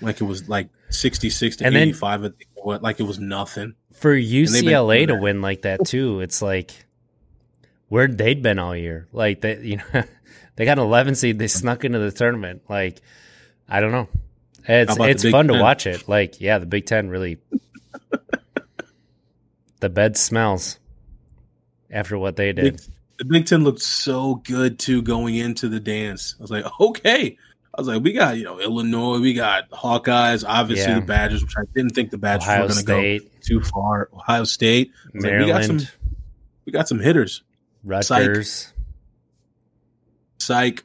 like 0.00 0.20
it 0.20 0.24
was 0.24 0.48
like 0.48 0.68
66 0.94 1.56
to 1.56 1.66
And 1.66 1.76
then- 1.76 1.88
85 1.88 2.20
I 2.20 2.22
think, 2.28 2.46
what 2.54 2.82
like 2.82 3.00
it 3.00 3.04
was 3.04 3.18
nothing. 3.18 3.74
For 3.92 4.14
UCLA 4.14 5.06
to 5.06 5.16
win 5.16 5.42
like 5.42 5.62
that 5.62 5.86
too, 5.86 6.20
it's 6.20 6.42
like 6.42 6.72
where 7.88 8.08
they'd 8.08 8.42
been 8.42 8.58
all 8.58 8.74
year. 8.74 9.06
Like 9.12 9.42
they, 9.42 9.60
you 9.60 9.76
know, 9.76 9.84
they 10.56 10.64
got 10.64 10.78
an 10.78 10.84
11 10.84 11.14
seed. 11.14 11.38
They 11.38 11.46
snuck 11.46 11.84
into 11.84 11.98
the 11.98 12.10
tournament. 12.10 12.62
Like 12.68 13.00
I 13.68 13.80
don't 13.80 13.92
know. 13.92 14.08
It's 14.66 14.96
it's 14.98 15.30
fun 15.30 15.48
to 15.48 15.60
watch 15.60 15.86
it. 15.86 16.08
Like 16.08 16.40
yeah, 16.40 16.58
the 16.58 16.66
Big 16.66 16.86
Ten 16.86 17.08
really. 17.08 17.38
the 19.80 19.88
bed 19.88 20.16
smells 20.16 20.78
after 21.90 22.16
what 22.16 22.36
they 22.36 22.52
did. 22.52 22.80
The 23.18 23.24
Big 23.26 23.46
10 23.46 23.62
looked 23.62 23.82
so 23.82 24.36
good 24.36 24.78
too 24.78 25.02
going 25.02 25.36
into 25.36 25.68
the 25.68 25.80
dance. 25.80 26.34
I 26.38 26.42
was 26.42 26.50
like, 26.50 26.64
"Okay." 26.80 27.36
I 27.76 27.80
was 27.80 27.88
like, 27.88 28.02
"We 28.02 28.12
got, 28.12 28.36
you 28.36 28.44
know, 28.44 28.60
Illinois, 28.60 29.18
we 29.18 29.32
got 29.34 29.68
Hawkeyes, 29.70 30.44
obviously 30.46 30.92
Yeah. 30.92 31.00
the 31.00 31.06
Badgers, 31.06 31.42
which 31.42 31.54
I 31.58 31.62
didn't 31.74 31.90
think 31.90 32.10
the 32.10 32.18
Badgers 32.18 32.46
Ohio 32.48 32.62
were 32.68 32.68
going 32.68 33.18
to 33.18 33.24
go 33.24 33.30
too 33.40 33.60
far. 33.62 34.08
Ohio 34.14 34.44
State, 34.44 34.92
was 35.12 35.24
like, 35.24 35.32
we 35.32 35.38
got 35.40 35.46
Maryland, 35.46 35.80
some 35.82 35.88
we 36.66 36.72
got 36.72 36.88
some 36.88 37.00
hitters. 37.00 37.42
Rutgers. 37.82 38.72
Psych. 40.38 40.84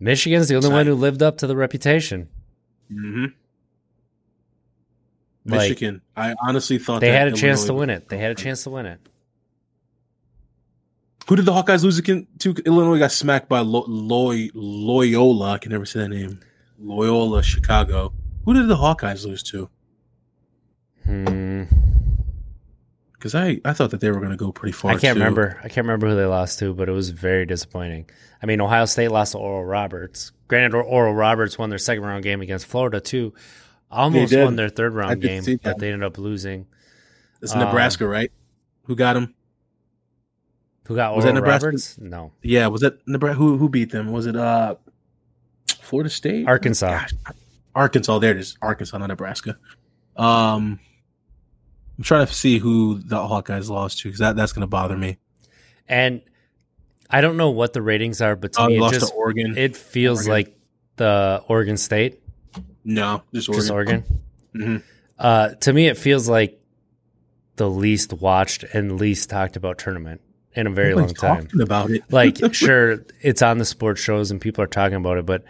Michigan's 0.00 0.48
the 0.48 0.56
only 0.56 0.66
Psych. 0.68 0.74
one 0.74 0.86
who 0.86 0.94
lived 0.94 1.22
up 1.22 1.38
to 1.38 1.46
the 1.46 1.56
reputation. 1.56 2.28
Mm-hmm. 2.92 3.26
Like, 5.44 5.60
Michigan. 5.60 6.02
I 6.16 6.34
honestly 6.40 6.78
thought 6.78 7.00
They 7.00 7.12
had 7.12 7.28
a 7.28 7.32
chance 7.32 7.64
to 7.66 7.74
win 7.74 7.90
it. 7.90 8.08
They 8.08 8.18
had 8.18 8.32
a 8.32 8.34
chance 8.34 8.64
to 8.64 8.70
win 8.70 8.86
it. 8.86 9.00
Who 11.28 11.36
did 11.36 11.44
the 11.44 11.52
Hawkeyes 11.52 11.82
lose 11.82 11.98
again 11.98 12.26
to? 12.40 12.54
Illinois 12.64 12.98
got 12.98 13.10
smacked 13.12 13.48
by 13.48 13.60
Lo- 13.60 13.84
Loy- 13.88 14.50
Loyola. 14.54 15.52
I 15.52 15.58
can 15.58 15.72
never 15.72 15.84
say 15.84 16.00
that 16.00 16.08
name. 16.08 16.40
Loyola, 16.78 17.42
Chicago. 17.42 18.12
Who 18.44 18.54
did 18.54 18.68
the 18.68 18.76
Hawkeyes 18.76 19.24
lose 19.26 19.42
to? 19.44 19.68
Hmm. 21.04 21.64
Because 23.12 23.34
I, 23.34 23.60
I 23.64 23.72
thought 23.72 23.90
that 23.90 24.00
they 24.00 24.10
were 24.10 24.18
going 24.20 24.30
to 24.30 24.36
go 24.36 24.52
pretty 24.52 24.72
far. 24.72 24.90
I 24.92 24.98
can't 24.98 25.16
too. 25.16 25.20
remember. 25.20 25.58
I 25.64 25.68
can't 25.68 25.86
remember 25.86 26.08
who 26.08 26.14
they 26.16 26.26
lost 26.26 26.58
to, 26.60 26.74
but 26.74 26.88
it 26.88 26.92
was 26.92 27.10
very 27.10 27.44
disappointing. 27.46 28.08
I 28.42 28.46
mean, 28.46 28.60
Ohio 28.60 28.84
State 28.84 29.08
lost 29.08 29.32
to 29.32 29.38
Oral 29.38 29.64
Roberts. 29.64 30.32
Granted, 30.48 30.76
Oral 30.76 31.14
Roberts 31.14 31.58
won 31.58 31.70
their 31.70 31.78
second 31.78 32.04
round 32.04 32.22
game 32.22 32.40
against 32.40 32.66
Florida 32.66 33.00
too. 33.00 33.34
Almost 33.90 34.36
won 34.36 34.56
their 34.56 34.68
third 34.68 34.94
round 34.94 35.22
game, 35.22 35.42
but 35.44 35.62
that. 35.62 35.78
they 35.78 35.90
ended 35.92 36.06
up 36.06 36.18
losing. 36.18 36.66
It's 37.40 37.52
Um, 37.52 37.60
Nebraska, 37.60 38.06
right? 38.06 38.30
Who 38.84 38.94
got 38.94 39.14
them? 39.14 39.34
Who 40.86 40.94
got 40.96 41.14
Was 41.16 41.24
Oral 41.24 41.34
that 41.34 41.40
Nebraska? 41.40 41.66
Roberts? 41.66 41.98
No, 41.98 42.32
Yeah, 42.42 42.66
was 42.68 42.80
that 42.82 43.06
Nebraska? 43.08 43.38
Who 43.38 43.56
who 43.58 43.68
beat 43.68 43.90
them? 43.90 44.12
Was 44.12 44.26
it 44.26 44.36
uh 44.36 44.76
Florida 45.80 46.10
State? 46.10 46.46
Arkansas. 46.46 46.90
Gosh, 46.90 47.12
Arkansas. 47.74 48.18
There 48.20 48.30
it 48.32 48.38
is. 48.38 48.56
Arkansas, 48.62 48.96
not 48.98 49.06
Nebraska. 49.06 49.56
Um, 50.16 50.78
I'm 51.98 52.04
trying 52.04 52.26
to 52.26 52.32
see 52.32 52.58
who 52.58 52.98
the 52.98 53.16
Hawkeyes 53.16 53.68
lost 53.68 53.98
to 54.00 54.08
because 54.08 54.20
that, 54.20 54.36
that's 54.36 54.52
going 54.52 54.62
to 54.62 54.66
bother 54.66 54.96
me. 54.96 55.18
And 55.88 56.22
I 57.10 57.20
don't 57.20 57.36
know 57.36 57.50
what 57.50 57.72
the 57.72 57.82
ratings 57.82 58.20
are, 58.20 58.34
but 58.36 58.52
to 58.54 58.62
Oh, 58.62 58.66
me, 58.66 58.76
it 58.76 58.80
lost 58.80 58.94
just 58.94 59.08
to 59.12 59.14
Oregon. 59.14 59.56
it 59.56 59.76
feels 59.76 60.26
Oregon. 60.26 60.32
like 60.32 60.58
the 60.96 61.42
Oregon 61.48 61.76
State, 61.76 62.20
no, 62.84 63.22
just 63.34 63.48
Oregon. 63.48 63.60
just 63.60 63.70
Oregon. 63.72 64.04
Mhm. 64.54 64.82
Uh, 65.18 65.48
to 65.50 65.72
me, 65.72 65.86
it 65.88 65.96
feels 65.98 66.28
like 66.28 66.60
the 67.56 67.68
least 67.70 68.12
watched 68.14 68.64
and 68.72 68.98
least 69.00 69.30
talked 69.30 69.56
about 69.56 69.78
tournament 69.78 70.20
in 70.56 70.66
a 70.66 70.70
very 70.70 70.94
long 70.94 71.08
time. 71.14 71.44
talking 71.46 71.60
about 71.60 71.90
it. 71.90 72.02
like 72.10 72.38
sure 72.54 73.04
it's 73.20 73.42
on 73.42 73.58
the 73.58 73.64
sports 73.64 74.00
shows 74.00 74.30
and 74.30 74.40
people 74.40 74.64
are 74.64 74.66
talking 74.68 74.96
about 74.96 75.18
it 75.18 75.26
but 75.26 75.44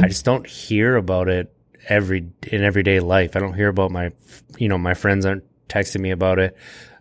i 0.00 0.08
just 0.08 0.24
don't 0.24 0.46
hear 0.46 0.96
about 0.96 1.28
it 1.28 1.54
every 1.88 2.26
in 2.46 2.64
everyday 2.64 2.98
life 3.00 3.36
i 3.36 3.40
don't 3.40 3.54
hear 3.54 3.68
about 3.68 3.90
my 3.90 4.10
you 4.56 4.68
know 4.68 4.78
my 4.78 4.94
friends 4.94 5.24
aren't 5.26 5.44
texting 5.68 6.00
me 6.00 6.10
about 6.10 6.38
it 6.38 6.56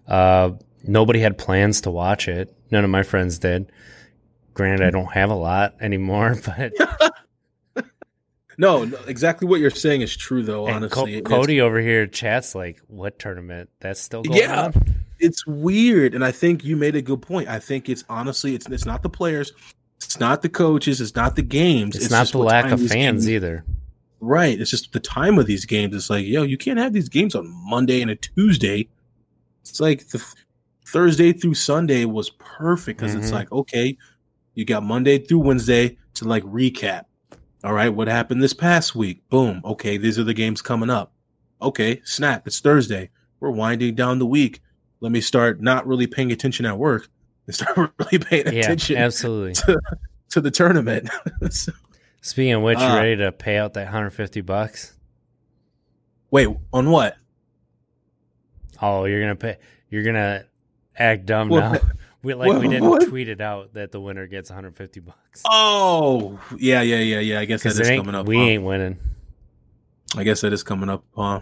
uh 0.08 0.52
nobody 0.84 1.20
had 1.20 1.38
plans 1.38 1.82
to 1.82 1.89
watch 1.91 2.28
it 2.28 2.54
none 2.70 2.84
of 2.84 2.89
my 2.89 3.02
friends 3.04 3.39
did 3.39 3.72
granted 4.54 4.86
i 4.86 4.89
don't 4.89 5.12
have 5.14 5.30
a 5.30 5.36
lot 5.36 5.76
anymore 5.80 6.36
but 6.45 6.74
no, 8.58 8.84
no, 8.86 8.98
exactly 9.08 9.48
what 9.48 9.60
you're 9.60 9.70
saying 9.70 10.02
is 10.02 10.18
true, 10.18 10.41
though. 10.41 10.68
honestly, 10.68 11.22
Co- 11.22 11.30
cody 11.41 11.62
over 11.62 11.80
here 11.80 12.08
chats 12.08 12.56
like 12.56 12.80
what 12.88 13.20
tournament 13.20 13.70
that's 13.80 14.02
still 14.02 14.24
going 14.24 14.39
Yeah. 14.39 14.66
on 14.66 14.74
it's 15.20 15.45
weird, 15.47 16.13
and 16.15 16.24
I 16.24 16.32
think 16.32 16.63
you 16.63 16.76
made 16.76 16.95
a 16.95 17.01
good 17.01 17.22
point. 17.22 17.47
I 17.47 17.59
think 17.59 17.89
it's 17.89 18.03
honestly, 18.09 18.55
it's 18.55 18.68
it's 18.70 18.86
not 18.86 19.03
the 19.03 19.09
players, 19.09 19.51
it's 19.97 20.20
not 20.20 20.41
the 20.41 20.49
coaches, 20.49 21.01
it's 21.01 21.15
not 21.15 21.36
the 21.36 21.41
games, 21.41 21.95
it's, 21.95 22.09
not 22.11 22.28
the 22.32 22.38
lack 22.39 22.72
of 22.72 22.80
fans 22.80 22.91
games- 23.26 23.30
either 23.30 23.63
Right. 24.20 24.59
It's 24.59 24.72
just 24.72 24.93
the 24.93 24.99
time 24.99 25.38
of 25.38 25.45
these 25.45 25.65
games. 25.65 25.95
It's 25.95 26.09
like, 26.09 26.26
yo, 26.26 26.41
you 26.41 26.57
can't 26.57 26.80
have 26.80 26.91
these 26.91 27.07
games 27.07 27.36
on 27.36 27.47
Monday 27.70 28.01
and 28.01 28.09
a 28.09 28.15
Tuesday. 28.15 28.88
It's 29.61 29.80
like 29.80 30.07
the 30.07 30.26
Thursday 30.88 31.34
through 31.34 31.53
Sunday 31.53 32.03
was 32.05 32.32
perfect 32.32 32.99
because 32.99 33.13
it's 33.13 33.30
Mhm. 33.30 33.34
like 33.34 33.51
okay, 33.51 33.95
you 34.55 34.65
got 34.65 34.82
Monday 34.84 35.20
through 35.20 35.39
Wednesday 35.39 35.97
to 36.15 36.26
like 36.28 36.43
recap. 36.45 37.03
All 37.63 37.74
right, 37.74 37.89
what 37.89 38.07
happened 38.07 38.41
this 38.41 38.53
past 38.53 38.95
week? 38.95 39.22
Boom. 39.30 39.61
Okay, 39.63 39.97
these 39.97 40.18
are 40.18 40.24
the 40.24 40.34
games 40.34 40.63
coming 40.63 40.89
up. 40.89 41.11
Okay, 41.61 42.01
snap. 42.03 42.47
It's 42.47 42.59
Thursday. 42.59 43.09
We're 43.39 43.51
winding 43.51 43.93
down 43.95 44.18
the 44.18 44.26
week. 44.26 44.61
Let 45.00 45.12
me 45.12 45.22
start 45.22 45.62
not 45.62 45.86
really 45.88 46.08
paying 46.08 46.32
attention 46.32 46.66
at 46.66 46.78
work 46.78 47.08
and 47.45 47.56
start 47.56 47.91
really 48.00 48.20
paying 48.24 48.45
Yeah, 48.48 48.60
attention 48.62 48.98
absolutely. 48.98 49.54
to 50.30 50.41
the 50.41 50.52
tournament. 50.52 51.10
So- 51.52 51.72
Speaking 52.22 52.54
of 52.54 52.62
which, 52.64 52.80
you 52.80 52.84
Ah. 52.84 52.98
ready 52.98 53.16
to 53.18 53.32
pay 53.32 53.58
out 53.58 53.74
that 53.76 53.86
150 53.86 54.41
bucks? 54.41 54.93
Wait, 56.30 56.50
on 56.74 56.89
what? 56.89 57.16
Oh, 58.82 59.06
you're 59.06 59.22
gonna 59.22 59.36
pay. 59.36 59.58
You're 59.89 60.04
gonna 60.04 60.43
act 60.98 61.26
dumb 61.26 61.50
Well, 61.50 61.74
now. 61.74 61.80
We 62.24 62.34
like 62.34 62.60
we 62.60 62.68
didn't 62.68 62.89
what? 62.89 63.08
tweet 63.08 63.30
it 63.30 63.39
out 63.39 63.76
that 63.76 63.91
the 63.93 64.02
winner 64.02 64.28
gets 64.28 64.50
150 64.50 65.00
bucks. 65.00 65.43
Oh, 65.50 66.38
yeah, 66.58 66.82
yeah, 66.82 66.98
yeah, 66.98 67.20
yeah. 67.20 67.39
I 67.39 67.45
guess 67.45 67.64
that 67.64 67.80
is 67.80 67.88
coming 67.88 68.16
up. 68.16 68.26
we 68.26 68.36
huh? 68.36 68.43
ain't 68.43 68.64
winning. 68.64 68.98
I 70.18 70.24
guess 70.26 70.41
that 70.41 70.52
is 70.52 70.64
coming 70.64 70.89
up. 70.89 71.06
Huh? 71.16 71.41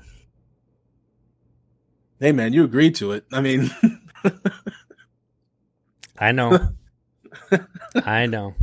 Hey, 2.25 2.31
man, 2.31 2.53
you 2.53 2.63
agreed 2.63 2.95
to 2.95 3.11
it. 3.11 3.23
I 3.31 3.39
mean, 3.39 3.69
I 6.17 6.31
know. 6.31 6.69
I 8.03 8.25
know. 8.25 8.55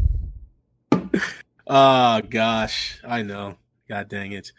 oh 1.68 2.20
gosh, 2.28 2.98
I 3.06 3.22
know. 3.22 3.56
God 3.88 4.08
dang 4.08 4.32
it. 4.32 4.50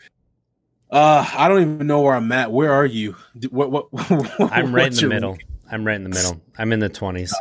Uh, 0.90 1.30
I 1.36 1.50
don't 1.50 1.62
even 1.64 1.86
know 1.86 2.00
where 2.00 2.16
I'm 2.16 2.32
at. 2.32 2.50
Where 2.50 2.72
are 2.72 2.86
you? 2.86 3.18
D- 3.38 3.50
What? 3.52 3.74
What? 3.74 3.88
I'm 4.40 4.74
right 4.74 4.88
in 4.88 4.96
the 4.96 5.10
middle. 5.10 5.38
I'm 5.70 5.86
right 5.86 5.98
in 5.98 6.04
the 6.04 6.10
middle. 6.10 6.40
I'm 6.58 6.72
in 6.72 6.80
the 6.80 6.90
20s. 6.90 7.34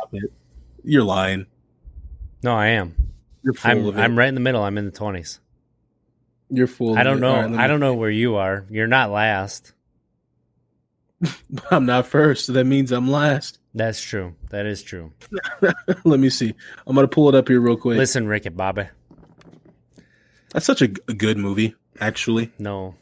You're 0.83 1.05
lying. 1.05 1.45
No, 2.43 2.53
I 2.55 2.67
am. 2.71 3.13
You're 3.41 3.53
full 3.53 3.71
I'm 3.71 3.85
of 3.85 3.97
it. 3.97 4.01
I'm 4.01 4.17
right 4.17 4.27
in 4.27 4.35
the 4.35 4.41
middle. 4.41 4.63
I'm 4.63 4.77
in 4.77 4.83
the 4.83 4.91
20s. 4.91 5.39
You're 6.49 6.67
full. 6.67 6.97
I 6.97 7.03
don't 7.03 7.21
know. 7.21 7.35
Right, 7.41 7.57
I 7.57 7.67
don't 7.67 7.79
know 7.79 7.93
where 7.93 8.09
you 8.09 8.35
are. 8.35 8.65
You're 8.69 8.87
not 8.87 9.11
last. 9.11 9.71
I'm 11.71 11.85
not 11.85 12.07
first. 12.07 12.45
So 12.45 12.53
that 12.53 12.65
means 12.65 12.91
I'm 12.91 13.09
last. 13.09 13.59
That's 13.73 14.01
true. 14.01 14.35
That 14.49 14.65
is 14.65 14.83
true. 14.83 15.11
let 16.03 16.19
me 16.19 16.29
see. 16.29 16.53
I'm 16.85 16.95
gonna 16.95 17.07
pull 17.07 17.29
it 17.29 17.35
up 17.35 17.47
here 17.47 17.59
real 17.59 17.77
quick. 17.77 17.97
Listen, 17.97 18.27
Ricky 18.27 18.49
Bobby. 18.49 18.87
That's 20.51 20.65
such 20.65 20.81
a, 20.83 20.87
g- 20.87 21.01
a 21.07 21.13
good 21.13 21.37
movie, 21.37 21.73
actually. 21.99 22.51
No, 22.59 22.93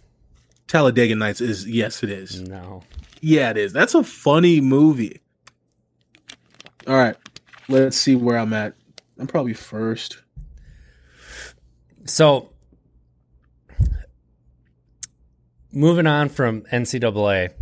Talladega 0.67 1.15
Nights 1.15 1.41
is 1.41 1.67
yes, 1.67 2.01
it 2.03 2.09
is. 2.09 2.41
no. 2.41 2.83
Yeah, 3.19 3.51
it 3.51 3.57
is. 3.57 3.73
That's 3.73 3.93
a 3.93 4.03
funny 4.03 4.61
movie. 4.61 5.21
All 6.87 6.95
right, 6.95 7.15
let's 7.67 7.97
see 7.97 8.15
where 8.15 8.37
I'm 8.37 8.53
at. 8.53 8.73
I'm 9.19 9.27
probably 9.27 9.53
first. 9.53 10.19
So, 12.05 12.49
moving 15.71 16.07
on 16.07 16.29
from 16.29 16.61
NCAA, 16.63 17.53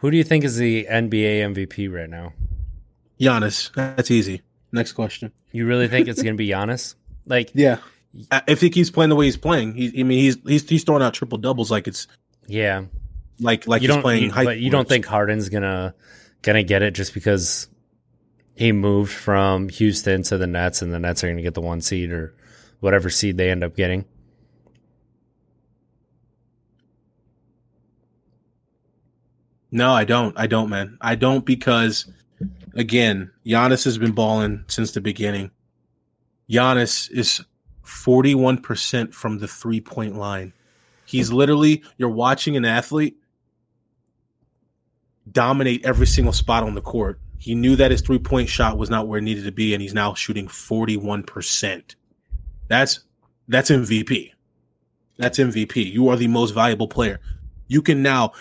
who 0.00 0.10
do 0.10 0.16
you 0.16 0.24
think 0.24 0.44
is 0.44 0.56
the 0.56 0.86
NBA 0.90 1.54
MVP 1.54 1.92
right 1.92 2.08
now? 2.10 2.32
Giannis. 3.20 3.72
That's 3.74 4.10
easy. 4.10 4.42
Next 4.72 4.92
question. 4.92 5.32
You 5.52 5.66
really 5.66 5.88
think 5.88 6.08
it's 6.08 6.22
going 6.22 6.34
to 6.34 6.38
be 6.38 6.48
Giannis? 6.48 6.94
Like, 7.26 7.50
Yeah, 7.54 7.78
if 8.48 8.60
he 8.60 8.70
keeps 8.70 8.90
playing 8.90 9.10
the 9.10 9.16
way 9.16 9.26
he's 9.26 9.36
playing, 9.36 9.74
he, 9.74 10.00
I 10.00 10.02
mean, 10.02 10.18
he's 10.20 10.36
he's 10.46 10.68
he's 10.68 10.84
throwing 10.84 11.02
out 11.02 11.14
triple 11.14 11.38
doubles 11.38 11.70
like 11.70 11.86
it's 11.86 12.08
yeah, 12.46 12.84
like 13.38 13.66
like 13.68 13.82
you 13.82 13.88
he's 13.88 13.94
don't. 13.94 14.02
playing. 14.02 14.22
you- 14.24 14.30
high 14.32 14.44
but 14.44 14.58
you 14.58 14.70
don't 14.70 14.88
think 14.88 15.06
Harden's 15.06 15.48
gonna 15.48 15.94
gonna 16.42 16.62
get 16.64 16.82
it 16.82 16.94
just 16.94 17.14
because 17.14 17.68
he 18.56 18.72
moved 18.72 19.12
from 19.12 19.68
Houston 19.68 20.22
to 20.24 20.38
the 20.38 20.46
Nets, 20.46 20.82
and 20.82 20.92
the 20.92 20.98
Nets 20.98 21.22
are 21.22 21.28
going 21.28 21.36
to 21.36 21.42
get 21.42 21.54
the 21.54 21.60
one 21.60 21.80
seed 21.80 22.10
or 22.10 22.34
whatever 22.80 23.08
seed 23.10 23.36
they 23.36 23.50
end 23.50 23.62
up 23.62 23.76
getting. 23.76 24.04
No, 29.72 29.92
I 29.92 30.04
don't. 30.04 30.36
I 30.38 30.46
don't, 30.46 30.68
man. 30.68 30.98
I 31.00 31.14
don't 31.14 31.44
because 31.44 32.10
again, 32.74 33.30
Giannis 33.46 33.84
has 33.84 33.98
been 33.98 34.12
balling 34.12 34.64
since 34.68 34.92
the 34.92 35.00
beginning. 35.00 35.50
Giannis 36.50 37.10
is 37.10 37.40
41% 37.84 39.14
from 39.14 39.38
the 39.38 39.48
three-point 39.48 40.16
line. 40.16 40.52
He's 41.06 41.32
literally 41.32 41.82
you're 41.98 42.08
watching 42.08 42.56
an 42.56 42.64
athlete 42.64 43.16
dominate 45.32 45.84
every 45.84 46.06
single 46.06 46.32
spot 46.32 46.62
on 46.62 46.74
the 46.74 46.80
court. 46.80 47.20
He 47.38 47.54
knew 47.54 47.76
that 47.76 47.90
his 47.90 48.00
three-point 48.00 48.48
shot 48.48 48.78
was 48.78 48.90
not 48.90 49.08
where 49.08 49.18
it 49.18 49.22
needed 49.22 49.44
to 49.44 49.52
be 49.52 49.72
and 49.74 49.82
he's 49.82 49.94
now 49.94 50.14
shooting 50.14 50.46
41%. 50.46 51.94
That's 52.68 53.00
that's 53.48 53.70
MVP. 53.70 54.30
That's 55.16 55.38
MVP. 55.38 55.92
You 55.92 56.08
are 56.08 56.16
the 56.16 56.28
most 56.28 56.52
valuable 56.52 56.88
player. 56.88 57.20
You 57.70 57.82
can 57.82 58.02
now 58.02 58.32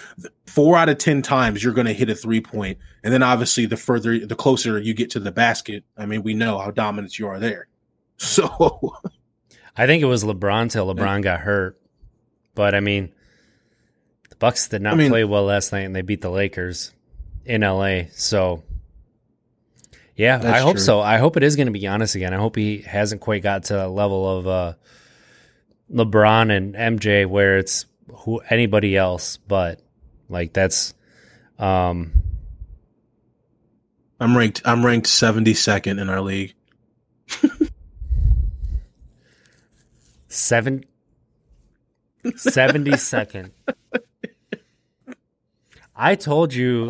four 0.48 0.76
out 0.76 0.90
of 0.90 0.98
ten 0.98 1.22
times 1.22 1.64
you're 1.64 1.74
going 1.74 1.86
to 1.86 1.94
hit 1.94 2.10
a 2.10 2.16
three 2.16 2.42
point, 2.42 2.80
and 3.04 3.14
then 3.14 3.22
obviously 3.22 3.68
the 3.68 3.78
further, 3.78 4.26
the 4.26 4.36
closer 4.36 4.80
you 4.80 4.96
get 4.96 5.12
to 5.12 5.20
the 5.20 5.32
basket. 5.32 5.84
I 5.96 6.08
mean, 6.08 6.24
we 6.24 6.34
know 6.34 6.58
how 6.58 6.72
dominant 6.72 7.18
you 7.20 7.28
are 7.28 7.40
there. 7.40 7.68
So 8.22 8.98
I 9.78 9.86
think 9.86 10.04
it 10.04 10.08
was 10.08 10.26
LeBron 10.26 10.70
till 10.70 10.94
LeBron 10.94 11.22
got 11.22 11.40
hurt. 11.40 11.80
But 12.54 12.76
I 12.76 12.82
mean, 12.82 13.14
the 14.30 14.36
Bucks 14.36 14.68
did 14.68 14.82
not 14.82 14.94
I 14.94 14.96
mean- 14.98 15.10
play 15.10 15.24
well 15.24 15.46
last 15.46 15.72
night, 15.72 15.86
and 15.86 15.96
they 15.96 16.02
beat 16.02 16.20
the 16.20 16.30
Lakers 16.30 16.92
in 17.46 17.62
LA. 17.62 18.02
So, 18.12 18.64
yeah, 20.18 20.42
I 20.44 20.60
hope 20.60 20.76
true. 20.76 20.82
so. 20.84 21.00
I 21.00 21.18
hope 21.18 21.38
it 21.38 21.44
is 21.44 21.56
going 21.56 21.68
to 21.68 21.72
be 21.72 21.82
Giannis 21.82 22.16
again. 22.16 22.34
I 22.34 22.38
hope 22.38 22.58
he 22.58 22.80
hasn't 22.80 23.22
quite 23.22 23.42
got 23.42 23.64
to 23.66 23.74
the 23.76 23.88
level 23.88 24.40
of 24.40 24.48
uh, 24.48 24.74
LeBron 25.90 26.52
and 26.52 26.76
MJ 26.76 27.26
where 27.26 27.58
it's 27.58 27.86
who 28.18 28.40
anybody 28.50 28.96
else. 28.98 29.38
But 29.38 29.82
like 30.30 30.54
that's 30.54 30.94
um 31.58 32.12
I'm 34.20 34.36
ranked. 34.38 34.62
I'm 34.66 34.86
ranked 34.86 35.08
72nd 35.08 36.00
in 36.02 36.10
our 36.10 36.22
league. 36.22 36.54
seven. 40.28 40.84
70 42.36 42.98
second. 42.98 43.52
I 45.96 46.16
told 46.16 46.54
you 46.54 46.88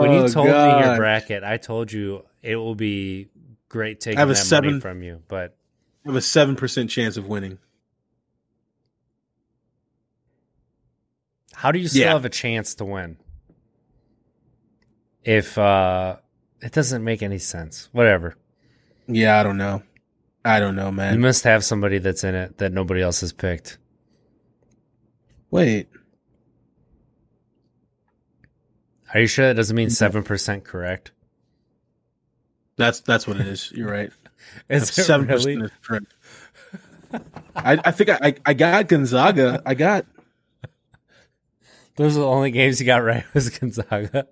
when 0.00 0.12
you 0.12 0.28
told 0.28 0.46
me 0.48 0.52
your 0.52 0.96
bracket, 0.96 1.44
I 1.44 1.56
told 1.58 1.92
you 1.92 2.24
it 2.42 2.56
will 2.56 2.74
be 2.74 3.28
great 3.68 4.00
taking 4.00 4.18
that 4.18 4.26
money 4.26 4.34
seven- 4.34 4.80
from 4.80 5.02
you. 5.02 5.22
But 5.28 5.56
I 6.04 6.08
have 6.08 6.16
a 6.16 6.20
seven 6.22 6.56
percent 6.56 6.90
chance 6.90 7.16
of 7.16 7.26
winning. 7.26 7.58
How 11.60 11.70
do 11.72 11.78
you 11.78 11.88
still 11.88 12.00
Yeah. 12.02 12.12
have 12.12 12.24
a 12.24 12.30
chance 12.30 12.74
to 12.76 12.84
win? 12.86 13.18
If 15.22 15.58
uh 15.58 16.16
it 16.62 16.72
doesn't 16.72 17.04
make 17.04 17.22
any 17.22 17.38
sense. 17.38 17.88
Whatever. 17.92 18.34
Yeah, 19.06 19.38
I 19.38 19.42
don't 19.42 19.58
know. 19.58 19.82
I 20.42 20.58
don't 20.58 20.74
know, 20.74 20.90
man. 20.90 21.12
You 21.14 21.20
must 21.20 21.44
have 21.44 21.62
somebody 21.64 21.98
that's 21.98 22.24
in 22.24 22.34
it 22.34 22.56
that 22.58 22.72
nobody 22.72 23.02
else 23.02 23.20
has 23.20 23.32
picked. 23.32 23.76
Wait, 25.50 25.88
Are 29.12 29.20
you 29.20 29.26
sure 29.26 29.48
that 29.48 29.54
doesn't 29.56 29.76
mean 29.76 29.90
seven 29.90 30.22
percent 30.22 30.64
correct? 30.64 31.10
that's 32.76 33.00
that's 33.00 33.26
what 33.26 33.38
it 33.38 33.46
is. 33.46 33.70
You're 33.72 33.90
right. 33.90 34.10
Is 34.70 34.88
it 34.88 35.02
seven 35.02 35.26
percent 35.26 35.62
is 35.64 35.70
correct. 35.82 36.06
I, 37.54 37.78
I 37.84 37.90
think 37.90 38.08
I 38.08 38.34
I 38.46 38.54
got 38.54 38.88
Gonzaga. 38.88 39.60
I 39.66 39.74
got 39.74 40.06
Those 42.00 42.16
are 42.16 42.20
the 42.20 42.26
only 42.26 42.50
games 42.50 42.80
you 42.80 42.86
got 42.86 43.04
right 43.04 43.24
was 43.34 43.50
Gonzaga. 43.50 44.26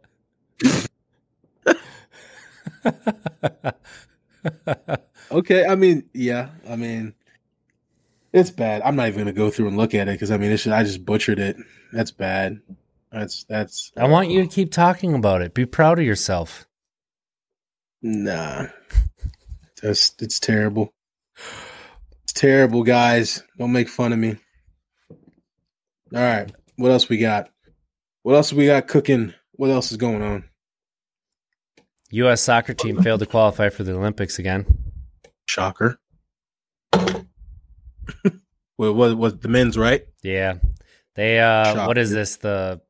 Okay, 5.31 5.67
I 5.67 5.75
mean, 5.75 6.09
yeah, 6.15 6.49
I 6.67 6.77
mean, 6.77 7.13
it's 8.33 8.51
bad. 8.51 8.81
I'm 8.81 8.97
not 8.97 9.09
even 9.09 9.21
gonna 9.21 9.35
go 9.35 9.51
through 9.51 9.69
and 9.69 9.77
look 9.77 9.95
at 9.95 10.09
it 10.09 10.13
because 10.13 10.31
I 10.31 10.39
mean, 10.39 10.51
it's 10.51 10.63
just, 10.63 10.75
I 10.75 10.83
just 10.83 11.05
butchered 11.05 11.39
it. 11.39 11.59
That's 11.93 12.11
bad. 12.11 12.63
That's 13.13 13.45
that's. 13.45 13.93
I 13.99 14.09
want 14.09 14.31
you 14.31 14.41
to 14.41 14.49
keep 14.49 14.73
talking 14.73 15.13
about 15.13 15.43
it. 15.43 15.53
Be 15.53 15.67
proud 15.67 15.99
of 15.99 16.07
yourself. 16.07 16.67
Nah, 18.01 18.69
that's 19.83 20.15
it's 20.21 20.41
terrible. 20.41 20.95
It's 22.23 22.33
terrible, 22.33 22.83
guys. 22.83 23.43
Don't 23.59 23.73
make 23.73 23.91
fun 23.91 24.15
of 24.15 24.19
me. 24.19 24.37
All 25.11 25.17
right, 26.23 26.51
what 26.77 26.93
else 26.93 27.11
we 27.11 27.19
got? 27.19 27.51
What 28.29 28.35
else 28.35 28.53
we 28.53 28.67
got 28.67 28.87
cooking? 28.89 29.33
What 29.53 29.71
else 29.71 29.91
is 29.91 29.97
going 29.97 30.21
on? 30.21 30.45
U.S. 32.11 32.43
soccer 32.43 32.75
team 32.75 33.01
failed 33.03 33.21
to 33.21 33.27
qualify 33.27 33.71
for 33.71 33.85
the 33.85 33.95
Olympics 33.95 34.39
again. 34.39 34.67
Shocker. 35.47 35.99
well, 36.93 37.25
what 38.77 39.17
was 39.17 39.39
the 39.39 39.49
men's 39.49 39.79
right? 39.79 40.07
Yeah, 40.23 40.57
they. 41.15 41.41
uh 41.41 41.73
Shocker. 41.73 41.87
What 41.87 41.97
is 41.97 42.11
this? 42.11 42.37
The 42.37 42.83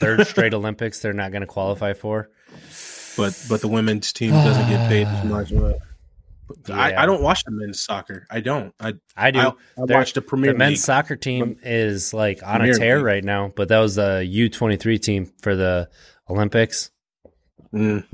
third 0.00 0.26
straight 0.26 0.54
Olympics 0.54 1.00
they're 1.00 1.12
not 1.12 1.32
going 1.32 1.42
to 1.42 1.46
qualify 1.46 1.92
for. 1.92 2.30
But 3.14 3.38
but 3.50 3.60
the 3.60 3.68
women's 3.68 4.10
team 4.14 4.30
doesn't 4.30 4.70
get 4.70 4.88
paid 4.88 5.06
as 5.06 5.24
much. 5.26 5.52
Yeah. 6.68 7.02
I 7.02 7.06
don't 7.06 7.22
watch 7.22 7.44
the 7.44 7.50
men's 7.50 7.80
soccer. 7.80 8.26
I 8.30 8.40
don't. 8.40 8.74
I 8.80 8.94
I 9.16 9.30
do. 9.30 9.38
I, 9.40 9.46
I 9.46 9.52
watch 9.76 10.12
the 10.14 10.22
Premier 10.22 10.52
the 10.52 10.58
men's 10.58 10.70
League. 10.72 10.78
soccer 10.78 11.16
team 11.16 11.58
is 11.62 12.14
like 12.14 12.42
on 12.42 12.56
Premier 12.60 12.74
a 12.74 12.78
tear 12.78 12.96
League. 12.96 13.04
right 13.04 13.24
now, 13.24 13.52
but 13.54 13.68
that 13.68 13.78
was 13.80 13.96
the 13.96 14.24
U 14.28 14.48
twenty 14.48 14.76
three 14.76 14.98
team 14.98 15.32
for 15.42 15.54
the 15.56 15.88
Olympics, 16.30 16.90
Mm. 17.72 18.04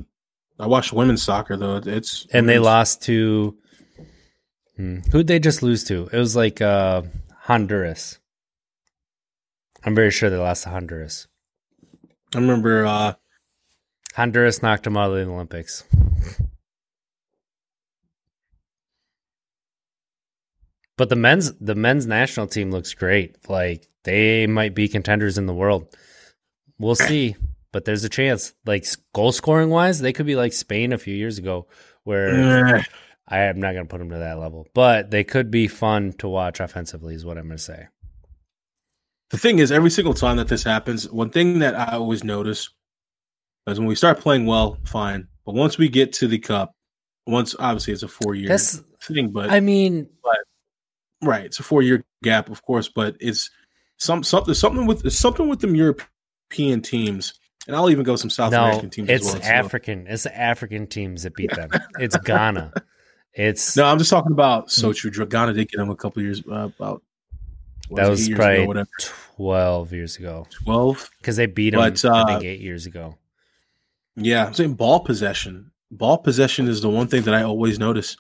I 0.59 0.67
watch 0.67 0.93
women's 0.93 1.23
soccer 1.23 1.57
though. 1.57 1.81
It's 1.85 2.27
and 2.33 2.49
they 2.49 2.59
lost 2.59 3.03
to 3.03 3.57
hmm, 4.77 4.99
who'd 5.13 5.27
they 5.29 5.39
just 5.39 5.63
lose 5.63 5.85
to? 5.85 6.09
It 6.13 6.19
was 6.19 6.35
like 6.37 6.61
uh, 6.61 7.03
Honduras. 7.43 8.19
I'm 9.85 9.95
very 9.95 10.11
sure 10.11 10.31
they 10.31 10.37
lost 10.37 10.63
to 10.65 10.71
Honduras. 10.71 11.27
I 12.35 12.39
remember. 12.39 12.87
uh 12.87 13.15
Honduras 14.15 14.63
knocked 14.63 14.85
them 14.85 14.97
out 14.97 15.11
of 15.11 15.17
the 15.17 15.31
Olympics. 15.33 15.83
But 20.97 21.09
the 21.09 21.17
men's 21.17 21.53
the 21.55 21.75
men's 21.75 22.07
national 22.07 22.47
team 22.47 22.71
looks 22.71 22.95
great. 22.95 23.37
Like 23.49 23.89
they 24.05 24.47
might 24.47 24.75
be 24.75 24.89
contenders 24.89 25.39
in 25.39 25.47
the 25.47 25.55
world. 25.55 25.95
We'll 26.79 26.95
see, 26.95 27.37
but 27.73 27.85
there's 27.85 28.05
a 28.05 28.09
chance. 28.09 28.55
Like 28.65 28.87
goal 29.13 29.33
scoring 29.33 29.71
wise, 29.71 30.01
they 30.01 30.13
could 30.13 30.27
be 30.27 30.37
like 30.37 30.53
Spain 30.53 30.93
a 30.93 30.99
few 30.99 31.15
years 31.15 31.39
ago, 31.39 31.67
where 32.05 32.85
I 33.29 33.39
am 33.41 33.61
not 33.61 33.73
going 33.73 33.87
to 33.87 33.91
put 33.91 33.99
them 33.99 34.11
to 34.11 34.19
that 34.19 34.39
level. 34.39 34.67
But 34.75 35.11
they 35.11 35.25
could 35.25 35.51
be 35.51 35.67
fun 35.69 36.13
to 36.19 36.29
watch 36.29 36.61
offensively. 36.61 37.15
Is 37.15 37.25
what 37.25 37.39
I'm 37.39 37.47
going 37.47 37.57
to 37.57 37.63
say. 37.63 37.89
the 39.31 39.39
thing 39.39 39.59
is, 39.59 39.73
every 39.73 39.91
single 39.91 40.15
time 40.15 40.37
that 40.37 40.49
this 40.49 40.63
happens, 40.63 41.11
one 41.11 41.31
thing 41.31 41.59
that 41.59 41.75
I 41.75 41.95
always 41.95 42.23
notice 42.23 42.71
is 43.67 43.79
when 43.79 43.89
we 43.89 43.97
start 43.97 44.21
playing 44.21 44.47
well, 44.47 44.79
fine. 44.85 45.27
But 45.45 45.55
once 45.55 45.77
we 45.77 45.89
get 45.89 46.13
to 46.15 46.29
the 46.29 46.39
cup, 46.39 46.73
once 47.27 47.57
obviously 47.59 47.95
it's 47.95 48.03
a 48.03 48.09
four 48.09 48.35
year 48.35 48.57
thing, 48.59 49.31
but 49.31 49.51
I 49.51 49.61
mean, 49.61 50.09
right, 51.27 51.45
it's 51.45 51.61
a 51.61 51.63
four 51.63 51.83
year 51.83 52.05
gap, 52.23 52.51
of 52.51 52.63
course. 52.63 52.89
But 52.89 53.17
it's 53.21 53.51
some 53.97 54.23
something 54.23 54.55
something 54.55 54.87
with 54.87 55.11
something 55.13 55.49
with 55.49 55.61
them 55.61 55.75
European 55.75 56.83
teams, 56.83 57.35
and 57.67 57.77
I'll 57.77 57.91
even 57.91 58.05
go 58.05 58.17
some 58.17 58.31
South 58.31 58.53
no, 58.53 58.65
American 58.65 58.91
teams 58.91 59.09
it's 59.09 59.27
as 59.27 59.33
well. 59.35 59.43
so- 59.43 59.49
African. 59.49 60.07
It's 60.07 60.23
the 60.25 60.39
African 60.39 60.87
teams 60.87 61.23
that 61.23 61.35
beat 61.35 61.55
them. 61.55 61.71
it's 61.99 62.17
Ghana. 62.17 62.73
It's 63.33 63.77
No, 63.77 63.85
I'm 63.87 63.99
just 63.99 64.11
talking 64.11 64.33
about 64.33 64.69
Sochu. 64.69 65.11
Dragana 65.11 65.55
did 65.55 65.69
get 65.69 65.79
them 65.79 65.91
a 65.91 65.97
couple 65.97 66.23
years 66.23 66.43
uh, 66.49 66.71
about. 66.77 67.03
that 67.91 68.07
it, 68.07 68.11
was 68.11 68.29
probably 68.29 68.85
twelve 69.01 69.93
years 69.93 70.17
ago 70.17 70.47
Twelve. 70.51 71.11
because 71.19 71.37
they 71.37 71.47
beat 71.47 71.71
them. 71.71 71.81
But, 71.81 72.05
I 72.05 72.09
uh, 72.21 72.27
think 72.27 72.45
eight 72.45 72.61
years 72.61 72.87
ago. 72.87 73.19
Yeah, 74.17 74.47
I'm 74.47 74.55
saying 74.55 74.75
ball 74.75 75.01
possession. 75.01 75.73
Ball 75.91 76.19
possession 76.19 76.69
is 76.69 76.81
the 76.81 76.89
one 76.89 77.09
thing 77.09 77.23
that 77.23 77.35
I 77.35 77.43
always 77.43 77.79
notice 77.79 78.17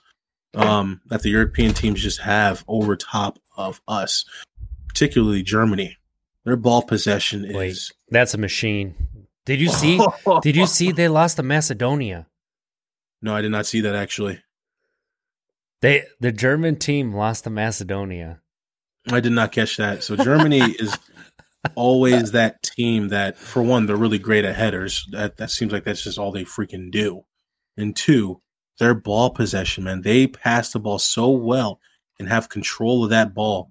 um, 0.54 1.00
that 1.06 1.22
the 1.22 1.30
European 1.30 1.74
teams 1.74 2.02
just 2.02 2.20
have 2.20 2.64
over 2.68 2.96
top 2.96 3.38
of 3.56 3.80
us, 3.88 4.24
particularly 4.88 5.42
Germany. 5.42 5.98
Their 6.44 6.56
ball 6.56 6.82
possession 6.82 7.50
Wait. 7.52 7.70
is. 7.70 7.92
That's 8.10 8.34
a 8.34 8.38
machine. 8.38 8.94
Did 9.46 9.60
you 9.60 9.68
see? 9.68 10.00
did 10.42 10.56
you 10.56 10.66
see 10.66 10.92
they 10.92 11.08
lost 11.08 11.36
to 11.36 11.42
Macedonia? 11.42 12.26
No, 13.22 13.34
I 13.34 13.40
did 13.40 13.50
not 13.50 13.66
see 13.66 13.80
that 13.80 13.94
actually. 13.94 14.42
They 15.80 16.04
the 16.20 16.32
German 16.32 16.76
team 16.76 17.14
lost 17.14 17.44
to 17.44 17.50
Macedonia. 17.50 18.40
I 19.10 19.20
did 19.20 19.32
not 19.32 19.52
catch 19.52 19.76
that. 19.76 20.02
So 20.02 20.16
Germany 20.16 20.60
is 20.78 20.96
always 21.74 22.32
that 22.32 22.62
team 22.62 23.08
that, 23.08 23.36
for 23.36 23.62
one, 23.62 23.86
they're 23.86 23.96
really 23.96 24.18
great 24.18 24.44
at 24.44 24.56
headers. 24.56 25.06
That 25.10 25.36
that 25.38 25.50
seems 25.50 25.72
like 25.72 25.84
that's 25.84 26.02
just 26.02 26.18
all 26.18 26.32
they 26.32 26.44
freaking 26.44 26.90
do. 26.90 27.24
And 27.76 27.94
two, 27.94 28.40
their 28.78 28.94
ball 28.94 29.30
possession, 29.30 29.84
man, 29.84 30.02
they 30.02 30.26
pass 30.26 30.72
the 30.72 30.80
ball 30.80 30.98
so 30.98 31.30
well 31.30 31.80
and 32.18 32.28
have 32.28 32.48
control 32.48 33.04
of 33.04 33.10
that 33.10 33.34
ball. 33.34 33.70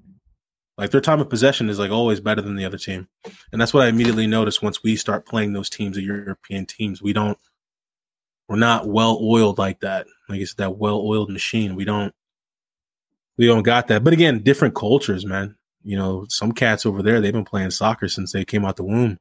Like 0.78 0.90
their 0.90 1.02
time 1.02 1.20
of 1.20 1.30
possession 1.30 1.70
is 1.70 1.78
like 1.78 1.92
always 1.92 2.20
better 2.20 2.42
than 2.42 2.56
the 2.56 2.66
other 2.66 2.80
team, 2.80 3.08
and 3.52 3.62
that's 3.62 3.74
what 3.74 3.84
I 3.84 3.90
immediately 3.90 4.26
noticed 4.26 4.64
once 4.64 4.82
we 4.82 4.96
start 4.96 5.28
playing 5.28 5.54
those 5.54 5.70
teams, 5.70 5.96
the 5.96 6.02
European 6.02 6.66
teams. 6.66 7.02
We 7.02 7.14
don't, 7.14 7.38
we're 8.50 8.56
not 8.56 8.88
well 8.88 9.20
oiled 9.22 9.60
like 9.60 9.82
that. 9.82 10.08
Like 10.28 10.42
it's 10.42 10.56
that 10.56 10.78
well 10.78 11.00
oiled 11.00 11.30
machine. 11.30 11.76
We 11.76 11.86
don't, 11.86 12.14
we 13.38 13.46
don't 13.46 13.64
got 13.64 13.88
that. 13.88 14.04
But 14.04 14.14
again, 14.14 14.42
different 14.42 14.74
cultures, 14.74 15.26
man. 15.26 15.56
You 15.84 15.98
know, 15.98 16.26
some 16.30 16.54
cats 16.54 16.86
over 16.86 17.04
there, 17.04 17.22
they've 17.22 17.34
been 17.34 17.46
playing 17.46 17.72
soccer 17.72 18.08
since 18.08 18.32
they 18.32 18.46
came 18.46 18.66
out 18.66 18.78
the 18.78 18.84
womb. 18.84 19.20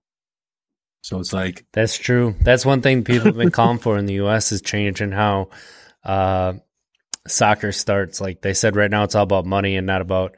So 1.03 1.19
it's 1.19 1.33
like, 1.33 1.67
That's 1.73 1.99
true. 1.99 2.35
That's 2.41 2.65
one 2.65 2.81
thing 2.81 3.05
people 3.05 3.27
have 3.27 3.37
been 3.37 3.51
calling 3.51 3.79
for 3.79 3.99
in 3.99 4.07
the 4.07 4.15
U.S. 4.15 4.53
is 4.53 4.63
changing 4.63 5.11
how 5.11 5.51
uh, 6.05 6.55
soccer 7.27 7.73
starts. 7.73 8.21
Like 8.21 8.41
they 8.41 8.55
said, 8.55 8.77
right 8.77 8.91
now 8.91 9.05
it's 9.05 9.15
all 9.15 9.25
about 9.25 9.45
money 9.45 9.77
and 9.77 9.87
not 9.87 10.01
about 10.01 10.37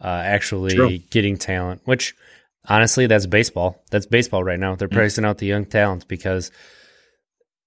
uh, 0.00 0.06
actually 0.06 0.74
True. 0.74 0.98
getting 1.10 1.36
talent. 1.36 1.82
Which, 1.84 2.14
honestly, 2.66 3.06
that's 3.06 3.26
baseball. 3.26 3.82
That's 3.90 4.06
baseball 4.06 4.42
right 4.42 4.58
now. 4.58 4.74
They're 4.74 4.88
Mm. 4.88 4.92
pricing 4.94 5.24
out 5.24 5.38
the 5.38 5.46
young 5.46 5.66
talents 5.66 6.04
because 6.04 6.50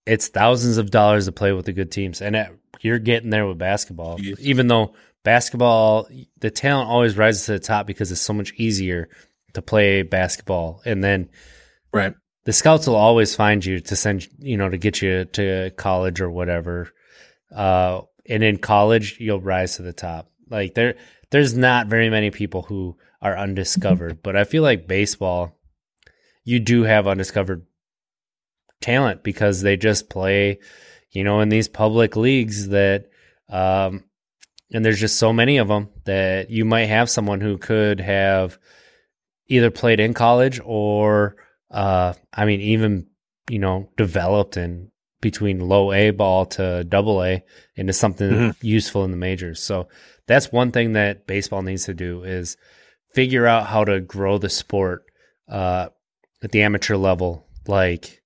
it's 0.05 0.27
thousands 0.27 0.77
of 0.77 0.89
dollars 0.89 1.25
to 1.25 1.31
play 1.31 1.51
with 1.53 1.65
the 1.65 1.73
good 1.73 1.91
teams, 1.91 2.21
and 2.21 2.35
it, 2.35 2.49
you're 2.81 2.99
getting 2.99 3.29
there 3.29 3.45
with 3.45 3.59
basketball. 3.59 4.19
Even 4.39 4.67
though 4.67 4.93
basketball, 5.23 6.07
the 6.39 6.49
talent 6.49 6.89
always 6.89 7.15
rises 7.15 7.45
to 7.45 7.51
the 7.53 7.59
top 7.59 7.85
because 7.85 8.11
it's 8.11 8.21
so 8.21 8.33
much 8.33 8.53
easier 8.57 9.07
to 9.53 9.61
play 9.61 10.01
basketball, 10.01 10.81
and 10.83 11.03
then 11.03 11.29
right. 11.93 12.15
The 12.49 12.53
scouts 12.53 12.87
will 12.87 12.95
always 12.95 13.35
find 13.35 13.63
you 13.63 13.79
to 13.79 13.95
send 13.95 14.27
you 14.39 14.57
know 14.57 14.67
to 14.67 14.77
get 14.79 15.03
you 15.03 15.25
to 15.25 15.69
college 15.77 16.19
or 16.19 16.31
whatever. 16.31 16.91
Uh 17.55 18.01
and 18.27 18.43
in 18.43 18.57
college 18.57 19.17
you'll 19.19 19.39
rise 19.39 19.75
to 19.75 19.83
the 19.83 19.93
top. 19.93 20.31
Like 20.49 20.73
there 20.73 20.95
there's 21.29 21.55
not 21.55 21.85
very 21.85 22.09
many 22.09 22.31
people 22.31 22.63
who 22.63 22.97
are 23.21 23.37
undiscovered 23.37 24.23
but 24.23 24.35
i 24.35 24.43
feel 24.43 24.63
like 24.63 24.87
baseball 24.87 25.59
you 26.43 26.59
do 26.59 26.81
have 26.83 27.07
undiscovered 27.07 27.67
talent 28.81 29.21
because 29.21 29.61
they 29.61 29.77
just 29.77 30.09
play 30.09 30.57
you 31.11 31.23
know 31.23 31.41
in 31.41 31.49
these 31.49 31.67
public 31.67 32.15
leagues 32.15 32.69
that 32.69 33.09
um 33.49 34.03
and 34.73 34.83
there's 34.83 34.99
just 34.99 35.19
so 35.19 35.31
many 35.31 35.57
of 35.57 35.67
them 35.67 35.89
that 36.05 36.49
you 36.49 36.65
might 36.65 36.85
have 36.85 37.11
someone 37.11 37.41
who 37.41 37.59
could 37.59 37.99
have 37.99 38.57
either 39.47 39.69
played 39.69 39.99
in 39.99 40.15
college 40.15 40.59
or 40.63 41.35
uh 41.71 42.13
I 42.33 42.45
mean 42.45 42.61
even 42.61 43.07
you 43.49 43.59
know 43.59 43.89
developed 43.97 44.57
in 44.57 44.91
between 45.21 45.59
low 45.67 45.91
A 45.91 46.11
ball 46.11 46.45
to 46.45 46.83
double 46.85 47.23
A 47.23 47.43
into 47.75 47.93
something 47.93 48.29
Mhm. 48.29 48.55
useful 48.61 49.03
in 49.03 49.11
the 49.11 49.17
majors. 49.17 49.59
So 49.61 49.87
that's 50.27 50.51
one 50.51 50.71
thing 50.71 50.93
that 50.93 51.27
baseball 51.27 51.61
needs 51.61 51.85
to 51.85 51.93
do 51.93 52.23
is 52.23 52.55
figure 53.13 53.45
out 53.45 53.67
how 53.67 53.83
to 53.83 53.99
grow 53.99 54.37
the 54.37 54.49
sport 54.49 55.05
uh 55.49 55.89
at 56.43 56.51
the 56.51 56.61
amateur 56.61 56.95
level 56.95 57.45
like 57.67 58.21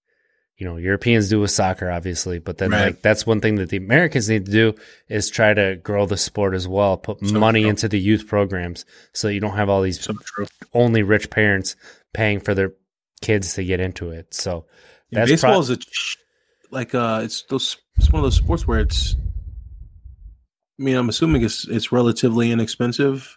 you 0.57 0.67
know 0.67 0.77
Europeans 0.77 1.29
do 1.29 1.39
with 1.39 1.49
soccer 1.51 1.89
obviously, 1.89 2.37
but 2.37 2.59
then 2.59 2.71
Right. 2.71 2.85
like 2.87 3.01
that's 3.01 3.25
one 3.25 3.41
thing 3.41 3.55
that 3.55 3.69
the 3.69 3.77
Americans 3.77 4.29
need 4.29 4.45
to 4.45 4.51
do 4.51 4.75
is 5.09 5.29
try 5.29 5.53
to 5.53 5.77
grow 5.77 6.05
the 6.05 6.15
sport 6.17 6.53
as 6.53 6.67
well, 6.67 6.95
put 6.95 7.25
So 7.25 7.39
money 7.39 7.61
true. 7.61 7.69
into 7.69 7.87
the 7.89 7.99
youth 7.99 8.27
programs 8.27 8.85
so 9.13 9.27
you 9.29 9.39
don't 9.39 9.55
have 9.57 9.67
all 9.69 9.81
these 9.81 9.99
So 9.99 10.13
only 10.73 11.01
rich 11.01 11.29
parents 11.31 11.75
paying 12.13 12.39
for 12.39 12.53
their 12.53 12.73
kids 13.23 13.53
to 13.55 13.63
get 13.63 13.79
into 13.79 14.11
it. 14.11 14.33
So 14.33 14.65
Yeah, 15.09 15.25
baseball 15.25 15.53
pro- 15.53 15.59
is 15.61 15.69
a 15.71 15.77
like 16.69 16.93
uh 16.93 17.21
it's 17.23 17.43
those 17.49 17.77
it's 17.97 18.11
one 18.11 18.19
of 18.19 18.23
those 18.25 18.35
sports 18.35 18.67
where 18.67 18.79
it's 18.79 19.15
I 20.79 20.83
mean 20.83 20.95
I'm 20.95 21.09
assuming 21.09 21.43
it's 21.43 21.67
it's 21.67 21.91
relatively 21.91 22.51
inexpensive 22.51 23.35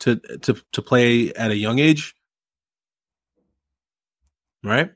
to 0.00 0.16
to 0.42 0.56
to 0.72 0.82
play 0.82 1.32
at 1.34 1.50
a 1.50 1.56
young 1.56 1.78
age. 1.78 2.14
Right? 4.62 4.90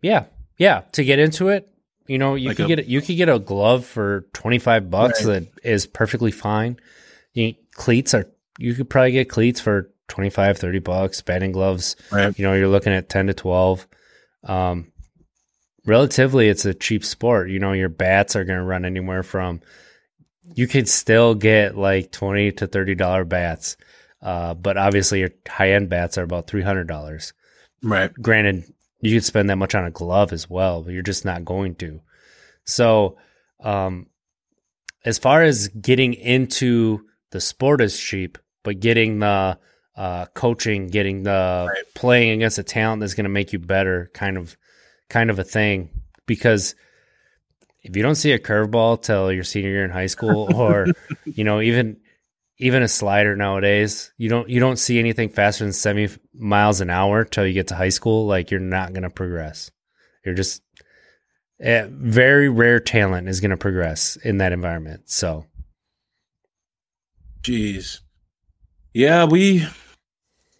yeah, 0.00 0.24
yeah, 0.58 0.82
to 0.92 1.04
get 1.04 1.18
into 1.18 1.48
it, 1.48 1.68
you 2.06 2.18
know, 2.18 2.34
you 2.36 2.48
Like 2.48 2.56
could 2.56 2.70
a- 2.70 2.76
get 2.76 2.86
you 2.86 3.00
could 3.00 3.16
get 3.16 3.28
a 3.28 3.38
glove 3.38 3.84
for 3.84 4.26
twenty 4.32 4.58
five 4.58 4.90
bucks 4.90 5.24
Right. 5.24 5.42
that 5.42 5.64
is 5.64 5.86
perfectly 5.86 6.30
fine. 6.30 6.78
You, 7.32 7.54
cleats 7.72 8.14
are 8.14 8.26
you 8.58 8.74
could 8.74 8.88
probably 8.90 9.12
get 9.12 9.28
cleats 9.28 9.60
for 9.60 9.90
25, 10.12 10.58
30 10.58 10.78
bucks. 10.80 11.22
Batting 11.22 11.52
gloves, 11.52 11.96
Right. 12.12 12.38
you 12.38 12.44
know, 12.44 12.52
you're 12.54 12.68
looking 12.68 12.92
at 12.92 13.08
ten 13.08 13.26
to 13.28 13.34
twelve. 13.34 13.86
Um, 14.44 14.92
relatively, 15.86 16.48
it's 16.48 16.64
a 16.64 16.74
cheap 16.74 17.04
sport. 17.04 17.50
You 17.50 17.58
know, 17.58 17.72
your 17.72 17.88
bats 17.88 18.36
are 18.36 18.44
going 18.44 18.58
to 18.58 18.64
run 18.64 18.84
anywhere 18.84 19.22
from. 19.22 19.60
You 20.54 20.66
could 20.68 20.88
still 20.88 21.34
get 21.34 21.76
like 21.76 22.12
twenty 22.12 22.52
to 22.52 22.66
thirty 22.66 22.94
dollar 22.94 23.24
bats, 23.24 23.76
uh, 24.20 24.54
but 24.54 24.76
obviously 24.76 25.20
your 25.20 25.30
high 25.48 25.72
end 25.72 25.88
bats 25.88 26.18
are 26.18 26.24
about 26.24 26.46
three 26.46 26.62
hundred 26.62 26.88
dollars. 26.88 27.32
Right. 27.84 28.12
granted 28.14 28.64
you 29.00 29.16
could 29.16 29.24
spend 29.24 29.50
that 29.50 29.56
much 29.56 29.74
on 29.74 29.84
a 29.84 29.90
glove 29.90 30.32
as 30.32 30.48
well 30.48 30.82
but 30.84 30.92
you're 30.92 31.02
just 31.02 31.24
not 31.24 31.44
going 31.44 31.74
to 31.74 32.00
so 32.64 33.16
um 33.58 34.06
as 35.04 35.18
far 35.18 35.42
as 35.42 35.66
getting 35.66 36.14
into 36.14 37.00
the 37.32 37.40
sport 37.40 37.80
is 37.80 37.98
cheap 37.98 38.38
but 38.62 38.78
getting 38.78 39.18
the 39.18 39.58
uh, 39.96 40.26
coaching, 40.34 40.88
getting 40.88 41.22
the 41.22 41.66
right. 41.68 41.84
playing 41.94 42.30
against 42.30 42.58
a 42.58 42.62
talent 42.62 43.00
that's 43.00 43.14
going 43.14 43.24
to 43.24 43.30
make 43.30 43.52
you 43.52 43.58
better, 43.58 44.10
kind 44.14 44.36
of, 44.36 44.56
kind 45.08 45.30
of 45.30 45.38
a 45.38 45.44
thing. 45.44 45.90
Because 46.26 46.74
if 47.82 47.96
you 47.96 48.02
don't 48.02 48.14
see 48.14 48.32
a 48.32 48.38
curveball 48.38 49.02
till 49.02 49.32
your 49.32 49.44
senior 49.44 49.70
year 49.70 49.84
in 49.84 49.90
high 49.90 50.06
school, 50.06 50.54
or 50.56 50.86
you 51.24 51.44
know 51.44 51.60
even 51.60 51.98
even 52.58 52.82
a 52.82 52.88
slider 52.88 53.36
nowadays, 53.36 54.12
you 54.16 54.28
don't 54.28 54.48
you 54.48 54.60
don't 54.60 54.78
see 54.78 54.98
anything 54.98 55.28
faster 55.28 55.64
than 55.64 55.72
seventy 55.72 56.14
miles 56.34 56.80
an 56.80 56.90
hour 56.90 57.24
till 57.24 57.46
you 57.46 57.52
get 57.52 57.68
to 57.68 57.74
high 57.74 57.88
school. 57.88 58.26
Like 58.26 58.50
you're 58.50 58.60
not 58.60 58.92
going 58.92 59.02
to 59.02 59.10
progress. 59.10 59.70
You're 60.24 60.34
just 60.34 60.62
eh, 61.60 61.86
very 61.90 62.48
rare 62.48 62.80
talent 62.80 63.28
is 63.28 63.40
going 63.40 63.50
to 63.50 63.56
progress 63.56 64.16
in 64.16 64.38
that 64.38 64.52
environment. 64.52 65.10
So, 65.10 65.46
jeez, 67.42 67.98
yeah, 68.94 69.24
we 69.24 69.66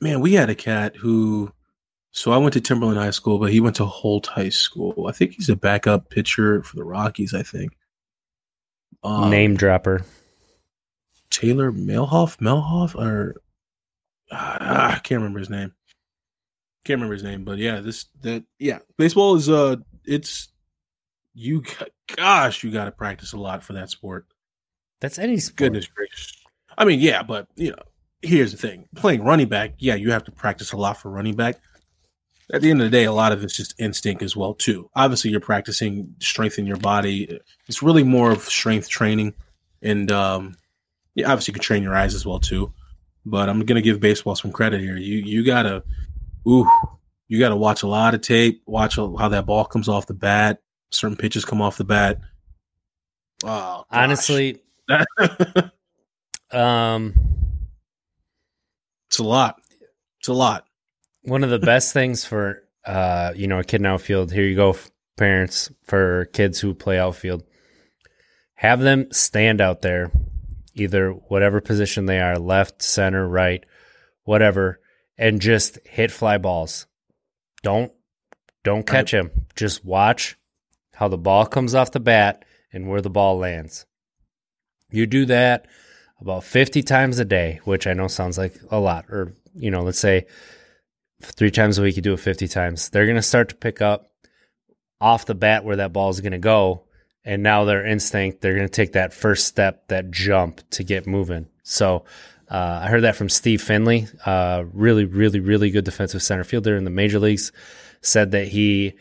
man, 0.02 0.20
we 0.20 0.34
had 0.34 0.50
a 0.50 0.54
cat 0.54 0.96
who 0.96 1.52
so 2.10 2.30
I 2.30 2.36
went 2.36 2.52
to 2.52 2.60
Timberland 2.60 2.98
High 2.98 3.10
School, 3.10 3.38
but 3.38 3.52
he 3.52 3.60
went 3.60 3.76
to 3.76 3.86
Holt 3.86 4.26
High 4.26 4.50
School. 4.50 5.06
I 5.08 5.12
think 5.12 5.32
he's 5.32 5.48
a 5.48 5.56
backup 5.56 6.10
pitcher 6.10 6.62
for 6.62 6.76
the 6.76 6.84
Rockies. 6.84 7.32
I 7.32 7.42
think. 7.42 7.76
Um, 9.02 9.30
Name 9.30 9.56
dropper. 9.56 10.04
Taylor 11.30 11.72
Melhoff, 11.72 12.36
Melhoff, 12.38 12.94
or 12.94 13.40
uh, 14.30 14.58
I 14.60 15.00
can't 15.02 15.20
remember 15.20 15.38
his 15.38 15.50
name. 15.50 15.72
Can't 16.84 16.98
remember 16.98 17.14
his 17.14 17.22
name, 17.22 17.44
but 17.44 17.58
yeah, 17.58 17.80
this 17.80 18.06
that 18.22 18.44
yeah, 18.58 18.80
baseball 18.98 19.36
is 19.36 19.48
uh, 19.48 19.76
it's 20.04 20.48
you. 21.32 21.62
Gosh, 22.16 22.62
you 22.62 22.70
got 22.70 22.84
to 22.84 22.92
practice 22.92 23.32
a 23.32 23.38
lot 23.38 23.62
for 23.62 23.72
that 23.74 23.88
sport. 23.88 24.26
That's 25.00 25.18
any 25.18 25.38
sport. 25.38 25.56
Goodness 25.56 25.86
gracious. 25.86 26.34
I 26.76 26.84
mean, 26.84 27.00
yeah, 27.00 27.22
but 27.22 27.46
you 27.56 27.70
know, 27.70 27.82
here's 28.22 28.52
the 28.52 28.58
thing: 28.58 28.88
playing 28.94 29.22
running 29.22 29.48
back, 29.48 29.74
yeah, 29.78 29.94
you 29.94 30.12
have 30.12 30.24
to 30.24 30.32
practice 30.32 30.72
a 30.72 30.76
lot 30.76 31.00
for 31.00 31.10
running 31.10 31.36
back 31.36 31.60
at 32.52 32.60
the 32.60 32.70
end 32.70 32.80
of 32.82 32.90
the 32.90 32.96
day, 32.96 33.04
a 33.04 33.12
lot 33.12 33.32
of 33.32 33.42
it's 33.42 33.56
just 33.56 33.74
instinct 33.78 34.22
as 34.22 34.36
well 34.36 34.54
too. 34.54 34.90
Obviously, 34.94 35.30
you're 35.30 35.40
practicing 35.40 36.14
strength 36.20 36.58
in 36.58 36.66
your 36.66 36.76
body. 36.76 37.40
It's 37.66 37.82
really 37.82 38.04
more 38.04 38.30
of 38.30 38.42
strength 38.42 38.88
training, 38.88 39.34
and 39.80 40.10
um, 40.12 40.56
yeah, 41.14 41.30
obviously 41.30 41.52
you 41.52 41.54
can 41.54 41.62
train 41.62 41.82
your 41.82 41.96
eyes 41.96 42.14
as 42.14 42.26
well 42.26 42.38
too. 42.38 42.72
But 43.24 43.48
I'm 43.48 43.64
gonna 43.64 43.80
give 43.80 44.00
baseball 44.00 44.36
some 44.36 44.52
credit 44.52 44.80
here. 44.80 44.96
You 44.96 45.18
you 45.18 45.44
gotta, 45.44 45.82
ooh, 46.46 46.68
you 47.28 47.38
gotta 47.38 47.56
watch 47.56 47.82
a 47.82 47.88
lot 47.88 48.14
of 48.14 48.20
tape. 48.20 48.62
Watch 48.66 48.96
how 48.96 49.28
that 49.28 49.46
ball 49.46 49.64
comes 49.64 49.88
off 49.88 50.06
the 50.06 50.14
bat. 50.14 50.60
Certain 50.90 51.16
pitches 51.16 51.46
come 51.46 51.62
off 51.62 51.78
the 51.78 51.84
bat. 51.84 52.18
Oh, 53.44 53.84
honestly, 53.90 54.62
um, 56.50 57.14
it's 59.12 59.18
a 59.18 59.24
lot. 59.24 59.60
It's 60.18 60.28
a 60.28 60.32
lot 60.32 60.64
one 61.22 61.44
of 61.44 61.50
the 61.50 61.58
best 61.58 61.92
things 61.92 62.24
for 62.24 62.62
uh, 62.84 63.32
you 63.36 63.46
know, 63.46 63.60
a 63.60 63.64
kid 63.64 63.80
in 63.80 63.86
outfield. 63.86 64.32
Here 64.32 64.44
you 64.44 64.56
go, 64.56 64.76
parents 65.16 65.70
for 65.84 66.26
kids 66.32 66.60
who 66.60 66.74
play 66.74 66.98
outfield. 66.98 67.44
Have 68.54 68.80
them 68.80 69.10
stand 69.12 69.60
out 69.60 69.82
there, 69.82 70.10
either 70.74 71.10
whatever 71.10 71.60
position 71.60 72.06
they 72.06 72.20
are, 72.20 72.38
left, 72.38 72.82
center, 72.82 73.26
right, 73.26 73.64
whatever, 74.24 74.80
and 75.16 75.40
just 75.40 75.78
hit 75.84 76.10
fly 76.10 76.38
balls. 76.38 76.86
Don't 77.62 77.92
don't 78.64 78.86
catch 78.86 79.12
him. 79.12 79.30
Just 79.56 79.84
watch 79.84 80.36
how 80.94 81.08
the 81.08 81.18
ball 81.18 81.46
comes 81.46 81.74
off 81.74 81.92
the 81.92 82.00
bat 82.00 82.44
and 82.72 82.88
where 82.88 83.00
the 83.00 83.10
ball 83.10 83.38
lands. 83.38 83.86
You 84.90 85.06
do 85.06 85.24
that 85.26 85.66
about 86.22 86.44
50 86.44 86.82
times 86.82 87.18
a 87.18 87.24
day, 87.24 87.60
which 87.64 87.86
I 87.86 87.92
know 87.92 88.08
sounds 88.08 88.38
like 88.38 88.54
a 88.70 88.78
lot, 88.78 89.06
or, 89.10 89.34
you 89.54 89.70
know, 89.70 89.82
let's 89.82 89.98
say 89.98 90.26
three 91.20 91.50
times 91.50 91.78
a 91.78 91.82
week, 91.82 91.96
you 91.96 92.02
do 92.02 92.14
it 92.14 92.20
50 92.20 92.48
times. 92.48 92.88
They're 92.90 93.06
going 93.06 93.16
to 93.16 93.22
start 93.22 93.48
to 93.50 93.56
pick 93.56 93.82
up 93.82 94.10
off 95.00 95.26
the 95.26 95.34
bat 95.34 95.64
where 95.64 95.76
that 95.76 95.92
ball 95.92 96.10
is 96.10 96.20
going 96.20 96.32
to 96.32 96.38
go. 96.38 96.84
And 97.24 97.42
now 97.42 97.64
their 97.64 97.84
instinct, 97.84 98.40
they're 98.40 98.54
going 98.54 98.66
to 98.66 98.72
take 98.72 98.92
that 98.92 99.12
first 99.12 99.46
step, 99.46 99.88
that 99.88 100.10
jump 100.10 100.60
to 100.70 100.84
get 100.84 101.06
moving. 101.06 101.48
So 101.64 102.04
uh, 102.48 102.80
I 102.84 102.88
heard 102.88 103.02
that 103.02 103.16
from 103.16 103.28
Steve 103.28 103.60
Finley, 103.60 104.06
uh, 104.24 104.64
really, 104.72 105.04
really, 105.04 105.40
really 105.40 105.70
good 105.70 105.84
defensive 105.84 106.22
center 106.22 106.44
fielder 106.44 106.76
in 106.76 106.84
the 106.84 106.90
major 106.90 107.18
leagues, 107.18 107.52
said 108.00 108.32
that 108.32 108.48
he, 108.48 108.94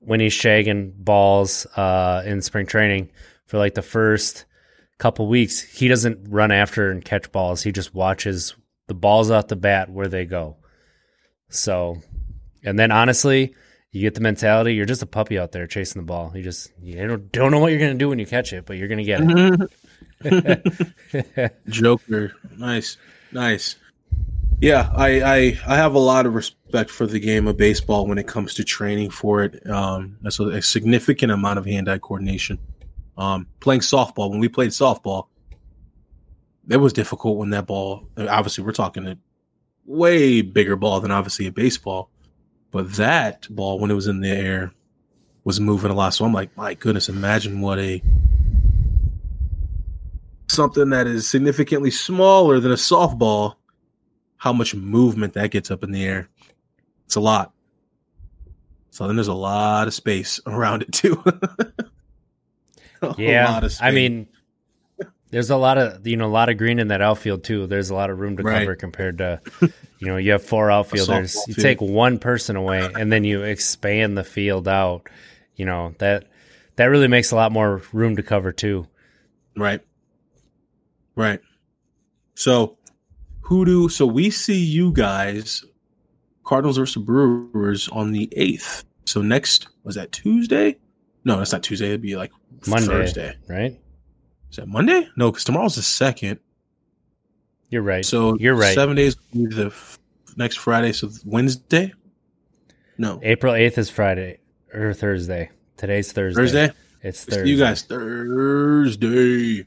when 0.00 0.20
he's 0.20 0.34
shagging 0.34 0.92
balls 0.94 1.66
uh, 1.76 2.22
in 2.24 2.42
spring 2.42 2.66
training 2.66 3.10
for 3.46 3.58
like 3.58 3.74
the 3.74 3.82
first 3.82 4.44
couple 4.98 5.28
weeks, 5.28 5.60
he 5.60 5.88
doesn't 5.88 6.28
run 6.28 6.50
after 6.50 6.90
and 6.90 7.04
catch 7.04 7.30
balls. 7.32 7.62
He 7.62 7.72
just 7.72 7.94
watches 7.94 8.54
the 8.88 8.94
balls 8.94 9.30
out 9.30 9.48
the 9.48 9.56
bat 9.56 9.90
where 9.90 10.08
they 10.08 10.24
go. 10.24 10.56
So, 11.50 11.98
and 12.64 12.78
then 12.78 12.90
honestly, 12.90 13.54
you 13.90 14.02
get 14.02 14.14
the 14.14 14.20
mentality 14.20 14.74
you're 14.74 14.86
just 14.86 15.02
a 15.02 15.06
puppy 15.06 15.38
out 15.38 15.52
there 15.52 15.66
chasing 15.66 16.02
the 16.02 16.06
ball. 16.06 16.32
You 16.34 16.42
just 16.42 16.70
you 16.82 17.06
don't, 17.06 17.32
don't 17.32 17.50
know 17.50 17.58
what 17.58 17.70
you're 17.70 17.80
going 17.80 17.92
to 17.92 17.98
do 17.98 18.08
when 18.08 18.18
you 18.18 18.26
catch 18.26 18.52
it, 18.52 18.66
but 18.66 18.76
you're 18.76 18.88
going 18.88 18.98
to 18.98 19.04
get 19.04 19.70
it. 20.22 21.52
Joker, 21.68 22.34
nice, 22.56 22.96
nice. 23.32 23.76
Yeah, 24.60 24.90
I, 24.94 25.20
I 25.22 25.58
I 25.66 25.76
have 25.76 25.94
a 25.94 26.00
lot 26.00 26.26
of 26.26 26.34
respect 26.34 26.90
for 26.90 27.06
the 27.06 27.20
game 27.20 27.46
of 27.46 27.56
baseball 27.56 28.06
when 28.06 28.18
it 28.18 28.26
comes 28.26 28.54
to 28.54 28.64
training 28.64 29.10
for 29.10 29.44
it. 29.44 29.64
Um, 29.70 30.18
that's 30.22 30.40
a, 30.40 30.48
a 30.48 30.62
significant 30.62 31.30
amount 31.30 31.60
of 31.60 31.66
hand-eye 31.66 31.98
coordination. 31.98 32.58
Um, 33.18 33.48
playing 33.58 33.80
softball 33.80 34.30
when 34.30 34.38
we 34.38 34.48
played 34.48 34.70
softball, 34.70 35.26
it 36.70 36.76
was 36.76 36.92
difficult 36.92 37.36
when 37.36 37.50
that 37.50 37.66
ball. 37.66 38.08
Obviously, 38.16 38.62
we're 38.62 38.72
talking 38.72 39.06
a 39.06 39.18
way 39.84 40.40
bigger 40.40 40.76
ball 40.76 41.00
than 41.00 41.10
obviously 41.10 41.46
a 41.48 41.52
baseball, 41.52 42.10
but 42.70 42.92
that 42.94 43.48
ball 43.50 43.80
when 43.80 43.90
it 43.90 43.94
was 43.94 44.06
in 44.06 44.20
the 44.20 44.30
air 44.30 44.72
was 45.42 45.58
moving 45.58 45.90
a 45.90 45.94
lot. 45.94 46.14
So 46.14 46.24
I'm 46.24 46.32
like, 46.32 46.56
my 46.56 46.74
goodness, 46.74 47.08
imagine 47.08 47.60
what 47.60 47.80
a 47.80 48.00
something 50.48 50.90
that 50.90 51.06
is 51.06 51.28
significantly 51.28 51.90
smaller 51.90 52.60
than 52.60 52.70
a 52.70 52.76
softball, 52.76 53.54
how 54.36 54.52
much 54.52 54.74
movement 54.74 55.34
that 55.34 55.50
gets 55.50 55.70
up 55.70 55.82
in 55.82 55.90
the 55.90 56.04
air. 56.04 56.28
It's 57.06 57.16
a 57.16 57.20
lot. 57.20 57.52
So 58.90 59.06
then 59.06 59.16
there's 59.16 59.28
a 59.28 59.34
lot 59.34 59.88
of 59.88 59.94
space 59.94 60.40
around 60.46 60.82
it 60.82 60.92
too. 60.92 61.22
yeah, 63.18 63.68
I 63.80 63.90
mean, 63.90 64.28
there's 65.30 65.50
a 65.50 65.56
lot 65.56 65.78
of 65.78 66.06
you 66.06 66.16
know 66.16 66.26
a 66.26 66.30
lot 66.30 66.48
of 66.48 66.56
green 66.56 66.78
in 66.78 66.88
that 66.88 67.02
outfield 67.02 67.44
too. 67.44 67.66
There's 67.66 67.90
a 67.90 67.94
lot 67.94 68.10
of 68.10 68.18
room 68.18 68.36
to 68.36 68.42
right. 68.42 68.60
cover 68.60 68.76
compared 68.76 69.18
to 69.18 69.40
you 69.60 70.06
know 70.06 70.16
you 70.16 70.32
have 70.32 70.44
four 70.44 70.70
outfielders. 70.70 71.36
You 71.46 71.54
field. 71.54 71.62
take 71.62 71.80
one 71.80 72.18
person 72.18 72.56
away 72.56 72.88
and 72.94 73.12
then 73.12 73.24
you 73.24 73.42
expand 73.42 74.16
the 74.16 74.24
field 74.24 74.68
out. 74.68 75.08
You 75.56 75.66
know 75.66 75.94
that 75.98 76.24
that 76.76 76.86
really 76.86 77.08
makes 77.08 77.30
a 77.32 77.36
lot 77.36 77.52
more 77.52 77.82
room 77.92 78.16
to 78.16 78.22
cover 78.22 78.52
too. 78.52 78.86
Right. 79.56 79.80
Right. 81.14 81.40
So 82.34 82.78
who 83.40 83.64
do 83.64 83.88
so 83.88 84.06
we 84.06 84.30
see 84.30 84.58
you 84.58 84.92
guys 84.92 85.64
Cardinals 86.44 86.78
versus 86.78 87.02
Brewers 87.02 87.88
on 87.88 88.12
the 88.12 88.28
eighth. 88.32 88.84
So 89.04 89.20
next 89.20 89.68
was 89.84 89.96
that 89.96 90.12
Tuesday? 90.12 90.76
No, 91.28 91.36
that's 91.36 91.52
not 91.52 91.62
Tuesday. 91.62 91.88
It'd 91.88 92.00
be 92.00 92.16
like 92.16 92.32
Monday, 92.66 92.86
Thursday, 92.86 93.36
right? 93.48 93.78
Is 94.50 94.56
that 94.56 94.66
Monday? 94.66 95.06
No, 95.14 95.30
because 95.30 95.44
tomorrow's 95.44 95.76
the 95.76 95.82
second. 95.82 96.40
You're 97.68 97.82
right. 97.82 98.04
So 98.04 98.36
you're 98.38 98.54
right. 98.54 98.74
Seven 98.74 98.96
days 98.96 99.16
the 99.34 99.66
f- 99.66 99.98
next 100.36 100.56
Friday. 100.56 100.92
So 100.92 101.10
Wednesday. 101.26 101.92
No, 102.96 103.20
April 103.22 103.54
eighth 103.54 103.76
is 103.76 103.90
Friday 103.90 104.40
or 104.72 104.94
Thursday. 104.94 105.50
Today's 105.76 106.10
Thursday. 106.12 106.40
Thursday. 106.40 106.72
It's 107.02 107.24
Thursday. 107.24 107.44
See 107.44 107.50
you 107.50 107.58
guys 107.58 107.82
Thursday. 107.82 109.66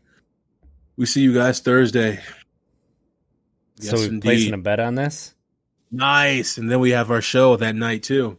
We 0.97 1.05
see 1.05 1.21
you 1.21 1.33
guys 1.33 1.59
Thursday. 1.59 2.19
So 3.79 3.97
yes, 3.97 4.09
we're 4.09 4.19
placing 4.19 4.53
a 4.53 4.57
bet 4.57 4.79
on 4.79 4.95
this. 4.95 5.35
Nice, 5.91 6.57
and 6.57 6.71
then 6.71 6.79
we 6.79 6.89
have 6.91 7.11
our 7.11 7.21
show 7.21 7.55
that 7.57 7.75
night 7.75 8.01
too. 8.01 8.37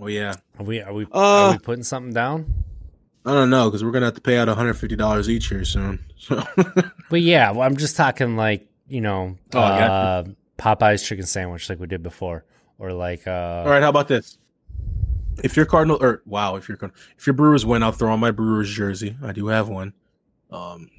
Oh 0.00 0.08
yeah. 0.08 0.34
Are 0.58 0.64
we 0.64 0.80
are 0.80 0.92
we 0.92 1.04
uh, 1.04 1.08
are 1.18 1.52
we 1.52 1.58
putting 1.58 1.84
something 1.84 2.12
down? 2.12 2.64
I 3.26 3.32
don't 3.32 3.50
know 3.50 3.70
because 3.70 3.82
we're 3.82 3.92
gonna 3.92 4.06
have 4.06 4.14
to 4.14 4.20
pay 4.20 4.38
out 4.38 4.48
one 4.48 4.56
hundred 4.56 4.74
fifty 4.74 4.96
dollars 4.96 5.30
each 5.30 5.48
here 5.48 5.64
soon. 5.64 6.04
So. 6.18 6.42
but 7.10 7.20
yeah, 7.20 7.50
well, 7.52 7.62
I'm 7.62 7.76
just 7.76 7.96
talking 7.96 8.36
like 8.36 8.68
you 8.88 9.00
know, 9.00 9.36
oh, 9.54 9.58
uh, 9.58 10.24
Popeye's 10.58 11.06
chicken 11.06 11.24
sandwich 11.26 11.68
like 11.68 11.80
we 11.80 11.86
did 11.86 12.02
before, 12.02 12.44
or 12.78 12.92
like. 12.92 13.26
Uh, 13.26 13.62
All 13.64 13.70
right, 13.70 13.82
how 13.82 13.88
about 13.88 14.08
this? 14.08 14.38
If 15.42 15.56
your 15.56 15.66
Cardinal 15.66 15.98
or 16.00 16.22
wow, 16.26 16.56
if 16.56 16.68
your 16.68 16.78
if 17.16 17.26
your 17.26 17.34
Brewers 17.34 17.64
win, 17.64 17.82
I'll 17.82 17.92
throw 17.92 18.12
on 18.12 18.20
my 18.20 18.30
Brewers 18.30 18.70
jersey. 18.70 19.16
I 19.22 19.32
do 19.32 19.48
have 19.48 19.68
one. 19.68 19.94
Um, 20.50 20.90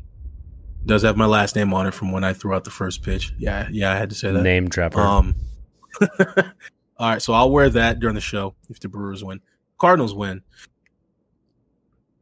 does 0.86 1.04
have 1.04 1.18
my 1.18 1.26
last 1.26 1.56
name 1.56 1.74
on 1.74 1.88
it 1.88 1.94
from 1.94 2.12
when 2.12 2.24
I 2.24 2.34
threw 2.34 2.54
out 2.54 2.64
the 2.64 2.72
first 2.72 3.02
pitch. 3.02 3.34
Yeah, 3.38 3.68
yeah, 3.72 3.92
I 3.92 3.96
had 3.96 4.10
to 4.10 4.16
say 4.16 4.32
that 4.32 4.42
name 4.42 4.68
dropper. 4.68 5.00
Um, 5.00 5.36
all 6.98 7.10
right, 7.10 7.22
so 7.22 7.34
I'll 7.34 7.52
wear 7.52 7.70
that 7.70 8.00
during 8.00 8.16
the 8.16 8.22
show 8.22 8.56
if 8.70 8.80
the 8.80 8.88
Brewers 8.88 9.24
win. 9.24 9.42
Cardinals 9.78 10.14
win. 10.14 10.42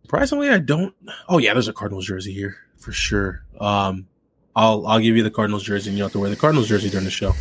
Surprisingly, 0.04 0.50
I 0.50 0.60
don't. 0.60 0.94
Oh 1.30 1.38
yeah, 1.38 1.54
there's 1.54 1.68
a 1.68 1.74
Cardinals 1.74 2.06
jersey 2.06 2.34
here 2.34 2.56
for 2.78 2.92
sure. 2.92 3.44
Um, 3.60 4.08
I'll 4.56 4.86
I'll 4.88 5.00
give 5.00 5.16
you 5.16 5.24
the 5.24 5.32
Cardinals 5.32 5.64
jersey, 5.64 5.90
and 5.90 5.98
you 5.98 6.04
have 6.04 6.12
to 6.14 6.20
wear 6.20 6.30
the 6.30 6.36
Cardinals 6.36 6.68
jersey 6.68 6.90
during 6.90 7.06
the 7.06 7.12
show. 7.12 7.34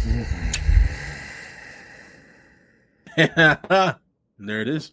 there 4.39 4.61
it 4.61 4.69
is. 4.69 4.93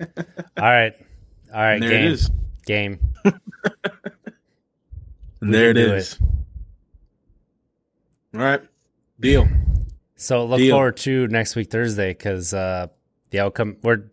All 0.00 0.64
right, 0.64 0.94
all 1.52 1.60
right. 1.60 1.74
And 1.74 1.82
there 1.82 1.90
game, 1.90 2.04
it 2.04 2.12
is. 2.12 2.30
game. 2.66 2.98
There 5.46 5.68
it 5.70 5.76
is. 5.76 6.18
All 8.32 8.40
right. 8.40 8.62
Deal. 9.20 9.46
So 10.16 10.44
look 10.44 10.58
Deal. 10.58 10.74
forward 10.76 10.96
to 10.98 11.26
next 11.28 11.56
week 11.56 11.70
Thursday 11.70 12.12
because 12.12 12.54
uh, 12.54 12.86
the 13.30 13.40
outcome 13.40 13.76
we're 13.82 14.04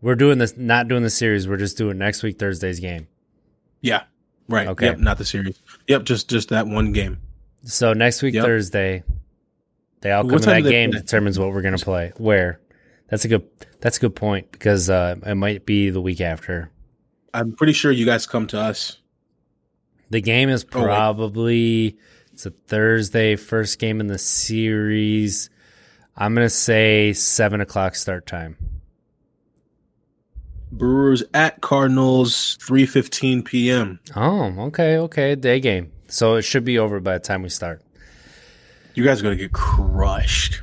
we're 0.00 0.14
doing 0.14 0.38
this 0.38 0.56
not 0.56 0.88
doing 0.88 1.02
the 1.02 1.10
series. 1.10 1.46
We're 1.48 1.56
just 1.58 1.76
doing 1.76 1.98
next 1.98 2.22
week 2.22 2.38
Thursday's 2.38 2.80
game. 2.80 3.06
Yeah. 3.80 4.04
Right. 4.48 4.68
Okay. 4.68 4.86
Yep. 4.86 4.98
Not 4.98 5.18
the 5.18 5.24
series. 5.24 5.60
Yep. 5.88 6.04
Just 6.04 6.28
just 6.30 6.48
that 6.50 6.66
one 6.66 6.92
game. 6.92 7.18
So 7.64 7.92
next 7.92 8.22
week 8.22 8.34
Yep. 8.34 8.44
Thursday, 8.44 9.04
the 10.00 10.10
outcome 10.12 10.34
of 10.36 10.44
that 10.46 10.62
game 10.64 10.90
play? 10.90 11.00
determines 11.00 11.38
what 11.38 11.52
we're 11.52 11.62
going 11.62 11.76
to 11.76 11.84
play. 11.84 12.12
Where? 12.16 12.60
That's 13.08 13.24
a 13.24 13.28
good. 13.28 13.46
That's 13.80 13.98
a 13.98 14.00
good 14.00 14.16
point 14.16 14.50
because 14.52 14.88
uh, 14.88 15.16
it 15.26 15.34
might 15.34 15.66
be 15.66 15.90
the 15.90 16.00
week 16.00 16.20
after. 16.20 16.70
I'm 17.34 17.52
pretty 17.52 17.72
sure 17.72 17.90
you 17.92 18.06
guys 18.06 18.26
come 18.26 18.46
to 18.48 18.58
us. 18.58 18.98
The 20.10 20.20
game 20.20 20.48
is 20.48 20.64
Oh, 20.64 20.68
probably 20.82 21.98
it's 22.42 22.46
a 22.46 22.58
Thursday 22.66 23.36
first 23.36 23.78
game 23.78 24.00
in 24.00 24.08
the 24.08 24.18
series. 24.18 25.48
I'm 26.16 26.34
gonna 26.34 26.50
say 26.50 27.12
seven 27.12 27.60
o'clock 27.60 27.94
start 27.94 28.26
time. 28.26 28.56
Brewers 30.72 31.22
at 31.34 31.60
Cardinals, 31.60 32.58
three 32.60 32.84
fifteen 32.84 33.44
p.m. 33.44 34.00
Oh, 34.16 34.52
okay, 34.66 34.96
okay, 34.98 35.36
day 35.36 35.60
game. 35.60 35.92
So 36.08 36.34
it 36.34 36.42
should 36.42 36.64
be 36.64 36.80
over 36.80 36.98
by 36.98 37.12
the 37.12 37.20
time 37.20 37.42
we 37.42 37.48
start. 37.48 37.80
You 38.94 39.04
guys 39.04 39.20
are 39.20 39.22
gonna 39.22 39.36
get 39.36 39.52
crushed. 39.52 40.62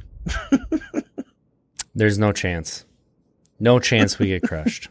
There's 1.96 2.20
no 2.20 2.34
chance. 2.34 2.84
No 3.58 3.80
chance 3.80 4.20
we 4.20 4.28
get 4.28 4.44
crushed. 4.44 4.90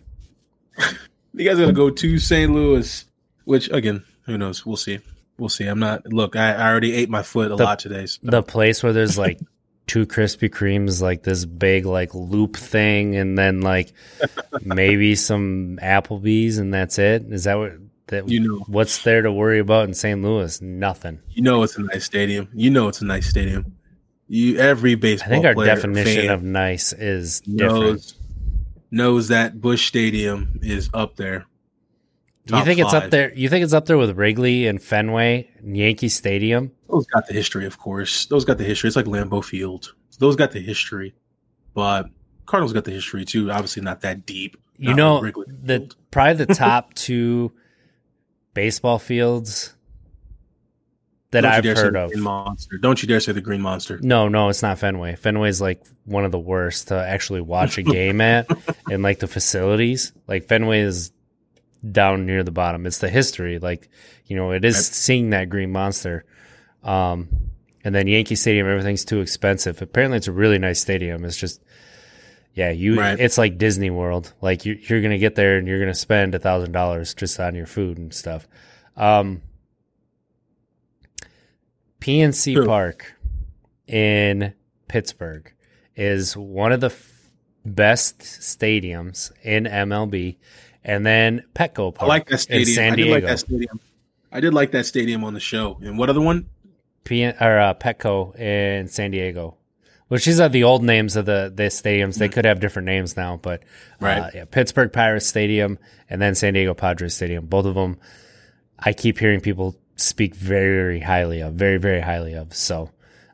You 1.35 1.45
guys 1.45 1.59
are 1.59 1.63
gonna 1.63 1.73
go 1.73 1.91
to 1.91 2.19
St. 2.19 2.53
Louis, 2.53 3.05
which 3.45 3.71
again, 3.71 4.03
who 4.23 4.39
knows? 4.39 4.67
We'll 4.67 4.77
see. 4.77 4.99
We'll 5.39 5.49
see. 5.49 5.67
I'm 5.67 5.79
not. 5.79 6.07
Look, 6.13 6.37
I, 6.37 6.53
I 6.55 6.69
already 6.71 6.95
ate 6.95 7.09
my 7.09 7.23
foot 7.23 7.53
a 7.53 7.57
The- 7.57 7.65
lot 7.65 7.79
today. 7.79 8.07
So. 8.07 8.19
The 8.23 8.43
place 8.43 8.83
where 8.83 8.93
there's 8.93 9.17
like 9.19 9.39
two 9.87 10.07
Krispy 10.07 10.51
Kremes, 10.51 11.01
like 11.01 11.23
this 11.23 11.45
big 11.45 11.87
like 11.87 12.15
loop 12.15 12.57
thing, 12.57 13.17
and 13.17 13.39
then 13.39 13.61
like 13.61 13.93
maybe 14.63 15.15
some 15.15 15.79
Applebee's, 15.83 16.59
and 16.59 16.75
that's 16.75 16.99
it. 16.99 17.23
Is 17.31 17.45
that 17.45 17.55
what 17.55 17.73
that? 18.09 18.29
You 18.29 18.41
know, 18.41 18.65
What's 18.67 19.03
there 19.03 19.23
to 19.23 19.31
worry 19.33 19.59
about 19.61 19.87
in 19.89 19.95
St. 19.95 20.21
Louis? 20.21 20.61
Nothing. 20.61 21.21
you 21.31 21.43
know 21.43 21.63
it's 21.63 21.77
a 21.79 21.83
nice 21.83 22.05
stadium. 22.05 22.49
You 22.53 22.71
know 22.71 22.89
it's 22.89 23.01
a 23.01 23.07
nice 23.07 23.29
stadium. 23.29 23.77
You 24.31 24.59
every 24.59 24.95
baseball. 24.95 25.29
I 25.29 25.31
think 25.31 25.47
our 25.47 25.55
player, 25.55 25.75
definition 25.75 26.31
of 26.31 26.43
nice 26.43 26.93
is 26.93 27.41
different. 27.41 27.81
knows 27.81 28.15
knows 28.91 29.29
that 29.29 29.61
Busch 29.61 29.87
Stadium 29.87 30.59
is 30.63 30.91
up 30.93 31.17
there. 31.17 31.47
Do 32.49 32.55
you 32.55 32.61
Top 32.61 32.67
think 32.67 32.81
it's 32.81 32.95
up 32.95 33.03
five. 33.05 33.11
there? 33.11 33.35
You 33.35 33.51
think 33.51 33.63
it's 33.63 33.75
up 33.75 33.85
there 33.85 33.99
with 33.99 34.17
Wrigley 34.17 34.67
and 34.67 34.83
Fenway, 34.83 35.51
and 35.59 35.77
Yankee 35.77 36.09
Stadium? 36.09 36.73
Those 36.89 37.07
got 37.09 37.27
the 37.27 37.35
history, 37.35 37.67
of 37.67 37.79
course. 37.79 38.25
Those 38.25 38.47
got 38.47 38.57
the 38.57 38.65
history. 38.65 38.89
It's 38.89 38.97
like 38.97 39.05
Lambeau 39.05 39.45
Field. 39.45 39.93
Those 40.19 40.35
got 40.35 40.53
the 40.53 40.61
history, 40.61 41.15
but 41.75 42.09
Cardinals 42.47 42.73
got 42.73 42.87
the 42.87 42.91
history 42.91 43.27
too. 43.27 43.51
Obviously, 43.51 43.83
not 43.83 44.01
that 44.01 44.25
deep. 44.25 44.57
You 44.79 44.95
know, 44.95 45.21
Wrigley 45.21 45.45
the 45.63 45.81
Field. 45.81 45.97
probably 46.11 46.43
the 46.47 46.55
top 46.55 46.95
two 46.95 47.53
baseball 48.55 48.99
fields 48.99 49.75
that 51.33 51.45
I've 51.45 51.63
heard 51.67 51.97
of. 51.97 52.17
Monster. 52.17 52.79
Don't 52.79 53.03
you 53.03 53.09
dare 53.09 53.21
say 53.21 53.33
the 53.33 53.43
Green 53.43 53.61
Monster. 53.61 54.01
No, 54.03 54.27
no, 54.29 54.49
it's 54.49 54.63
not 54.63 54.79
Fenway. 54.79 55.17
Fenway's 55.17 55.61
like 55.61 55.85
one 56.07 56.25
of 56.25 56.33
the 56.33 56.39
worst 56.39 56.89
to 56.89 56.95
actually 56.95 57.43
watch 57.43 57.77
a 57.77 57.83
game 57.83 58.23
at, 58.23 58.49
and 58.91 59.03
like 59.03 59.19
the 59.19 59.29
facilities. 59.29 60.13
Like 60.27 60.49
Fenway 60.49 60.81
is 60.81 61.13
down 61.91 62.27
near 62.27 62.43
the 62.43 62.51
bottom. 62.51 62.87
It's 62.87 62.99
the 62.99 63.09
history. 63.09 63.59
Like 63.59 63.89
you 64.27 64.37
know, 64.37 64.53
it 64.53 64.65
is 64.65 64.87
seeing 64.87 65.31
that 65.31 65.49
green 65.49 65.73
monster. 65.73 66.25
Um, 66.83 67.29
and 67.85 67.95
then 67.95 68.07
Yankee 68.07 68.35
Stadium, 68.35 68.67
everything's 68.67 69.05
too 69.05 69.21
expensive. 69.21 69.81
Apparently, 69.81 70.19
it's 70.19 70.29
a 70.29 70.33
really 70.33 70.59
nice 70.59 70.81
stadium. 70.81 71.25
It's 71.25 71.37
just, 71.37 71.63
yeah, 72.55 72.71
you. 72.71 72.99
Right. 73.01 73.19
It's 73.19 73.39
like 73.39 73.59
Disney 73.59 73.91
World. 73.91 74.35
Like 74.41 74.65
you, 74.67 74.75
you're 74.75 75.01
gonna 75.01 75.19
get 75.19 75.37
there 75.37 75.59
and 75.59 75.67
you're 75.67 75.81
gonna 75.81 75.95
spend 75.95 76.35
a 76.35 76.39
thousand 76.39 76.73
dollars 76.73 77.15
just 77.15 77.39
on 77.41 77.55
your 77.55 77.67
food 77.67 77.99
and 77.99 78.13
stuff. 78.13 78.47
Um, 78.97 79.43
PNC 82.01 82.55
True. 82.55 82.67
Park 82.67 83.15
in 83.87 84.55
Pittsburgh 84.89 85.53
is 85.97 86.37
one 86.37 86.73
of 86.73 86.81
the 86.81 86.87
f- 86.87 87.31
best 87.65 88.21
stadiums 88.21 89.33
in 89.43 89.65
MLB, 89.65 90.37
and 90.85 91.05
then 91.05 91.45
Petco 91.55 91.95
Park 91.95 92.03
I 92.03 92.07
like 92.07 92.27
that 92.27 92.33
in 92.35 92.39
stadium. 92.39 92.75
San 92.75 92.93
I 92.93 92.97
did 92.97 93.11
like 93.11 93.25
that 93.25 93.39
stadium. 93.41 93.81
I 94.31 94.41
did 94.41 94.55
like 94.55 94.71
that 94.73 94.87
stadium 94.87 95.25
on 95.25 95.35
the 95.35 95.41
show. 95.41 95.79
And 95.83 95.99
what 95.99 96.11
other 96.11 96.21
one? 96.21 96.49
P- 97.05 97.25
or 97.25 97.59
uh, 97.59 97.75
Petco 97.75 98.39
in 98.39 98.89
San 98.89 99.11
Diego, 99.11 99.57
which 100.09 100.27
these 100.27 100.41
are 100.41 100.49
the 100.51 100.65
old 100.65 100.85
names 100.85 101.17
of 101.17 101.25
the 101.25 101.51
the 101.55 101.65
stadiums. 101.65 102.19
They 102.19 102.29
could 102.29 102.45
have 102.45 102.61
different 102.61 102.87
names 102.87 103.17
now, 103.17 103.39
but 103.41 103.63
uh, 103.63 104.07
Right. 104.07 104.35
yeah, 104.35 104.45
Pittsburgh 104.45 104.93
Pirates 104.93 105.27
Stadium 105.27 105.79
and 106.11 106.21
then 106.21 106.35
San 106.35 106.53
Diego 106.55 106.75
Padres 106.75 107.15
Stadium. 107.15 107.47
Both 107.47 107.65
of 107.65 107.75
them, 107.75 107.97
I 108.79 108.93
keep 108.93 109.19
hearing 109.19 109.41
people 109.41 109.77
speak 109.97 110.35
very 110.35 110.75
very 110.77 111.01
highly 111.01 111.41
of, 111.41 111.55
very 111.55 111.79
very 111.79 112.01
highly 112.01 112.35
of. 112.35 112.55
So, 112.55 112.91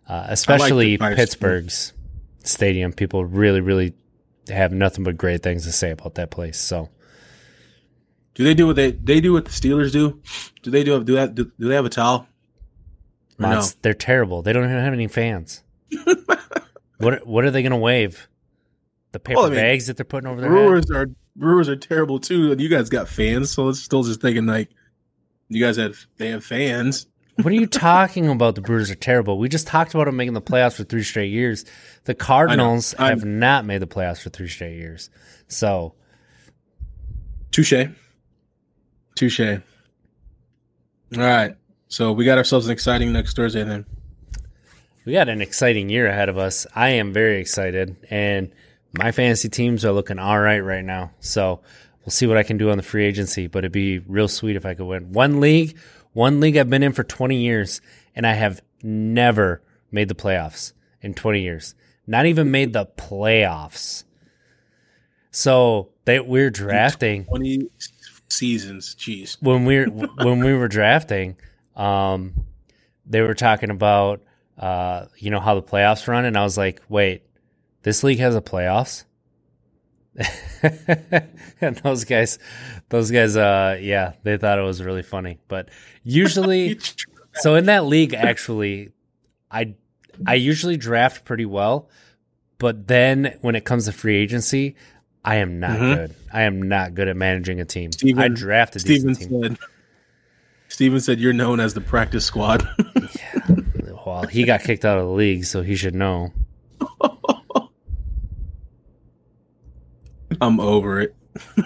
uh, 0.08 0.26
especially 0.28 0.96
too. 0.96 1.14
Pittsburgh's 1.16 1.92
stadium, 2.44 2.92
people 2.92 3.24
really 3.24 3.60
really 3.60 3.94
have 4.48 4.70
nothing 4.72 5.02
but 5.02 5.16
great 5.16 5.42
things 5.42 5.64
to 5.64 5.72
say 5.72 5.90
about 5.90 6.14
that 6.14 6.30
place. 6.30 6.58
So. 6.60 6.90
Do 8.34 8.44
they 8.44 8.54
do 8.54 8.66
what 8.66 8.76
they 8.76 8.90
they 8.90 9.20
do 9.20 9.32
what 9.32 9.44
the 9.44 9.50
Steelers 9.50 9.92
do? 9.92 10.20
Do 10.62 10.70
they 10.70 10.84
do 10.84 11.02
do 11.04 11.14
that? 11.14 11.34
Do, 11.34 11.50
do 11.58 11.68
they 11.68 11.74
have 11.74 11.84
a 11.84 11.90
towel? 11.90 12.28
No? 13.38 13.62
They're 13.82 13.94
terrible. 13.94 14.42
They 14.42 14.52
don't 14.52 14.64
even 14.64 14.78
have 14.78 14.92
any 14.92 15.08
fans. 15.08 15.62
what 16.98 17.26
what 17.26 17.44
are 17.44 17.50
they 17.50 17.62
going 17.62 17.72
to 17.72 17.76
wave? 17.76 18.28
The 19.12 19.20
paper 19.20 19.38
Well, 19.38 19.46
I 19.46 19.50
mean, 19.50 19.58
bags 19.58 19.86
that 19.86 19.96
they're 19.96 20.04
putting 20.04 20.28
over 20.28 20.40
their 20.40 20.50
head? 20.50 20.56
Brewers 20.56 20.90
are 20.90 21.06
Brewers 21.36 21.68
are 21.68 21.76
terrible 21.76 22.18
too, 22.18 22.54
you 22.58 22.68
guys 22.68 22.88
got 22.88 23.08
fans. 23.08 23.50
So 23.52 23.68
it's 23.68 23.80
still 23.80 24.02
just 24.02 24.20
thinking 24.20 24.46
like 24.46 24.70
you 25.48 25.64
guys 25.64 25.76
have 25.76 26.06
they 26.16 26.28
have 26.30 26.44
fans. 26.44 27.06
What 27.36 27.52
are 27.52 27.56
you 27.56 27.66
talking 27.66 28.28
about? 28.28 28.54
The 28.54 28.60
Brewers 28.60 28.90
are 28.92 28.96
terrible. 28.96 29.38
We 29.38 29.48
just 29.48 29.66
talked 29.66 29.92
about 29.92 30.04
them 30.04 30.16
making 30.16 30.34
the 30.34 30.42
playoffs 30.42 30.74
for 30.74 30.84
three 30.84 31.02
straight 31.02 31.32
years. 31.32 31.64
The 32.04 32.14
Cardinals 32.14 32.92
have 32.92 33.24
not 33.24 33.64
made 33.64 33.78
the 33.78 33.88
playoffs 33.88 34.22
for 34.22 34.30
three 34.30 34.46
straight 34.46 34.76
years. 34.76 35.10
So 35.48 35.94
Touche, 37.50 37.72
touche. 39.14 39.40
All 39.40 39.60
right, 41.12 41.56
so 41.88 42.12
we 42.12 42.24
got 42.24 42.38
ourselves 42.38 42.66
an 42.66 42.72
exciting 42.72 43.12
next 43.12 43.36
Thursday 43.36 43.62
then. 43.62 43.86
we 45.04 45.12
got 45.12 45.28
an 45.28 45.40
exciting 45.40 45.88
year 45.88 46.06
ahead 46.06 46.28
of 46.28 46.38
us. 46.38 46.66
I 46.74 46.90
am 46.90 47.12
very 47.12 47.40
excited, 47.40 47.96
and 48.10 48.50
my 48.98 49.12
fantasy 49.12 49.48
teams 49.48 49.84
are 49.84 49.92
looking 49.92 50.18
all 50.18 50.38
right 50.38 50.60
right 50.60 50.84
now. 50.84 51.12
So 51.20 51.60
we'll 52.00 52.10
see 52.10 52.26
what 52.26 52.36
I 52.36 52.42
can 52.42 52.56
do 52.56 52.70
on 52.70 52.76
the 52.76 52.82
free 52.82 53.04
agency. 53.04 53.46
But 53.46 53.60
it'd 53.60 53.72
be 53.72 53.98
real 54.00 54.28
sweet 54.28 54.56
if 54.56 54.66
I 54.66 54.74
could 54.74 54.86
win 54.86 55.12
one 55.12 55.40
league. 55.40 55.76
One 56.12 56.40
league 56.40 56.56
I've 56.56 56.70
been 56.70 56.84
in 56.84 56.92
for 56.92 57.02
20 57.02 57.36
years, 57.36 57.80
and 58.14 58.26
I 58.26 58.34
have 58.34 58.62
never 58.82 59.62
made 59.90 60.08
the 60.08 60.14
playoffs 60.14 60.72
in 61.00 61.14
20 61.14 61.40
years. 61.40 61.74
Not 62.06 62.26
even 62.26 62.50
made 62.50 62.72
the 62.72 62.86
playoffs. 62.86 64.04
So 65.32 65.90
they 66.04 66.20
we're 66.20 66.50
drafting 66.50 67.24
Twenty 67.24 67.68
seasons, 68.36 68.94
jeez. 68.94 69.36
when 69.40 69.64
we 69.64 69.78
were 69.78 69.86
when 69.86 70.42
we 70.42 70.52
were 70.54 70.68
drafting, 70.68 71.36
um, 71.76 72.44
they 73.06 73.20
were 73.20 73.34
talking 73.34 73.70
about 73.70 74.22
uh, 74.58 75.06
you 75.18 75.30
know 75.30 75.40
how 75.40 75.54
the 75.54 75.62
playoffs 75.62 76.06
run, 76.06 76.24
and 76.24 76.36
I 76.36 76.42
was 76.42 76.58
like, 76.58 76.82
wait, 76.88 77.22
this 77.82 78.02
league 78.04 78.18
has 78.18 78.34
a 78.34 78.40
playoffs. 78.40 79.04
and 81.60 81.76
those 81.78 82.04
guys, 82.04 82.38
those 82.88 83.10
guys, 83.10 83.36
uh, 83.36 83.76
yeah, 83.80 84.12
they 84.22 84.36
thought 84.36 84.58
it 84.58 84.62
was 84.62 84.82
really 84.82 85.02
funny. 85.02 85.38
But 85.48 85.70
usually, 86.04 86.78
so 87.34 87.56
in 87.56 87.66
that 87.66 87.84
league, 87.86 88.14
actually, 88.14 88.92
I 89.50 89.74
I 90.26 90.34
usually 90.34 90.76
draft 90.76 91.24
pretty 91.24 91.46
well, 91.46 91.88
but 92.58 92.86
then 92.86 93.38
when 93.40 93.56
it 93.56 93.64
comes 93.64 93.86
to 93.86 93.92
free 93.92 94.16
agency, 94.16 94.76
I 95.24 95.36
am 95.36 95.60
not 95.60 95.78
Mhm. 95.78 95.94
good. 95.94 96.14
I 96.32 96.42
am 96.42 96.62
not 96.62 96.94
good 96.94 97.08
at 97.08 97.16
managing 97.16 97.60
a 97.60 97.64
team. 97.64 97.92
Steven- 97.92 98.22
I 98.22 98.28
drafted 98.28 98.82
Steven 98.82 99.14
said. 99.14 99.58
Steven 100.68 101.00
said 101.00 101.20
you're 101.20 101.32
known 101.32 101.60
as 101.60 101.74
the 101.74 101.80
practice 101.80 102.24
squad. 102.24 102.66
Well, 104.06 104.26
he 104.26 104.44
got 104.44 104.60
kicked 104.62 104.84
out 104.84 104.98
of 104.98 105.06
the 105.06 105.12
league, 105.12 105.46
so 105.46 105.62
he 105.62 105.76
should 105.76 105.94
know. 105.94 106.30
I'm 110.42 110.60
over 110.60 111.00
it. 111.00 111.14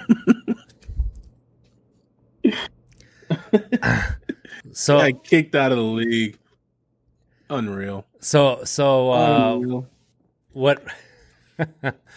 So 4.72 4.98
I 4.98 5.12
kicked 5.12 5.54
out 5.54 5.72
of 5.72 5.78
the 5.78 5.84
league. 5.84 6.38
Unreal. 7.50 8.06
So 8.20 8.62
so 8.64 9.11
uh, 9.12 9.54
Unreal. 9.56 9.86
what 10.52 10.82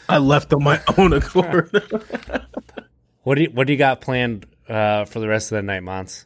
I 0.09 0.17
left 0.17 0.53
on 0.53 0.63
my 0.63 0.81
own 0.97 1.13
accord. 1.13 1.69
what 3.23 3.35
do 3.35 3.43
you, 3.43 3.49
what 3.49 3.67
do 3.67 3.73
you 3.73 3.79
got 3.79 4.01
planned 4.01 4.45
uh, 4.67 5.05
for 5.05 5.19
the 5.19 5.27
rest 5.27 5.51
of 5.51 5.57
the 5.57 5.61
night, 5.61 5.83
Mons? 5.83 6.25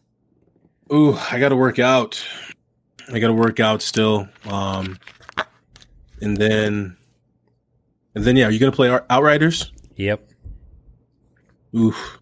Ooh, 0.94 1.16
I 1.32 1.40
got 1.40 1.50
to 1.50 1.56
work 1.56 1.80
out. 1.80 2.24
I 3.12 3.20
got 3.20 3.28
to 3.28 3.34
work 3.34 3.60
out 3.60 3.82
still. 3.82 4.28
Um, 4.46 5.00
and 6.22 6.38
then, 6.38 6.98
and 8.14 8.24
then, 8.24 8.38
yeah, 8.38 8.48
are 8.48 8.52
you 8.52 8.60
gonna 8.60 8.72
play 8.72 8.90
Out- 8.90 9.06
Outriders? 9.10 9.72
Yep. 9.96 10.32
Oof. 11.76 12.20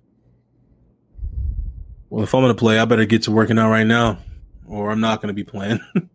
Well, 2.09 2.23
if 2.23 2.33
I'm 2.33 2.41
gonna 2.41 2.55
play, 2.55 2.79
I 2.79 2.85
better 2.85 3.05
get 3.05 3.23
to 3.23 3.31
working 3.31 3.59
out 3.59 3.69
right 3.69 3.85
now, 3.85 4.19
or 4.67 4.91
I'm 4.91 4.99
not 4.99 5.21
gonna 5.21 5.33
be 5.33 5.43
playing. 5.43 5.79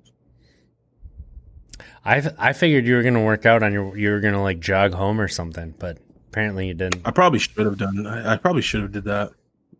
I 2.08 2.30
I 2.38 2.52
figured 2.54 2.86
you 2.86 2.94
were 2.96 3.02
gonna 3.02 3.22
work 3.22 3.44
out 3.44 3.62
on 3.62 3.74
your 3.74 3.96
you 3.96 4.10
were 4.10 4.20
gonna 4.20 4.42
like 4.42 4.60
jog 4.60 4.94
home 4.94 5.20
or 5.20 5.28
something, 5.28 5.74
but 5.78 5.98
apparently 6.28 6.66
you 6.68 6.74
didn't. 6.74 7.02
I 7.06 7.10
probably 7.10 7.38
should 7.38 7.66
have 7.66 7.76
done. 7.76 8.06
I, 8.06 8.32
I 8.32 8.36
probably 8.38 8.62
should 8.62 8.80
have 8.80 8.92
did 8.92 9.04
that. 9.04 9.32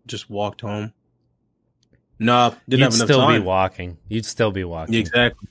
Just 0.06 0.28
walked 0.28 0.60
home. 0.60 0.92
No, 2.18 2.54
didn't 2.54 2.58
have 2.58 2.60
enough 2.60 2.60
time. 2.60 2.68
You'd 2.68 2.80
have 2.80 2.94
enough 2.94 3.06
still 3.06 3.20
time. 3.20 3.40
be 3.40 3.46
walking. 3.46 3.98
You'd 4.08 4.26
still 4.26 4.50
be 4.50 4.64
walking. 4.64 4.94
Exactly. 4.96 5.48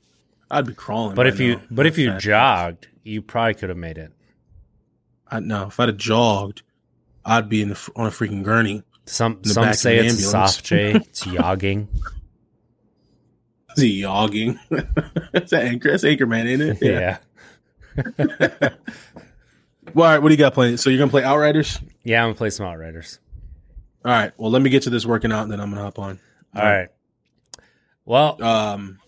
I'd 0.51 0.67
be 0.67 0.73
crawling. 0.73 1.15
But 1.15 1.25
if 1.25 1.39
you 1.39 1.55
now. 1.55 1.61
but 1.71 1.87
if 1.87 1.97
you 1.97 2.11
Fat. 2.11 2.21
jogged, 2.21 2.87
you 3.03 3.23
probably 3.23 3.55
could 3.55 3.69
have 3.69 3.77
made 3.77 3.97
it. 3.97 4.11
I, 5.29 5.39
no, 5.39 5.67
if 5.67 5.79
I'd 5.79 5.89
have 5.89 5.97
jogged, 5.97 6.61
I'd 7.25 7.49
be 7.49 7.63
in 7.63 7.69
the 7.69 7.91
on 7.95 8.05
a 8.05 8.11
freaking 8.11 8.43
gurney. 8.43 8.83
Some 9.05 9.43
some 9.43 9.73
say 9.73 9.97
it's 9.97 10.13
ambulance. 10.13 10.31
soft 10.31 10.63
J. 10.63 10.93
It's 10.93 11.21
jogging. 11.21 11.87
Is 13.77 13.83
he 13.83 14.01
yogging? 14.01 14.59
That's 15.31 15.53
an 15.53 15.61
anchor. 15.67 15.91
That's 15.91 16.03
Anchorman, 16.03 16.45
ain't 16.45 16.61
it? 16.61 16.77
yeah. 16.81 17.17
Well, 19.93 20.05
all 20.05 20.13
right. 20.13 20.21
What 20.21 20.27
do 20.29 20.33
you 20.33 20.37
got 20.37 20.53
playing? 20.53 20.77
So 20.77 20.89
you're 20.89 20.99
gonna 20.99 21.09
play 21.09 21.23
Outriders? 21.23 21.79
Yeah, 22.03 22.21
I'm 22.21 22.27
gonna 22.27 22.35
play 22.35 22.49
some 22.49 22.65
Outriders. 22.65 23.19
All 24.03 24.11
right. 24.11 24.31
Well, 24.37 24.51
let 24.51 24.61
me 24.61 24.69
get 24.69 24.83
to 24.83 24.89
this 24.89 25.05
working 25.05 25.31
out, 25.31 25.43
and 25.43 25.51
then 25.51 25.61
I'm 25.61 25.69
gonna 25.69 25.81
hop 25.83 25.97
on. 25.97 26.19
All 26.55 26.61
right. 26.63 26.89
Well, 28.05 28.41
Um. 28.43 28.99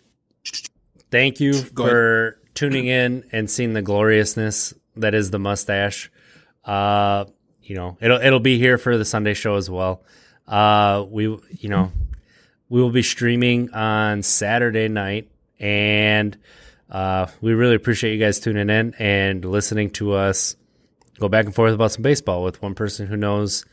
thank 1.12 1.40
you 1.42 1.54
for 1.76 2.40
tuning 2.54 2.88
in 2.88 3.26
and 3.34 3.50
seeing 3.52 3.74
the 3.74 3.82
gloriousness 3.82 4.74
that 4.96 5.14
is 5.14 5.32
the 5.32 5.40
mustache. 5.40 6.10
Uh, 6.64 7.26
you 7.62 7.76
know, 7.76 7.98
it'll 8.02 8.22
it'll 8.22 8.40
be 8.40 8.58
here 8.58 8.78
for 8.78 8.98
the 8.98 9.06
Sunday 9.06 9.34
show 9.34 9.56
as 9.56 9.70
well. 9.70 10.04
Uh, 10.48 11.06
we 11.10 11.24
you 11.52 11.70
know, 11.70 11.92
we 12.70 12.82
will 12.82 12.92
be 12.92 13.04
streaming 13.04 13.72
on 13.74 14.24
Saturday 14.24 14.88
night, 14.88 15.30
and 15.60 16.38
uh, 16.90 17.28
we 17.42 17.54
really 17.54 17.76
appreciate 17.76 18.14
you 18.14 18.20
guys 18.20 18.40
tuning 18.40 18.70
in 18.70 18.94
and 19.00 19.44
listening 19.44 19.90
to 19.92 20.14
us 20.14 20.56
go 21.20 21.28
back 21.28 21.46
and 21.46 21.54
forth 21.54 21.74
about 21.74 21.92
some 21.92 22.02
baseball 22.02 22.44
with 22.44 22.62
one 22.62 22.74
person 22.74 23.06
who 23.06 23.18
knows 23.18 23.66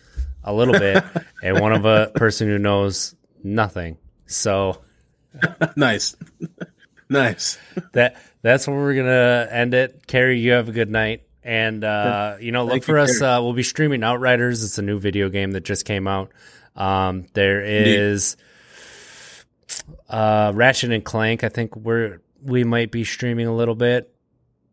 a 0.45 0.53
little 0.53 0.75
bit 0.75 1.03
and 1.43 1.61
one 1.61 1.73
of 1.73 1.85
a 1.85 2.11
person 2.15 2.49
who 2.49 2.59
knows 2.59 3.15
nothing. 3.43 3.97
So 4.27 4.83
nice. 5.77 6.17
nice. 7.09 7.59
that 7.93 8.17
that's 8.43 8.67
where 8.67 8.77
we're 8.77 8.95
gonna 8.95 9.49
end 9.51 9.75
it. 9.75 10.07
Carrie, 10.07 10.39
you 10.39 10.53
have 10.53 10.69
a 10.69 10.73
good 10.73 10.91
night, 10.91 11.23
and 11.43 11.83
uh, 11.83 12.37
you 12.41 12.53
know, 12.53 12.65
look 12.65 12.73
Thank 12.73 12.85
for 12.85 12.97
you, 12.97 13.05
us. 13.05 13.23
Uh, 13.23 13.41
we'll 13.43 13.53
be 13.53 13.63
streaming 13.63 14.03
Outriders. 14.03 14.65
It's 14.65 14.79
a 14.79 14.83
new 14.83 14.99
video 14.99 15.29
game 15.29 15.53
that 15.53 15.65
just 15.65 15.85
came 15.85 16.07
out. 16.07 16.31
Um, 16.75 17.27
there 17.33 17.63
is 17.63 18.37
uh, 20.09 20.53
Ratchet 20.55 20.93
and 20.93 21.05
Clank. 21.05 21.45
I 21.45 21.49
think 21.49 21.77
we're 21.77 22.21
we 22.43 22.65
might 22.65 22.91
be 22.91 23.05
streaming 23.05 23.47
a 23.47 23.55
little 23.55 23.75
bit, 23.75 24.15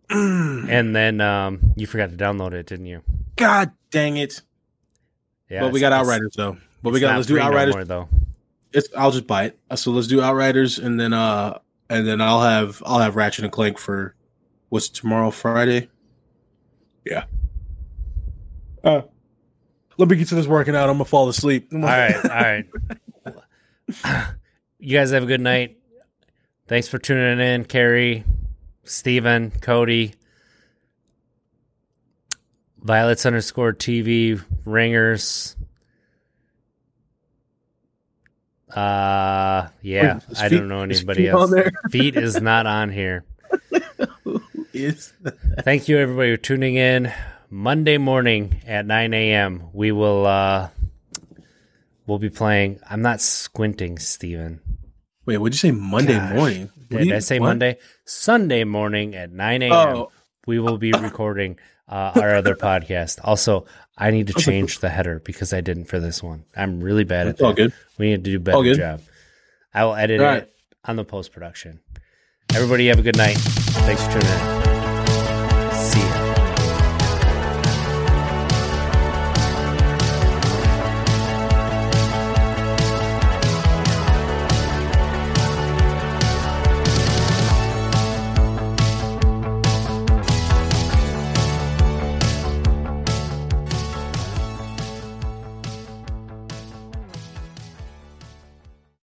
and 0.10 0.96
then 0.96 1.22
um, 1.22 1.74
you 1.76 1.88
forgot 1.88 2.10
to 2.12 2.18
download 2.18 2.54
it, 2.54 2.68
didn't 2.68 2.86
you? 2.86 3.02
God 3.36 3.72
dang 3.92 4.18
it! 4.18 4.42
Yeah, 5.50 5.62
but 5.62 5.72
we 5.72 5.80
got 5.80 5.94
Outriders 5.94 6.34
though. 6.36 6.58
But 6.82 6.94
we 6.94 7.00
got 7.00 7.16
let's 7.16 7.28
do 7.28 7.36
free 7.36 7.42
no 7.42 7.48
Outriders. 7.48 7.76
more, 7.76 7.86
though. 7.86 8.10
It's 8.74 8.90
I'll 8.98 9.12
just 9.12 9.28
buy 9.28 9.46
it. 9.46 9.60
So 9.76 9.92
let's 9.92 10.08
do 10.08 10.22
Outriders, 10.22 10.80
and 10.80 11.00
then 11.00 11.14
uh, 11.14 11.60
and 11.90 12.08
then 12.08 12.22
I'll 12.22 12.42
have 12.42 12.82
I'll 12.86 13.00
have 13.00 13.16
Ratchet 13.16 13.44
and 13.44 13.54
Clank 13.54 13.78
for 13.78 14.16
what's 14.70 14.90
tomorrow 14.90 15.32
Friday. 15.32 15.90
Yeah. 17.06 17.26
Uh, 18.84 19.02
let 19.98 20.10
me 20.10 20.16
get 20.16 20.28
to 20.30 20.36
this 20.36 20.48
working 20.48 20.76
out. 20.76 20.90
I'm 20.90 20.96
gonna 20.96 21.06
fall 21.06 21.30
asleep. 21.30 21.70
All 21.72 21.80
right, 21.80 22.16
all 22.16 22.30
right. 22.30 22.66
you 24.84 24.98
guys 24.98 25.12
have 25.12 25.24
a 25.24 25.28
good 25.28 25.42
night. 25.42 25.78
Thanks 26.68 26.88
for 26.88 26.98
tuning 26.98 27.40
in, 27.40 27.66
Carrie, 27.66 28.24
Steven, 28.84 29.52
Cody, 29.52 30.14
Violets 32.82 33.26
underscore 33.26 33.74
TV, 33.74 34.42
Ringers. 34.66 35.56
Uh, 38.70 39.68
yeah, 39.82 40.20
Is 40.30 40.40
I 40.42 40.50
Feet- 40.50 40.58
don't 40.58 40.68
know 40.68 40.82
anybody 40.82 41.24
Feet 41.24 41.30
else. 41.30 41.54
Feet 41.92 42.18
is 42.18 42.42
not 42.42 42.66
on 42.66 42.90
here. 42.92 43.24
Is 44.74 45.14
Thank 45.62 45.88
you, 45.88 46.00
everybody, 46.00 46.32
for 46.36 46.42
tuning 46.42 46.76
in. 46.76 47.12
Monday 47.52 48.00
morning 48.00 48.62
at 48.66 48.88
9 48.88 49.14
a.m. 49.14 49.70
We 49.74 49.92
will 49.92 50.26
uh, 50.26 50.70
we'll 52.08 52.18
be 52.18 52.32
playing. 52.32 52.80
I'm 52.90 53.04
not 53.04 53.22
squinting, 53.22 54.00
Steven. 54.00 54.60
Wait, 55.26 55.38
what'd 55.38 55.54
you 55.54 55.58
say? 55.60 55.72
Monday 55.72 56.18
Gosh. 56.18 56.34
morning? 56.34 56.70
What 56.90 57.00
Did 57.04 57.12
I 57.14 57.20
say 57.20 57.40
what? 57.40 57.48
Monday? 57.48 57.78
Sunday 58.06 58.64
morning 58.64 59.16
at 59.16 59.32
9 59.32 59.62
a.m. 59.62 59.72
Oh, 59.72 60.12
We 60.46 60.60
will 60.60 60.78
be 60.78 60.92
recording 60.92 61.58
uh, 61.88 62.12
our 62.16 62.36
other 62.36 62.56
podcast. 62.56 63.20
Also, 63.24 63.66
I 63.98 64.12
need 64.12 64.28
to 64.28 64.34
change 64.34 64.80
the 64.80 64.90
header 64.90 65.20
because 65.20 65.54
I 65.54 65.62
didn't 65.62 65.86
for 65.86 66.00
this 66.00 66.22
one. 66.22 66.44
I'm 66.56 66.82
really 66.82 67.04
bad 67.06 67.28
at 67.28 67.34
it's 67.36 67.42
all 67.42 67.50
that. 67.50 67.56
good. 67.56 67.74
We 67.98 68.10
need 68.12 68.24
to 68.26 68.32
do 68.32 68.38
a 68.38 68.40
better 68.40 68.76
job. 68.76 69.02
I 69.74 69.86
will 69.86 69.96
edit 69.96 70.22
All 70.22 70.34
it 70.36 70.54
on 70.86 70.98
the 70.98 71.06
post 71.06 71.32
production. 71.32 71.80
Everybody 72.54 72.88
have 72.88 73.00
a 73.00 73.04
good 73.04 73.18
night. 73.18 73.38
Thanks 73.38 74.04
for 74.04 74.12
tuning 74.20 74.28
in. 74.68 74.73